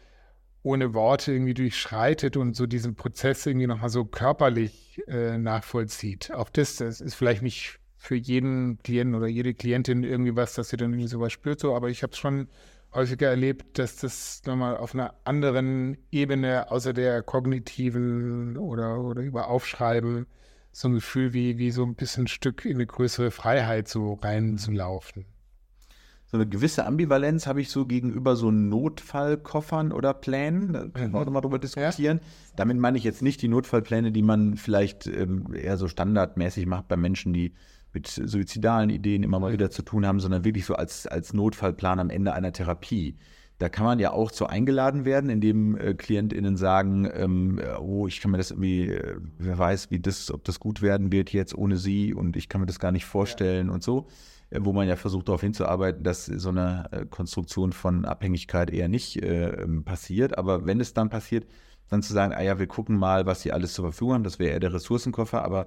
ohne 0.65 0.93
Worte 0.93 1.33
irgendwie 1.33 1.55
durchschreitet 1.55 2.37
und 2.37 2.57
so 2.57 2.67
diesen 2.67 2.97
Prozess 2.97 3.47
irgendwie 3.47 3.69
nochmal 3.69 3.91
so 3.91 4.05
körperlich 4.05 5.03
äh, 5.07 5.39
nachvollzieht. 5.39 6.33
Auch 6.33 6.51
das, 6.51 6.77
das 6.77 7.01
ist 7.01 7.15
vielleicht 7.15 7.43
nicht 7.43 7.79
für 7.97 8.17
jeden 8.17 8.79
Klienten 8.83 9.15
oder 9.15 9.29
jede 9.29 9.55
Klientin 9.55 10.03
irgendwie 10.03 10.35
was, 10.35 10.55
dass 10.55 10.71
sie 10.71 10.77
dann 10.77 10.93
irgendwie 10.93 11.09
sowas 11.09 11.33
spürt, 11.33 11.61
so, 11.61 11.75
aber 11.75 11.91
ich 11.91 12.03
habe 12.03 12.13
es 12.13 12.19
schon 12.19 12.49
häufiger 12.93 13.29
erlebt, 13.29 13.79
dass 13.79 13.97
das 13.97 14.43
nochmal 14.47 14.77
auf 14.77 14.95
einer 14.95 15.15
anderen 15.25 15.99
Ebene, 16.11 16.71
außer 16.71 16.93
der 16.93 17.23
kognitiven 17.23 18.57
oder, 18.57 19.01
oder 19.01 19.23
über 19.23 19.49
Aufschreiben, 19.49 20.27
so 20.73 20.89
ein 20.89 20.95
Gefühl 20.95 21.33
wie, 21.33 21.59
wie 21.59 21.71
so 21.71 21.85
ein 21.85 21.95
bisschen 21.95 22.25
ein 22.25 22.29
Stück 22.29 22.65
in 22.65 22.77
eine 22.77 22.87
größere 22.87 23.31
Freiheit 23.31 23.89
so 23.89 24.15
reinzulaufen. 24.15 25.27
So 26.31 26.37
eine 26.37 26.47
gewisse 26.47 26.85
Ambivalenz 26.85 27.47
habe 27.47 27.63
ich 27.63 27.71
so 27.71 27.87
gegenüber 27.87 28.37
so 28.37 28.51
Notfallkoffern 28.51 29.93
oder 29.93 30.13
Plänen. 30.13 30.75
Da 30.75 30.87
können 30.89 31.15
wir 31.15 31.21
auch 31.21 31.25
nochmal 31.25 31.41
drüber 31.41 31.59
diskutieren. 31.59 32.19
Ja. 32.19 32.55
Damit 32.57 32.77
meine 32.77 32.99
ich 32.99 33.05
jetzt 33.05 33.23
nicht 33.23 33.41
die 33.41 33.49
Notfallpläne, 33.49 34.13
die 34.13 34.23
man 34.23 34.57
vielleicht 34.59 35.07
ähm, 35.07 35.55
eher 35.55 35.79
so 35.79 35.89
standardmäßig 35.89 36.67
macht 36.67 36.87
bei 36.87 36.99
Menschen, 36.99 37.33
die 37.33 37.55
mit 37.99 38.09
suizidalen 38.09 38.91
Ideen 38.91 39.25
immer 39.25 39.41
mal 39.41 39.53
wieder 39.53 39.71
zu 39.71 39.83
tun 39.83 40.07
haben, 40.07 40.21
sondern 40.21 40.45
wirklich 40.45 40.65
so 40.65 40.75
als, 40.75 41.07
als 41.09 41.33
Notfallplan 41.33 41.99
am 41.99 42.11
Ende 42.11 42.33
einer 42.33 42.53
Therapie. 42.53 43.17
Da 43.59 43.69
kann 43.69 43.85
man 43.85 43.99
ja 43.99 44.13
auch 44.13 44.31
so 44.31 44.47
eingeladen 44.47 45.05
werden, 45.05 45.31
indem 45.31 45.77
äh, 45.77 45.95
KlientInnen 45.95 46.57
sagen, 46.57 47.11
ähm, 47.13 47.61
oh, 47.81 48.07
ich 48.07 48.21
kann 48.21 48.31
mir 48.31 48.37
das 48.37 48.53
irgendwie, 48.53 48.89
äh, 48.89 49.17
wer 49.39 49.59
weiß, 49.59 49.91
wie 49.91 49.99
das, 49.99 50.31
ob 50.31 50.45
das 50.45 50.61
gut 50.61 50.81
werden 50.81 51.11
wird 51.11 51.33
jetzt 51.33 51.59
ohne 51.59 51.77
sie 51.77 52.15
und 52.15 52.37
ich 52.37 52.49
kann 52.49 52.61
mir 52.61 52.69
das 52.69 52.79
gar 52.79 52.93
nicht 52.93 53.05
vorstellen 53.05 53.67
ja. 53.67 53.75
und 53.75 53.83
so. 53.83 54.07
Äh, 54.51 54.61
wo 54.63 54.73
man 54.73 54.87
ja 54.87 54.95
versucht 54.95 55.27
darauf 55.27 55.41
hinzuarbeiten, 55.41 56.05
dass 56.05 56.27
so 56.27 56.51
eine 56.51 56.87
äh, 56.93 57.05
Konstruktion 57.05 57.73
von 57.73 58.05
Abhängigkeit 58.05 58.71
eher 58.71 58.89
nicht 58.89 59.21
äh, 59.23 59.49
ähm, 59.63 59.83
passiert. 59.83 60.39
Aber 60.39 60.65
wenn 60.65 60.81
es 60.81 60.95
dann 60.95 61.09
passiert, 61.11 61.47
dann 61.89 62.03
zu 62.03 62.13
sagen, 62.13 62.33
ah 62.33 62.43
ja, 62.43 62.61
wir 62.61 62.69
gucken 62.69 62.97
mal, 62.97 63.27
was 63.27 63.43
sie 63.43 63.51
alles 63.51 63.73
zur 63.73 63.87
Verfügung 63.87 64.15
haben, 64.15 64.25
das 64.25 64.39
wäre 64.39 64.53
eher 64.53 64.61
der 64.61 64.73
Ressourcenkoffer, 64.73 65.43
aber 65.43 65.67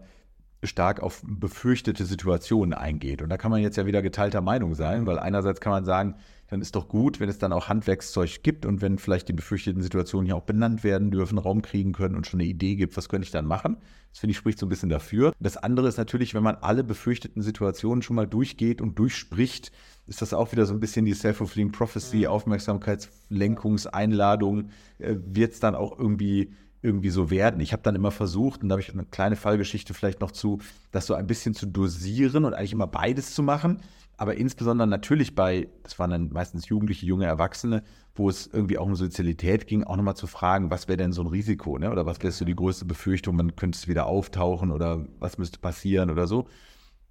stark 0.63 1.01
auf 1.01 1.21
befürchtete 1.25 2.05
Situationen 2.05 2.73
eingeht. 2.73 3.21
Und 3.21 3.29
da 3.29 3.37
kann 3.37 3.51
man 3.51 3.61
jetzt 3.61 3.77
ja 3.77 3.85
wieder 3.85 4.01
geteilter 4.01 4.41
Meinung 4.41 4.75
sein, 4.75 5.05
weil 5.05 5.19
einerseits 5.19 5.59
kann 5.59 5.71
man 5.71 5.85
sagen, 5.85 6.15
dann 6.51 6.61
ist 6.61 6.75
doch 6.75 6.87
gut, 6.89 7.21
wenn 7.21 7.29
es 7.29 7.37
dann 7.37 7.53
auch 7.53 7.69
Handwerkszeug 7.69 8.43
gibt 8.43 8.65
und 8.65 8.81
wenn 8.81 8.97
vielleicht 8.97 9.29
die 9.29 9.33
befürchteten 9.33 9.81
Situationen 9.81 10.25
hier 10.25 10.35
auch 10.35 10.43
benannt 10.43 10.83
werden 10.83 11.09
dürfen, 11.09 11.37
Raum 11.37 11.61
kriegen 11.61 11.93
können 11.93 12.15
und 12.15 12.27
schon 12.27 12.41
eine 12.41 12.49
Idee 12.49 12.75
gibt, 12.75 12.97
was 12.97 13.07
könnte 13.07 13.23
ich 13.25 13.31
dann 13.31 13.45
machen. 13.45 13.77
Das 14.11 14.19
finde 14.19 14.31
ich 14.31 14.37
spricht 14.37 14.59
so 14.59 14.65
ein 14.65 14.69
bisschen 14.69 14.89
dafür. 14.89 15.31
Das 15.39 15.55
andere 15.55 15.87
ist 15.87 15.97
natürlich, 15.97 16.33
wenn 16.33 16.43
man 16.43 16.55
alle 16.55 16.83
befürchteten 16.83 17.41
Situationen 17.41 18.01
schon 18.01 18.17
mal 18.17 18.27
durchgeht 18.27 18.81
und 18.81 18.99
durchspricht, 18.99 19.71
ist 20.07 20.21
das 20.21 20.33
auch 20.33 20.51
wieder 20.51 20.65
so 20.65 20.73
ein 20.73 20.81
bisschen 20.81 21.05
die 21.05 21.13
Self-Fulfilling 21.13 21.71
Prophecy, 21.71 22.17
mhm. 22.17 22.27
Aufmerksamkeitslenkungseinladung, 22.27 24.71
äh, 24.99 25.15
wird 25.25 25.53
es 25.53 25.61
dann 25.61 25.75
auch 25.75 25.97
irgendwie 25.97 26.51
irgendwie 26.81 27.09
so 27.09 27.29
werden. 27.29 27.59
Ich 27.59 27.73
habe 27.73 27.83
dann 27.83 27.95
immer 27.95 28.11
versucht, 28.11 28.63
und 28.63 28.69
da 28.69 28.73
habe 28.73 28.81
ich 28.81 28.91
eine 28.91 29.05
kleine 29.05 29.35
Fallgeschichte 29.35 29.93
vielleicht 29.93 30.21
noch 30.21 30.31
zu, 30.31 30.59
das 30.91 31.05
so 31.05 31.13
ein 31.13 31.27
bisschen 31.27 31.53
zu 31.53 31.67
dosieren 31.67 32.45
und 32.45 32.53
eigentlich 32.53 32.73
immer 32.73 32.87
beides 32.87 33.33
zu 33.33 33.43
machen. 33.43 33.81
Aber 34.17 34.35
insbesondere 34.35 34.87
natürlich 34.87 35.35
bei, 35.35 35.67
das 35.83 35.97
waren 35.97 36.11
dann 36.11 36.29
meistens 36.31 36.69
Jugendliche, 36.69 37.05
junge 37.05 37.25
Erwachsene, 37.25 37.83
wo 38.13 38.29
es 38.29 38.47
irgendwie 38.47 38.77
auch 38.77 38.85
um 38.85 38.95
Sozialität 38.95 39.67
ging, 39.67 39.83
auch 39.83 39.95
nochmal 39.95 40.15
zu 40.15 40.27
fragen, 40.27 40.69
was 40.69 40.87
wäre 40.87 40.97
denn 40.97 41.11
so 41.11 41.23
ein 41.23 41.27
Risiko, 41.27 41.77
ne? 41.79 41.91
Oder 41.91 42.05
was 42.05 42.21
wäre 42.21 42.31
so 42.31 42.45
die 42.45 42.55
größte 42.55 42.85
Befürchtung, 42.85 43.35
man 43.35 43.55
könnte 43.55 43.77
es 43.77 43.87
wieder 43.87 44.05
auftauchen 44.05 44.71
oder 44.71 45.07
was 45.19 45.37
müsste 45.37 45.59
passieren 45.59 46.09
oder 46.09 46.27
so. 46.27 46.47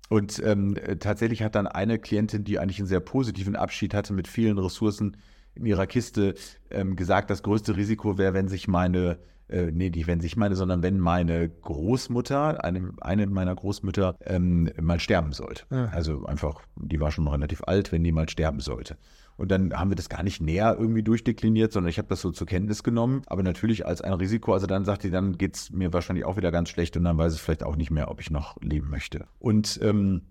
Und 0.08 0.42
ähm, 0.44 0.76
tatsächlich 0.98 1.42
hat 1.42 1.54
dann 1.54 1.66
eine 1.66 1.98
Klientin, 1.98 2.44
die 2.44 2.58
eigentlich 2.58 2.78
einen 2.78 2.88
sehr 2.88 3.00
positiven 3.00 3.56
Abschied 3.56 3.94
hatte 3.94 4.12
mit 4.12 4.28
vielen 4.28 4.58
Ressourcen 4.58 5.16
in 5.54 5.66
ihrer 5.66 5.86
Kiste, 5.86 6.34
ähm, 6.70 6.96
gesagt, 6.96 7.30
das 7.30 7.42
größte 7.42 7.76
Risiko 7.76 8.18
wäre, 8.18 8.34
wenn 8.34 8.48
sich 8.48 8.68
meine 8.68 9.18
äh, 9.50 9.70
nee, 9.72 9.90
nicht 9.90 10.06
wenn 10.06 10.20
sich 10.20 10.36
meine, 10.36 10.56
sondern 10.56 10.82
wenn 10.82 10.98
meine 10.98 11.48
Großmutter, 11.48 12.64
eine, 12.64 12.92
eine 13.00 13.26
meiner 13.26 13.54
Großmütter, 13.54 14.16
ähm, 14.24 14.70
mal 14.80 15.00
sterben 15.00 15.32
sollte. 15.32 15.64
Ja. 15.70 15.86
Also 15.86 16.24
einfach, 16.26 16.62
die 16.76 17.00
war 17.00 17.10
schon 17.10 17.26
relativ 17.28 17.62
alt, 17.66 17.92
wenn 17.92 18.04
die 18.04 18.12
mal 18.12 18.28
sterben 18.28 18.60
sollte. 18.60 18.96
Und 19.36 19.50
dann 19.50 19.72
haben 19.72 19.90
wir 19.90 19.96
das 19.96 20.10
gar 20.10 20.22
nicht 20.22 20.42
näher 20.42 20.76
irgendwie 20.78 21.02
durchdekliniert, 21.02 21.72
sondern 21.72 21.88
ich 21.88 21.96
habe 21.96 22.08
das 22.08 22.20
so 22.20 22.30
zur 22.30 22.46
Kenntnis 22.46 22.82
genommen. 22.82 23.22
Aber 23.26 23.42
natürlich 23.42 23.86
als 23.86 24.02
ein 24.02 24.12
Risiko, 24.12 24.52
also 24.52 24.66
dann 24.66 24.84
sagt 24.84 25.02
die, 25.02 25.10
dann 25.10 25.38
geht 25.38 25.56
es 25.56 25.70
mir 25.70 25.94
wahrscheinlich 25.94 26.26
auch 26.26 26.36
wieder 26.36 26.52
ganz 26.52 26.68
schlecht 26.68 26.96
und 26.98 27.04
dann 27.04 27.16
weiß 27.16 27.34
ich 27.34 27.40
vielleicht 27.40 27.64
auch 27.64 27.76
nicht 27.76 27.90
mehr, 27.90 28.10
ob 28.10 28.20
ich 28.20 28.30
noch 28.30 28.60
leben 28.60 28.90
möchte. 28.90 29.26
Und 29.38 29.80
ähm, 29.82 30.22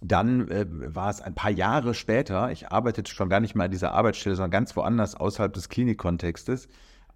dann 0.00 0.48
äh, 0.48 0.66
war 0.68 1.10
es 1.10 1.20
ein 1.20 1.34
paar 1.34 1.50
Jahre 1.50 1.94
später, 1.94 2.50
ich 2.50 2.70
arbeitete 2.70 3.12
schon 3.12 3.28
gar 3.28 3.40
nicht 3.40 3.54
mehr 3.54 3.66
an 3.66 3.70
dieser 3.70 3.92
Arbeitsstelle, 3.92 4.36
sondern 4.36 4.50
ganz 4.50 4.74
woanders 4.76 5.14
außerhalb 5.14 5.52
des 5.52 5.68
Klinikkontextes 5.68 6.68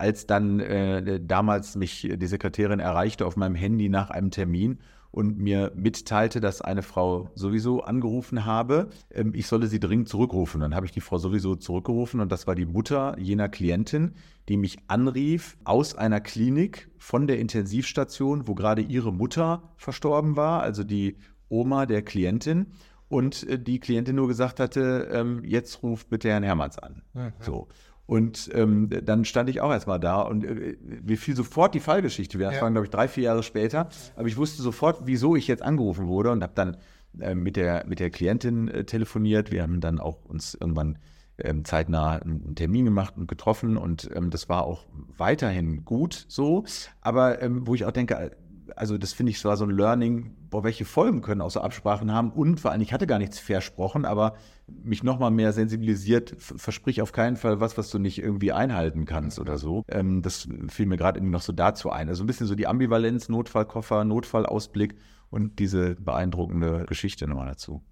als 0.03 0.27
dann 0.27 0.59
äh, 0.59 1.21
damals 1.25 1.77
mich 1.77 2.09
die 2.13 2.27
Sekretärin 2.27 2.81
erreichte 2.81 3.25
auf 3.25 3.37
meinem 3.37 3.55
Handy 3.55 3.89
nach 3.89 4.11
einem 4.11 4.33
Termin 4.33 4.81
und 5.13 5.39
mir 5.39 5.71
mitteilte, 5.77 6.41
dass 6.41 6.61
eine 6.61 6.83
Frau 6.83 7.31
sowieso 7.37 7.83
angerufen 7.83 8.45
habe, 8.45 8.89
ähm, 9.13 9.33
ich 9.33 9.47
solle 9.47 9.69
sie 9.69 9.79
dringend 9.79 10.09
zurückrufen. 10.09 10.61
Dann 10.61 10.75
habe 10.75 10.87
ich 10.87 10.93
die 10.93 11.01
Frau 11.01 11.19
sowieso 11.19 11.55
zurückgerufen 11.55 12.19
und 12.19 12.33
das 12.33 12.49
war 12.49 12.57
die 12.57 12.67
Mutter 12.67 13.17
jener 13.17 13.49
Klientin, 13.49 14.15
die 14.49 14.57
mich 14.57 14.79
anrief 14.89 15.57
aus 15.63 15.95
einer 15.95 16.21
Klinik 16.21 16.91
von 16.99 17.29
der 17.29 17.39
Intensivstation, 17.39 18.49
wo 18.49 18.57
gerade 18.57 18.83
ihre 18.83 19.13
Mutter 19.13 19.73
verstorben 19.77 20.35
war, 20.35 20.63
also 20.63 20.83
die 20.83 21.17
Oma 21.49 21.87
der 21.87 22.03
Klientin 22.03 22.73
und 23.09 23.49
äh, 23.49 23.57
die 23.57 23.79
Klientin 23.79 24.17
nur 24.17 24.27
gesagt 24.27 24.59
hatte, 24.59 25.11
ähm, 25.13 25.45
jetzt 25.45 25.81
ruft 25.85 26.09
bitte 26.11 26.29
Herrn 26.29 26.43
Hermanns 26.43 26.81
an. 26.81 27.03
Mhm. 27.15 27.33
So. 27.39 27.69
Und 28.13 28.51
ähm, 28.53 28.91
dann 28.91 29.25
stand 29.25 29.49
ich 29.49 29.63
auch 29.63 29.73
erstmal 29.73 29.99
da 29.99 30.21
und 30.21 30.45
äh, 30.45 30.77
mir 31.03 31.17
fiel 31.17 31.35
sofort 31.35 31.75
die 31.75 31.81
Fallgeschichte. 31.81 32.37
Das 32.37 32.57
ja. 32.57 32.61
waren, 32.61 32.75
glaube 32.75 32.85
ich, 32.85 32.91
drei, 32.91 33.09
vier 33.09 33.25
Jahre 33.25 33.43
später. 33.43 33.89
Aber 34.17 34.29
ich 34.29 34.37
wusste 34.37 34.61
sofort, 34.61 35.07
wieso 35.07 35.35
ich 35.35 35.49
jetzt 35.49 35.63
angerufen 35.63 36.09
wurde 36.09 36.31
und 36.31 36.43
habe 36.43 36.53
dann 36.55 36.77
äh, 37.19 37.35
mit, 37.35 37.57
der, 37.57 37.87
mit 37.87 38.01
der 38.01 38.11
Klientin 38.11 38.69
äh, 38.69 38.85
telefoniert. 38.85 39.51
Wir 39.51 39.63
haben 39.63 39.81
dann 39.81 39.99
auch 39.99 40.27
uns 40.27 40.53
irgendwann 40.53 40.99
ähm, 41.39 41.65
zeitnah 41.65 42.17
einen 42.17 42.55
Termin 42.55 42.85
gemacht 42.85 43.15
und 43.17 43.29
getroffen 43.29 43.79
und 43.79 44.11
ähm, 44.15 44.29
das 44.29 44.51
war 44.51 44.65
auch 44.65 44.85
weiterhin 45.17 45.87
gut 45.87 46.27
so. 46.29 46.65
Aber 47.01 47.41
ähm, 47.41 47.67
wo 47.67 47.75
ich 47.75 47.87
auch 47.87 47.93
denke, 47.93 48.33
also 48.77 48.99
das 48.99 49.13
finde 49.13 49.31
ich 49.31 49.45
war 49.45 49.57
so 49.57 49.65
ein 49.65 49.71
Learning, 49.71 50.35
boah, 50.51 50.65
welche 50.65 50.85
Folgen 50.85 51.23
können 51.23 51.49
so 51.49 51.61
Absprachen 51.61 52.13
haben 52.13 52.31
und 52.31 52.61
vor 52.61 52.71
allem, 52.71 52.81
ich 52.81 52.93
hatte 52.93 53.07
gar 53.07 53.19
nichts 53.19 53.39
versprochen, 53.39 54.05
aber 54.05 54.35
mich 54.67 55.03
nochmal 55.03 55.31
mehr 55.31 55.53
sensibilisiert, 55.53 56.35
versprich 56.39 57.03
auf 57.03 57.13
keinen 57.13 57.37
Fall 57.37 57.61
was, 57.61 57.77
was 57.77 57.91
du 57.91 57.99
nicht 57.99 58.19
irgendwie 58.19 58.53
einhalten 58.53 59.05
kannst 59.05 59.39
oder 59.39 59.59
so. 59.59 59.83
Ähm, 59.89 60.23
das 60.23 60.49
fiel 60.69 60.87
mir 60.87 60.97
gerade 60.97 61.19
irgendwie 61.19 61.33
noch 61.33 61.43
so 61.43 61.53
dazu 61.53 61.91
ein. 61.91 62.09
Also 62.09 62.25
ein 62.25 62.27
bisschen 62.27 62.47
so 62.47 62.55
die 62.55 62.67
Ambivalenz, 62.67 63.29
Notfallkoffer, 63.29 64.05
Notfallausblick 64.05 64.95
und 65.31 65.59
diese 65.59 65.95
beeindruckende 65.97 66.87
Geschichte 66.87 67.27
nochmal 67.27 67.49
dazu. 67.49 67.83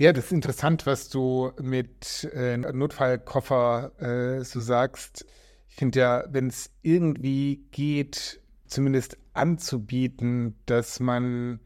Ja, 0.00 0.12
das 0.12 0.26
ist 0.26 0.32
interessant, 0.32 0.86
was 0.86 1.08
du 1.08 1.50
mit 1.60 2.30
äh, 2.32 2.56
Notfallkoffer 2.56 3.92
äh, 4.00 4.44
so 4.44 4.60
sagst. 4.60 5.26
Ich 5.68 5.74
finde 5.74 5.98
ja, 5.98 6.24
wenn 6.30 6.46
es 6.46 6.70
irgendwie 6.82 7.66
geht, 7.72 8.40
zumindest 8.66 9.18
anzubieten, 9.38 10.56
dass 10.66 11.00
man 11.00 11.60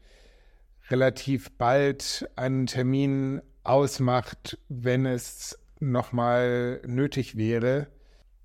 relativ 0.89 1.51
bald 1.57 2.29
einen 2.35 2.67
Termin 2.67 3.41
ausmacht, 3.63 4.57
wenn 4.69 5.05
es 5.05 5.59
nochmal 5.79 6.81
nötig 6.85 7.37
wäre. 7.37 7.87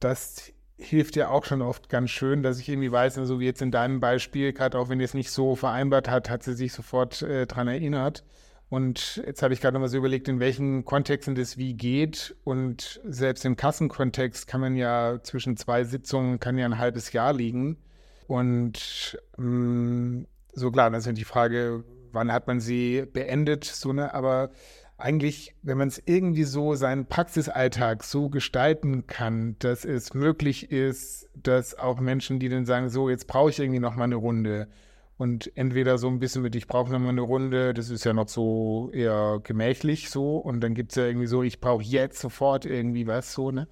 Das 0.01 0.53
hilft 0.79 1.17
ja 1.17 1.29
auch 1.29 1.45
schon 1.45 1.61
oft 1.61 1.89
ganz 1.89 2.11
schön, 2.11 2.43
dass 2.43 2.61
ich 2.61 2.69
irgendwie 2.69 2.93
weiß, 2.93 3.15
so 3.15 3.21
also 3.21 3.41
wie 3.41 3.47
jetzt 3.47 3.63
in 3.63 3.73
deinem 3.73 4.01
Beispiel, 4.01 4.53
gerade 4.53 4.79
auch 4.79 4.89
wenn 4.89 5.01
ihr 5.01 5.05
es 5.05 5.15
nicht 5.15 5.31
so 5.31 5.57
vereinbart 5.57 6.09
hat, 6.09 6.31
hat 6.31 6.43
sie 6.43 6.55
sich 6.55 6.73
sofort 6.73 7.23
äh, 7.23 7.47
daran 7.47 7.69
erinnert. 7.69 8.25
Und 8.71 9.23
jetzt 9.27 9.43
habe 9.43 9.55
ich 9.55 9.61
gerade 9.61 9.75
nochmal 9.75 9.89
so 9.89 9.97
überlegt, 9.97 10.29
in 10.29 10.41
welchen 10.41 10.85
Kontexten 10.85 11.35
das 11.35 11.57
wie 11.57 11.75
geht. 11.75 12.37
Und 12.45 13.01
selbst 13.05 13.45
im 13.45 13.57
Kassenkontext 13.57 14.47
kann 14.47 14.61
man 14.61 14.77
ja 14.77 15.21
zwischen 15.23 15.57
zwei 15.57 15.85
Sitzungen, 15.85 16.39
kann 16.39 16.59
ja 16.59 16.67
ein 16.67 16.79
halbes 16.79 17.13
Jahr 17.13 17.33
liegen. 17.33 17.79
Und 18.29 19.19
mh, 19.39 19.45
mm, 19.45 20.27
so 20.53 20.71
klar, 20.71 20.91
das 20.91 21.07
ist 21.07 21.19
die 21.19 21.25
Frage, 21.25 21.83
wann 22.13 22.31
hat 22.31 22.47
man 22.47 22.61
sie 22.61 23.05
beendet, 23.13 23.65
so 23.65 23.93
ne, 23.93 24.15
aber 24.15 24.51
eigentlich, 24.99 25.55
wenn 25.63 25.79
man 25.79 25.89
es 25.89 26.03
irgendwie 26.05 26.45
so 26.45 26.75
seinen 26.75 27.07
Praxisalltag 27.07 28.05
so 28.05 28.29
gestalten 28.29 29.07
kann, 29.07 29.57
dass 29.61 29.85
es 29.85 30.13
möglich 30.13 30.71
ist, 30.71 31.29
dass 31.35 31.79
auch 31.79 32.01
Menschen, 32.01 32.39
die 32.39 32.49
dann 32.49 32.67
sagen, 32.67 32.91
so, 32.91 33.09
jetzt 33.09 33.29
brauche 33.29 33.51
ich 33.51 33.61
irgendwie 33.61 33.81
noch 33.81 33.97
mal 33.97 34.05
eine 34.05 34.17
Runde. 34.17 34.69
Und 35.17 35.57
entweder 35.57 35.99
so 35.99 36.09
ein 36.09 36.19
bisschen 36.19 36.43
mit, 36.43 36.55
ich 36.55 36.67
brauche 36.67 36.93
noch 36.93 36.99
mal 36.99 37.09
eine 37.11 37.23
Runde, 37.23 37.75
das 37.75 37.91
ist 37.91 38.05
ja 38.05 38.13
noch 38.13 38.29
so 38.29 38.91
eher 38.93 39.41
gemächlich 39.43 40.11
so. 40.11 40.37
Und 40.37 40.61
dann 40.61 40.75
gibt 40.75 40.91
es 40.93 40.97
ja 40.97 41.07
irgendwie 41.07 41.27
so, 41.29 41.43
ich 41.43 41.61
brauche 41.61 41.83
jetzt 41.83 42.21
sofort 42.21 42.67
irgendwie 42.67 43.07
was 43.07 43.33
so, 43.33 43.53
ne, 43.53 43.69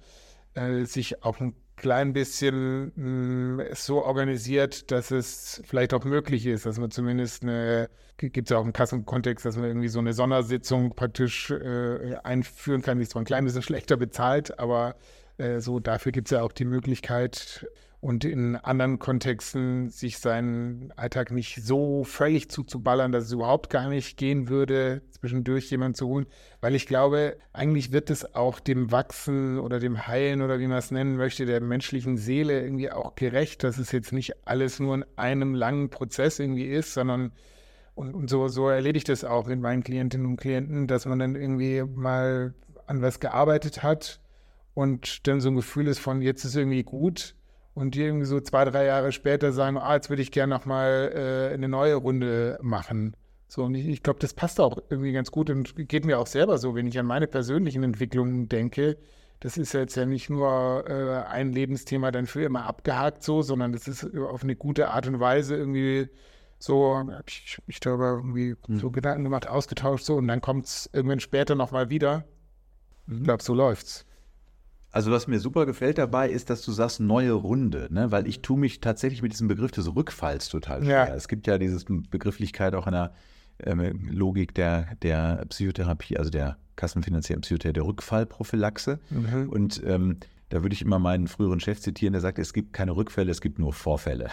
äh, 0.55 0.85
sich 0.85 1.23
auch 1.23 1.39
ein 1.41 1.55
klein 1.77 2.11
bisschen 2.11 2.91
mh, 2.95 3.63
mm, 3.63 3.75
so 3.75 4.03
organisiert, 4.03 4.91
dass 4.91 5.11
es 5.11 5.61
vielleicht 5.65 5.93
auch 5.93 6.03
möglich 6.03 6.45
ist, 6.45 6.65
dass 6.65 6.77
man 6.79 6.91
zumindest 6.91 7.43
eine, 7.43 7.89
gibt 8.17 8.37
es 8.37 8.49
ja 8.49 8.57
auch 8.57 8.65
im 8.65 8.73
Kassenkontext, 8.73 9.45
dass 9.45 9.55
man 9.55 9.65
irgendwie 9.65 9.87
so 9.87 9.99
eine 9.99 10.13
Sondersitzung 10.13 10.95
praktisch 10.95 11.51
äh, 11.51 12.15
einführen 12.23 12.81
kann, 12.81 12.97
die 12.97 13.03
ist 13.03 13.11
zwar 13.11 13.21
ein 13.21 13.25
klein 13.25 13.45
bisschen 13.45 13.61
schlechter 13.61 13.95
bezahlt, 13.95 14.59
aber 14.59 14.95
äh, 15.37 15.59
so 15.59 15.79
dafür 15.79 16.11
gibt 16.11 16.27
es 16.27 16.31
ja 16.31 16.41
auch 16.41 16.51
die 16.51 16.65
Möglichkeit, 16.65 17.67
und 18.07 18.23
in 18.23 18.55
anderen 18.55 18.99
Kontexten 18.99 19.89
sich 19.89 20.19
seinen 20.19 20.93
Alltag 20.95 21.29
nicht 21.29 21.61
so 21.61 22.05
völlig 22.05 22.49
zuzuballern, 22.49 23.11
dass 23.11 23.25
es 23.25 23.33
überhaupt 23.33 23.69
gar 23.69 23.89
nicht 23.89 24.15
gehen 24.15 24.47
würde, 24.47 25.01
zwischendurch 25.11 25.69
jemanden 25.69 25.95
zu 25.95 26.07
holen. 26.07 26.25
Weil 26.61 26.73
ich 26.73 26.87
glaube, 26.87 27.35
eigentlich 27.51 27.91
wird 27.91 28.09
es 28.09 28.33
auch 28.33 28.61
dem 28.61 28.93
Wachsen 28.93 29.59
oder 29.59 29.81
dem 29.81 30.07
Heilen 30.07 30.41
oder 30.41 30.57
wie 30.57 30.67
man 30.67 30.77
es 30.77 30.89
nennen 30.89 31.17
möchte, 31.17 31.45
der 31.45 31.59
menschlichen 31.59 32.15
Seele 32.15 32.61
irgendwie 32.61 32.89
auch 32.89 33.15
gerecht, 33.15 33.65
dass 33.65 33.77
es 33.77 33.91
jetzt 33.91 34.13
nicht 34.13 34.47
alles 34.47 34.79
nur 34.79 34.95
in 34.95 35.05
einem 35.17 35.53
langen 35.53 35.89
Prozess 35.89 36.39
irgendwie 36.39 36.67
ist, 36.67 36.93
sondern 36.93 37.33
und, 37.93 38.13
und 38.13 38.29
so, 38.29 38.47
so 38.47 38.69
erlebe 38.69 38.97
ich 38.97 39.03
das 39.03 39.25
auch 39.25 39.49
in 39.49 39.59
meinen 39.59 39.83
Klientinnen 39.83 40.27
und 40.27 40.37
Klienten, 40.37 40.87
dass 40.87 41.05
man 41.07 41.19
dann 41.19 41.35
irgendwie 41.35 41.83
mal 41.83 42.53
an 42.85 43.01
was 43.01 43.19
gearbeitet 43.19 43.83
hat 43.83 44.21
und 44.75 45.27
dann 45.27 45.41
so 45.41 45.49
ein 45.49 45.57
Gefühl 45.57 45.87
ist 45.87 45.99
von, 45.99 46.21
jetzt 46.21 46.45
ist 46.45 46.55
irgendwie 46.55 46.83
gut 46.83 47.35
und 47.77 47.93
die 47.93 48.01
irgendwie 48.01 48.25
so 48.25 48.39
zwei, 48.39 48.65
drei 48.65 48.85
Jahre 48.85 49.11
später 49.11 49.51
sagen, 49.51 49.77
ah, 49.77 49.93
jetzt 49.93 50.09
würde 50.09 50.23
ich 50.23 50.31
gerne 50.31 50.55
nochmal 50.55 51.11
äh, 51.13 51.53
eine 51.53 51.69
neue 51.69 51.93
Runde 51.93 52.57
machen. 52.59 53.15
So, 53.47 53.65
und 53.65 53.75
ich, 53.75 53.87
ich 53.87 54.01
glaube, 54.01 54.19
das 54.19 54.33
passt 54.33 54.59
auch 54.59 54.79
irgendwie 54.89 55.11
ganz 55.11 55.29
gut 55.29 55.51
und 55.51 55.75
geht 55.87 56.03
mir 56.03 56.17
auch 56.17 56.25
selber 56.25 56.57
so, 56.57 56.73
wenn 56.73 56.87
ich 56.87 56.97
an 56.97 57.05
meine 57.05 57.27
persönlichen 57.27 57.83
Entwicklungen 57.83 58.49
denke. 58.49 58.97
Das 59.41 59.57
ist 59.57 59.73
jetzt 59.73 59.95
ja 59.95 60.07
nicht 60.07 60.27
nur 60.31 60.85
äh, 60.89 61.29
ein 61.29 61.53
Lebensthema 61.53 62.09
dann 62.09 62.25
für 62.25 62.41
immer 62.41 62.65
abgehakt 62.65 63.21
so, 63.21 63.43
sondern 63.43 63.73
das 63.73 63.87
ist 63.87 64.17
auf 64.17 64.41
eine 64.41 64.55
gute 64.55 64.89
Art 64.89 65.07
und 65.07 65.19
Weise 65.19 65.55
irgendwie 65.55 66.09
so, 66.57 66.97
habe 66.97 67.23
ich 67.27 67.59
mich 67.67 67.79
darüber 67.79 68.13
irgendwie 68.13 68.55
mhm. 68.67 68.79
so 68.79 68.89
Gedanken 68.89 69.23
gemacht, 69.23 69.47
ausgetauscht 69.47 70.03
so 70.03 70.15
und 70.15 70.27
dann 70.27 70.41
kommt 70.41 70.65
es 70.65 70.89
irgendwann 70.93 71.19
später 71.19 71.53
nochmal 71.53 71.91
wieder. 71.91 72.25
Ich 73.05 73.23
glaube, 73.23 73.43
so 73.43 73.53
läuft's. 73.53 74.06
Also 74.91 75.11
was 75.11 75.27
mir 75.27 75.39
super 75.39 75.65
gefällt 75.65 75.97
dabei 75.97 76.29
ist, 76.29 76.49
dass 76.49 76.63
du 76.63 76.71
sagst 76.71 76.99
neue 76.99 77.33
Runde, 77.33 77.87
ne? 77.91 78.11
weil 78.11 78.27
ich 78.27 78.41
tue 78.41 78.57
mich 78.57 78.79
tatsächlich 78.79 79.21
mit 79.21 79.33
diesem 79.33 79.47
Begriff 79.47 79.71
des 79.71 79.93
Rückfalls 79.95 80.49
total 80.49 80.81
schwer. 80.83 81.07
Ja. 81.07 81.15
Es 81.15 81.27
gibt 81.27 81.45
ja 81.45 81.57
diese 81.57 81.83
Begrifflichkeit 82.09 82.73
auch 82.73 82.87
in 82.87 82.93
der 82.93 83.13
ähm, 83.63 84.09
Logik 84.11 84.53
der, 84.55 84.95
der 85.01 85.45
Psychotherapie, 85.49 86.17
also 86.17 86.29
der 86.29 86.57
kassenfinanzierten 86.75 87.41
Psychotherapie, 87.41 87.73
der 87.73 87.85
Rückfallprophylaxe. 87.85 88.99
Mhm. 89.09 89.49
Und 89.49 89.81
ähm, 89.85 90.17
da 90.49 90.61
würde 90.61 90.73
ich 90.73 90.81
immer 90.81 90.99
meinen 90.99 91.27
früheren 91.27 91.59
Chef 91.59 91.81
zitieren, 91.81 92.13
der 92.13 92.21
sagte, 92.21 92.41
es 92.41 92.53
gibt 92.53 92.71
keine 92.71 92.95
Rückfälle, 92.95 93.29
es 93.29 93.41
gibt 93.41 93.59
nur 93.59 93.73
Vorfälle. 93.73 94.29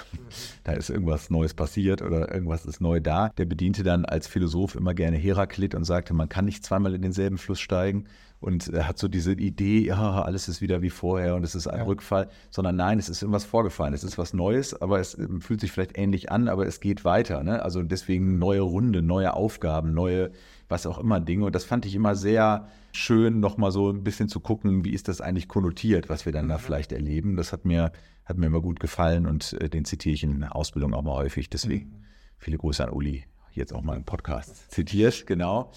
Da 0.63 0.73
ist 0.73 0.89
irgendwas 0.89 1.29
Neues 1.29 1.55
passiert 1.55 2.03
oder 2.03 2.33
irgendwas 2.33 2.65
ist 2.65 2.81
neu 2.81 3.01
da. 3.01 3.31
Der 3.31 3.47
bediente 3.47 3.83
dann 3.83 4.05
als 4.05 4.29
Philosoph 4.29 4.77
immer 4.77 4.95
gerne 4.95 5.17
Heraklit 5.17 5.75
und 5.75 5.85
sagte, 5.85 6.15
man 6.15 6.29
kann 6.29 6.45
nicht 6.45 6.65
zweimal 6.65 6.95
in 6.95 7.03
denselben 7.03 7.37
Fluss 7.37 7.59
steigen 7.61 8.05
und 8.45 8.68
er 8.68 8.86
hat 8.86 8.99
so 8.99 9.09
diese 9.09 9.32
Idee, 9.32 9.86
ja, 9.86 10.20
alles 10.20 10.49
ist 10.49 10.61
wieder 10.61 10.82
wie 10.82 10.90
vorher 10.90 11.34
und 11.34 11.45
es 11.45 11.55
ist 11.55 11.66
ein 11.66 11.78
ja. 11.78 11.84
Rückfall, 11.86 12.28
sondern 12.51 12.76
nein, 12.76 12.99
es 12.99 13.09
ist 13.09 13.22
irgendwas 13.22 13.47
vorgefallen, 13.47 13.95
es 13.95 14.05
ist 14.05 14.18
was 14.18 14.34
Neues, 14.34 14.78
aber 14.82 15.01
es 15.01 15.16
ähm, 15.16 15.40
fühlt 15.40 15.62
sich 15.62 15.72
vielleicht 15.72 15.97
ähnlich 15.97 16.30
an, 16.30 16.49
aber 16.49 16.66
es 16.66 16.80
geht 16.80 17.07
weiter. 17.07 17.42
Ne? 17.42 17.62
Also 17.62 17.82
deswegen 17.82 18.38
neue 18.38 18.61
Runde, 18.61 19.01
neue 19.01 19.32
Aufgaben, 19.32 19.95
neue, 19.95 20.30
was 20.68 20.84
auch 20.84 20.99
immer 20.99 21.20
Dinge. 21.20 21.47
Und 21.47 21.55
das 21.55 21.64
fand 21.64 21.86
ich 21.86 21.95
immer 21.95 22.16
sehr 22.16 22.68
schön, 22.92 23.40
nochmal 23.40 23.72
so 23.72 23.88
ein 23.88 24.05
bisschen 24.05 24.28
zu 24.28 24.40
gucken, 24.40 24.84
wie 24.84 24.92
ist 24.92 25.09
das 25.09 25.22
eigentlich 25.22 25.49
konnotiert, 25.49 26.11
was 26.11 26.26
wir 26.26 26.32
dann 26.32 26.45
mhm. 26.45 26.51
da 26.51 26.59
vielleicht 26.59 26.92
erleben. 26.92 27.36
Das 27.36 27.51
hat 27.51 27.64
mir, 27.64 27.92
hat 28.26 28.36
mir 28.36 28.49
immer 28.49 28.61
gut 28.61 28.78
gefallen 28.78 29.26
und 29.26 29.55
äh, 29.55 29.70
den 29.70 29.86
zitiere 29.86 30.12
ich 30.12 30.22
in 30.22 30.40
der 30.40 30.55
Ausbildung 30.55 30.92
auch 30.92 31.03
mal 31.03 31.14
häufig. 31.14 31.49
Deswegen 31.49 31.86
mhm. 31.86 32.05
viele 32.36 32.59
Grüße 32.59 32.84
an 32.84 32.90
Uli, 32.90 33.24
jetzt 33.53 33.72
auch 33.72 33.80
mal 33.80 33.97
im 33.97 34.05
Podcast 34.05 34.70
zitiert, 34.70 35.26
genau. 35.26 35.72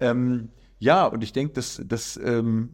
Ähm, 0.00 0.48
ja, 0.78 1.06
und 1.06 1.24
ich 1.24 1.32
denke, 1.32 1.54
das, 1.54 1.82
das 1.84 2.18
ähm, 2.22 2.70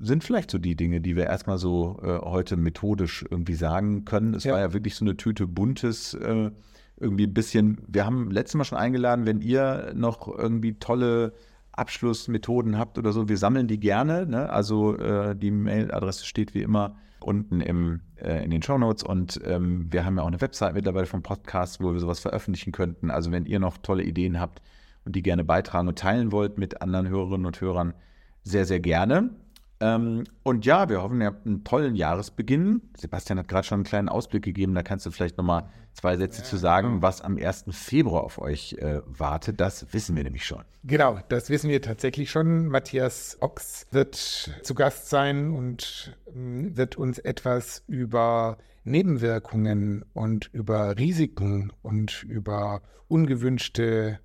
sind 0.00 0.24
vielleicht 0.24 0.50
so 0.50 0.58
die 0.58 0.76
Dinge, 0.76 1.00
die 1.00 1.16
wir 1.16 1.24
erstmal 1.24 1.58
so 1.58 1.98
äh, 2.02 2.18
heute 2.18 2.56
methodisch 2.56 3.24
irgendwie 3.28 3.54
sagen 3.54 4.04
können. 4.04 4.34
Es 4.34 4.44
ja. 4.44 4.52
war 4.52 4.60
ja 4.60 4.72
wirklich 4.72 4.96
so 4.96 5.04
eine 5.04 5.16
Tüte 5.16 5.46
buntes, 5.46 6.14
äh, 6.14 6.50
irgendwie 6.96 7.26
ein 7.26 7.34
bisschen. 7.34 7.78
Wir 7.88 8.06
haben 8.06 8.30
letztes 8.30 8.56
Mal 8.56 8.64
schon 8.64 8.78
eingeladen, 8.78 9.26
wenn 9.26 9.40
ihr 9.40 9.92
noch 9.94 10.28
irgendwie 10.28 10.78
tolle 10.78 11.32
Abschlussmethoden 11.72 12.78
habt 12.78 12.98
oder 12.98 13.12
so, 13.12 13.28
wir 13.28 13.36
sammeln 13.36 13.66
die 13.66 13.80
gerne. 13.80 14.26
Ne? 14.26 14.48
Also 14.50 14.96
äh, 14.96 15.34
die 15.34 15.50
Mailadresse 15.50 16.24
steht 16.24 16.54
wie 16.54 16.62
immer 16.62 16.96
unten 17.20 17.60
im, 17.60 18.00
äh, 18.16 18.44
in 18.44 18.50
den 18.50 18.62
Show 18.62 18.78
Notes 18.78 19.02
und 19.02 19.40
ähm, 19.44 19.86
wir 19.90 20.04
haben 20.04 20.16
ja 20.16 20.22
auch 20.22 20.28
eine 20.28 20.40
Website 20.40 20.74
mittlerweile 20.74 21.06
vom 21.06 21.22
Podcast, 21.22 21.82
wo 21.82 21.92
wir 21.92 22.00
sowas 22.00 22.20
veröffentlichen 22.20 22.70
könnten. 22.70 23.10
Also 23.10 23.32
wenn 23.32 23.46
ihr 23.46 23.58
noch 23.58 23.78
tolle 23.78 24.04
Ideen 24.04 24.38
habt, 24.38 24.60
und 25.04 25.16
die 25.16 25.22
gerne 25.22 25.44
beitragen 25.44 25.88
und 25.88 25.98
teilen 25.98 26.32
wollt 26.32 26.58
mit 26.58 26.82
anderen 26.82 27.08
Hörerinnen 27.08 27.46
und 27.46 27.60
Hörern, 27.60 27.94
sehr, 28.42 28.64
sehr 28.64 28.80
gerne. 28.80 29.30
Ähm, 29.80 30.24
und 30.42 30.64
ja, 30.64 30.88
wir 30.88 31.02
hoffen, 31.02 31.20
ihr 31.20 31.26
habt 31.26 31.46
einen 31.46 31.64
tollen 31.64 31.94
Jahresbeginn. 31.94 32.80
Sebastian 32.96 33.38
hat 33.38 33.48
gerade 33.48 33.66
schon 33.66 33.76
einen 33.76 33.84
kleinen 33.84 34.08
Ausblick 34.08 34.44
gegeben. 34.44 34.74
Da 34.74 34.82
kannst 34.82 35.04
du 35.04 35.10
vielleicht 35.10 35.36
noch 35.36 35.44
mal 35.44 35.68
zwei 35.92 36.16
Sätze 36.16 36.42
ja, 36.42 36.44
zu 36.44 36.56
sagen, 36.56 36.88
genau. 36.88 37.02
was 37.02 37.20
am 37.20 37.36
1. 37.36 37.66
Februar 37.70 38.24
auf 38.24 38.38
euch 38.38 38.74
äh, 38.74 39.00
wartet. 39.04 39.60
Das 39.60 39.92
wissen 39.92 40.16
wir 40.16 40.24
nämlich 40.24 40.44
schon. 40.44 40.62
Genau, 40.84 41.18
das 41.28 41.50
wissen 41.50 41.70
wir 41.70 41.82
tatsächlich 41.82 42.30
schon. 42.30 42.68
Matthias 42.68 43.36
Ochs 43.40 43.86
wird 43.90 44.14
zu 44.14 44.74
Gast 44.74 45.10
sein 45.10 45.50
und 45.50 46.16
äh, 46.28 46.30
wird 46.34 46.96
uns 46.96 47.18
etwas 47.18 47.82
über 47.86 48.58
Nebenwirkungen 48.84 50.04
und 50.12 50.50
über 50.52 50.96
Risiken 50.98 51.72
und 51.82 52.22
über 52.22 52.82
ungewünschte 53.08 54.20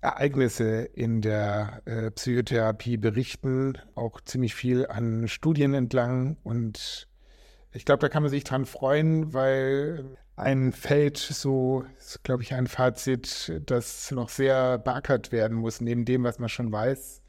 Ereignisse 0.00 0.82
in 0.82 1.20
der 1.20 1.82
äh, 1.84 2.10
Psychotherapie 2.10 2.96
berichten, 2.96 3.78
auch 3.94 4.20
ziemlich 4.20 4.54
viel 4.54 4.86
an 4.86 5.28
Studien 5.28 5.74
entlang. 5.74 6.36
Und 6.44 7.08
ich 7.72 7.84
glaube, 7.84 8.00
da 8.00 8.08
kann 8.08 8.22
man 8.22 8.30
sich 8.30 8.44
dran 8.44 8.66
freuen, 8.66 9.32
weil 9.32 10.16
ein 10.36 10.72
Feld, 10.72 11.16
so 11.16 11.84
ist, 11.98 12.22
glaube 12.22 12.42
ich, 12.42 12.54
ein 12.54 12.66
Fazit, 12.66 13.60
das 13.66 14.10
noch 14.10 14.28
sehr 14.28 14.78
beackert 14.78 15.32
werden 15.32 15.56
muss, 15.56 15.80
neben 15.80 16.04
dem, 16.04 16.24
was 16.24 16.38
man 16.38 16.48
schon 16.48 16.70
weiß. 16.70 17.22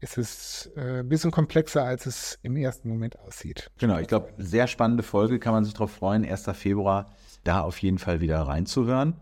Ist 0.00 0.18
es 0.18 0.70
äh, 0.76 1.00
ein 1.00 1.08
bisschen 1.08 1.30
komplexer, 1.30 1.84
als 1.84 2.06
es 2.06 2.38
im 2.42 2.56
ersten 2.56 2.88
Moment 2.88 3.18
aussieht. 3.20 3.70
Genau, 3.78 3.98
ich 3.98 4.08
glaube, 4.08 4.32
sehr 4.36 4.66
spannende 4.66 5.02
Folge, 5.02 5.38
kann 5.38 5.52
man 5.52 5.64
sich 5.64 5.74
darauf 5.74 5.92
freuen, 5.92 6.24
1. 6.24 6.44
Februar 6.54 7.14
da 7.44 7.60
auf 7.60 7.78
jeden 7.78 7.98
Fall 7.98 8.20
wieder 8.20 8.40
reinzuhören. 8.40 9.14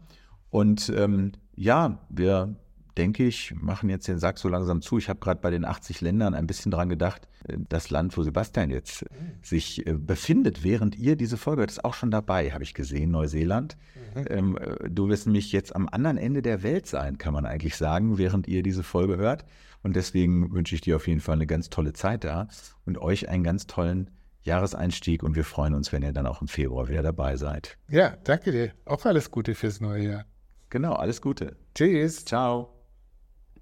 Und 0.49 0.89
ähm, 0.97 1.33
ja, 1.55 1.99
wir 2.09 2.57
denke 3.01 3.25
ich, 3.25 3.55
machen 3.55 3.89
jetzt 3.89 4.07
den 4.09 4.19
Sack 4.19 4.39
so 4.39 4.51
langsam 4.51 4.83
zu. 4.83 4.99
Ich 4.99 5.09
habe 5.09 5.21
gerade 5.21 5.41
bei 5.41 5.51
den 5.51 5.65
80 5.65 6.03
Ländern 6.03 6.35
ein 6.35 6.47
bisschen 6.47 6.71
dran 6.71 6.91
gedacht. 6.91 7.27
Äh, 7.49 7.57
das 7.71 7.89
Land, 7.89 8.17
wo 8.17 8.23
Sebastian 8.23 8.69
jetzt 8.69 9.03
mhm. 9.11 9.33
sich 9.43 9.87
äh, 9.87 9.95
befindet, 9.95 10.63
während 10.63 10.99
ihr 10.99 11.17
diese 11.17 11.39
Folge 11.39 11.61
hört, 11.61 11.71
ist 11.71 11.83
auch 11.83 11.95
schon 11.95 12.11
dabei, 12.11 12.51
habe 12.53 12.63
ich 12.63 12.75
gesehen, 12.75 13.11
Neuseeland. 13.11 13.79
Mhm. 14.15 14.25
Ähm, 14.29 14.59
äh, 14.59 14.91
du 14.91 15.09
wirst 15.09 15.27
nämlich 15.27 15.51
jetzt 15.51 15.75
am 15.75 15.89
anderen 15.91 16.19
Ende 16.19 16.43
der 16.43 16.63
Welt 16.63 16.87
sein, 16.87 17.17
kann 17.17 17.33
man 17.33 17.47
eigentlich 17.47 17.77
sagen, 17.77 18.19
während 18.19 18.47
ihr 18.49 18.63
diese 18.63 18.83
Folge 18.83 19.17
hört. 19.17 19.47
Und 19.83 19.97
deswegen 19.97 20.53
wünsche 20.53 20.75
ich 20.75 20.83
dir 20.83 20.97
auf 20.97 21.09
jeden 21.09 21.21
Fall 21.21 21.37
eine 21.37 21.47
ganz 21.47 21.71
tolle 21.71 21.95
Zeit 21.95 22.25
da 22.25 22.49
und 22.85 22.99
euch 22.99 23.31
einen 23.31 23.45
ganz 23.45 23.67
tollen 23.67 24.11
Jahreseinstieg 24.43 25.23
und 25.23 25.37
wir 25.37 25.45
freuen 25.45 25.73
uns, 25.73 25.91
wenn 25.91 26.03
ihr 26.03 26.13
dann 26.13 26.27
auch 26.27 26.43
im 26.43 26.49
Februar 26.49 26.89
wieder 26.89 27.03
dabei 27.03 27.37
seid. 27.37 27.79
Ja, 27.89 28.17
danke 28.25 28.53
dir. 28.53 28.73
Auch 28.85 29.07
alles 29.07 29.31
Gute 29.31 29.55
fürs 29.55 29.81
neue 29.81 30.05
Jahr. 30.05 30.25
Genau, 30.69 30.93
alles 30.93 31.23
Gute. 31.23 31.57
Tschüss. 31.75 32.27
Ciao. 32.27 32.80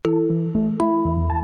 Thank 0.05 0.83
you. 0.83 1.38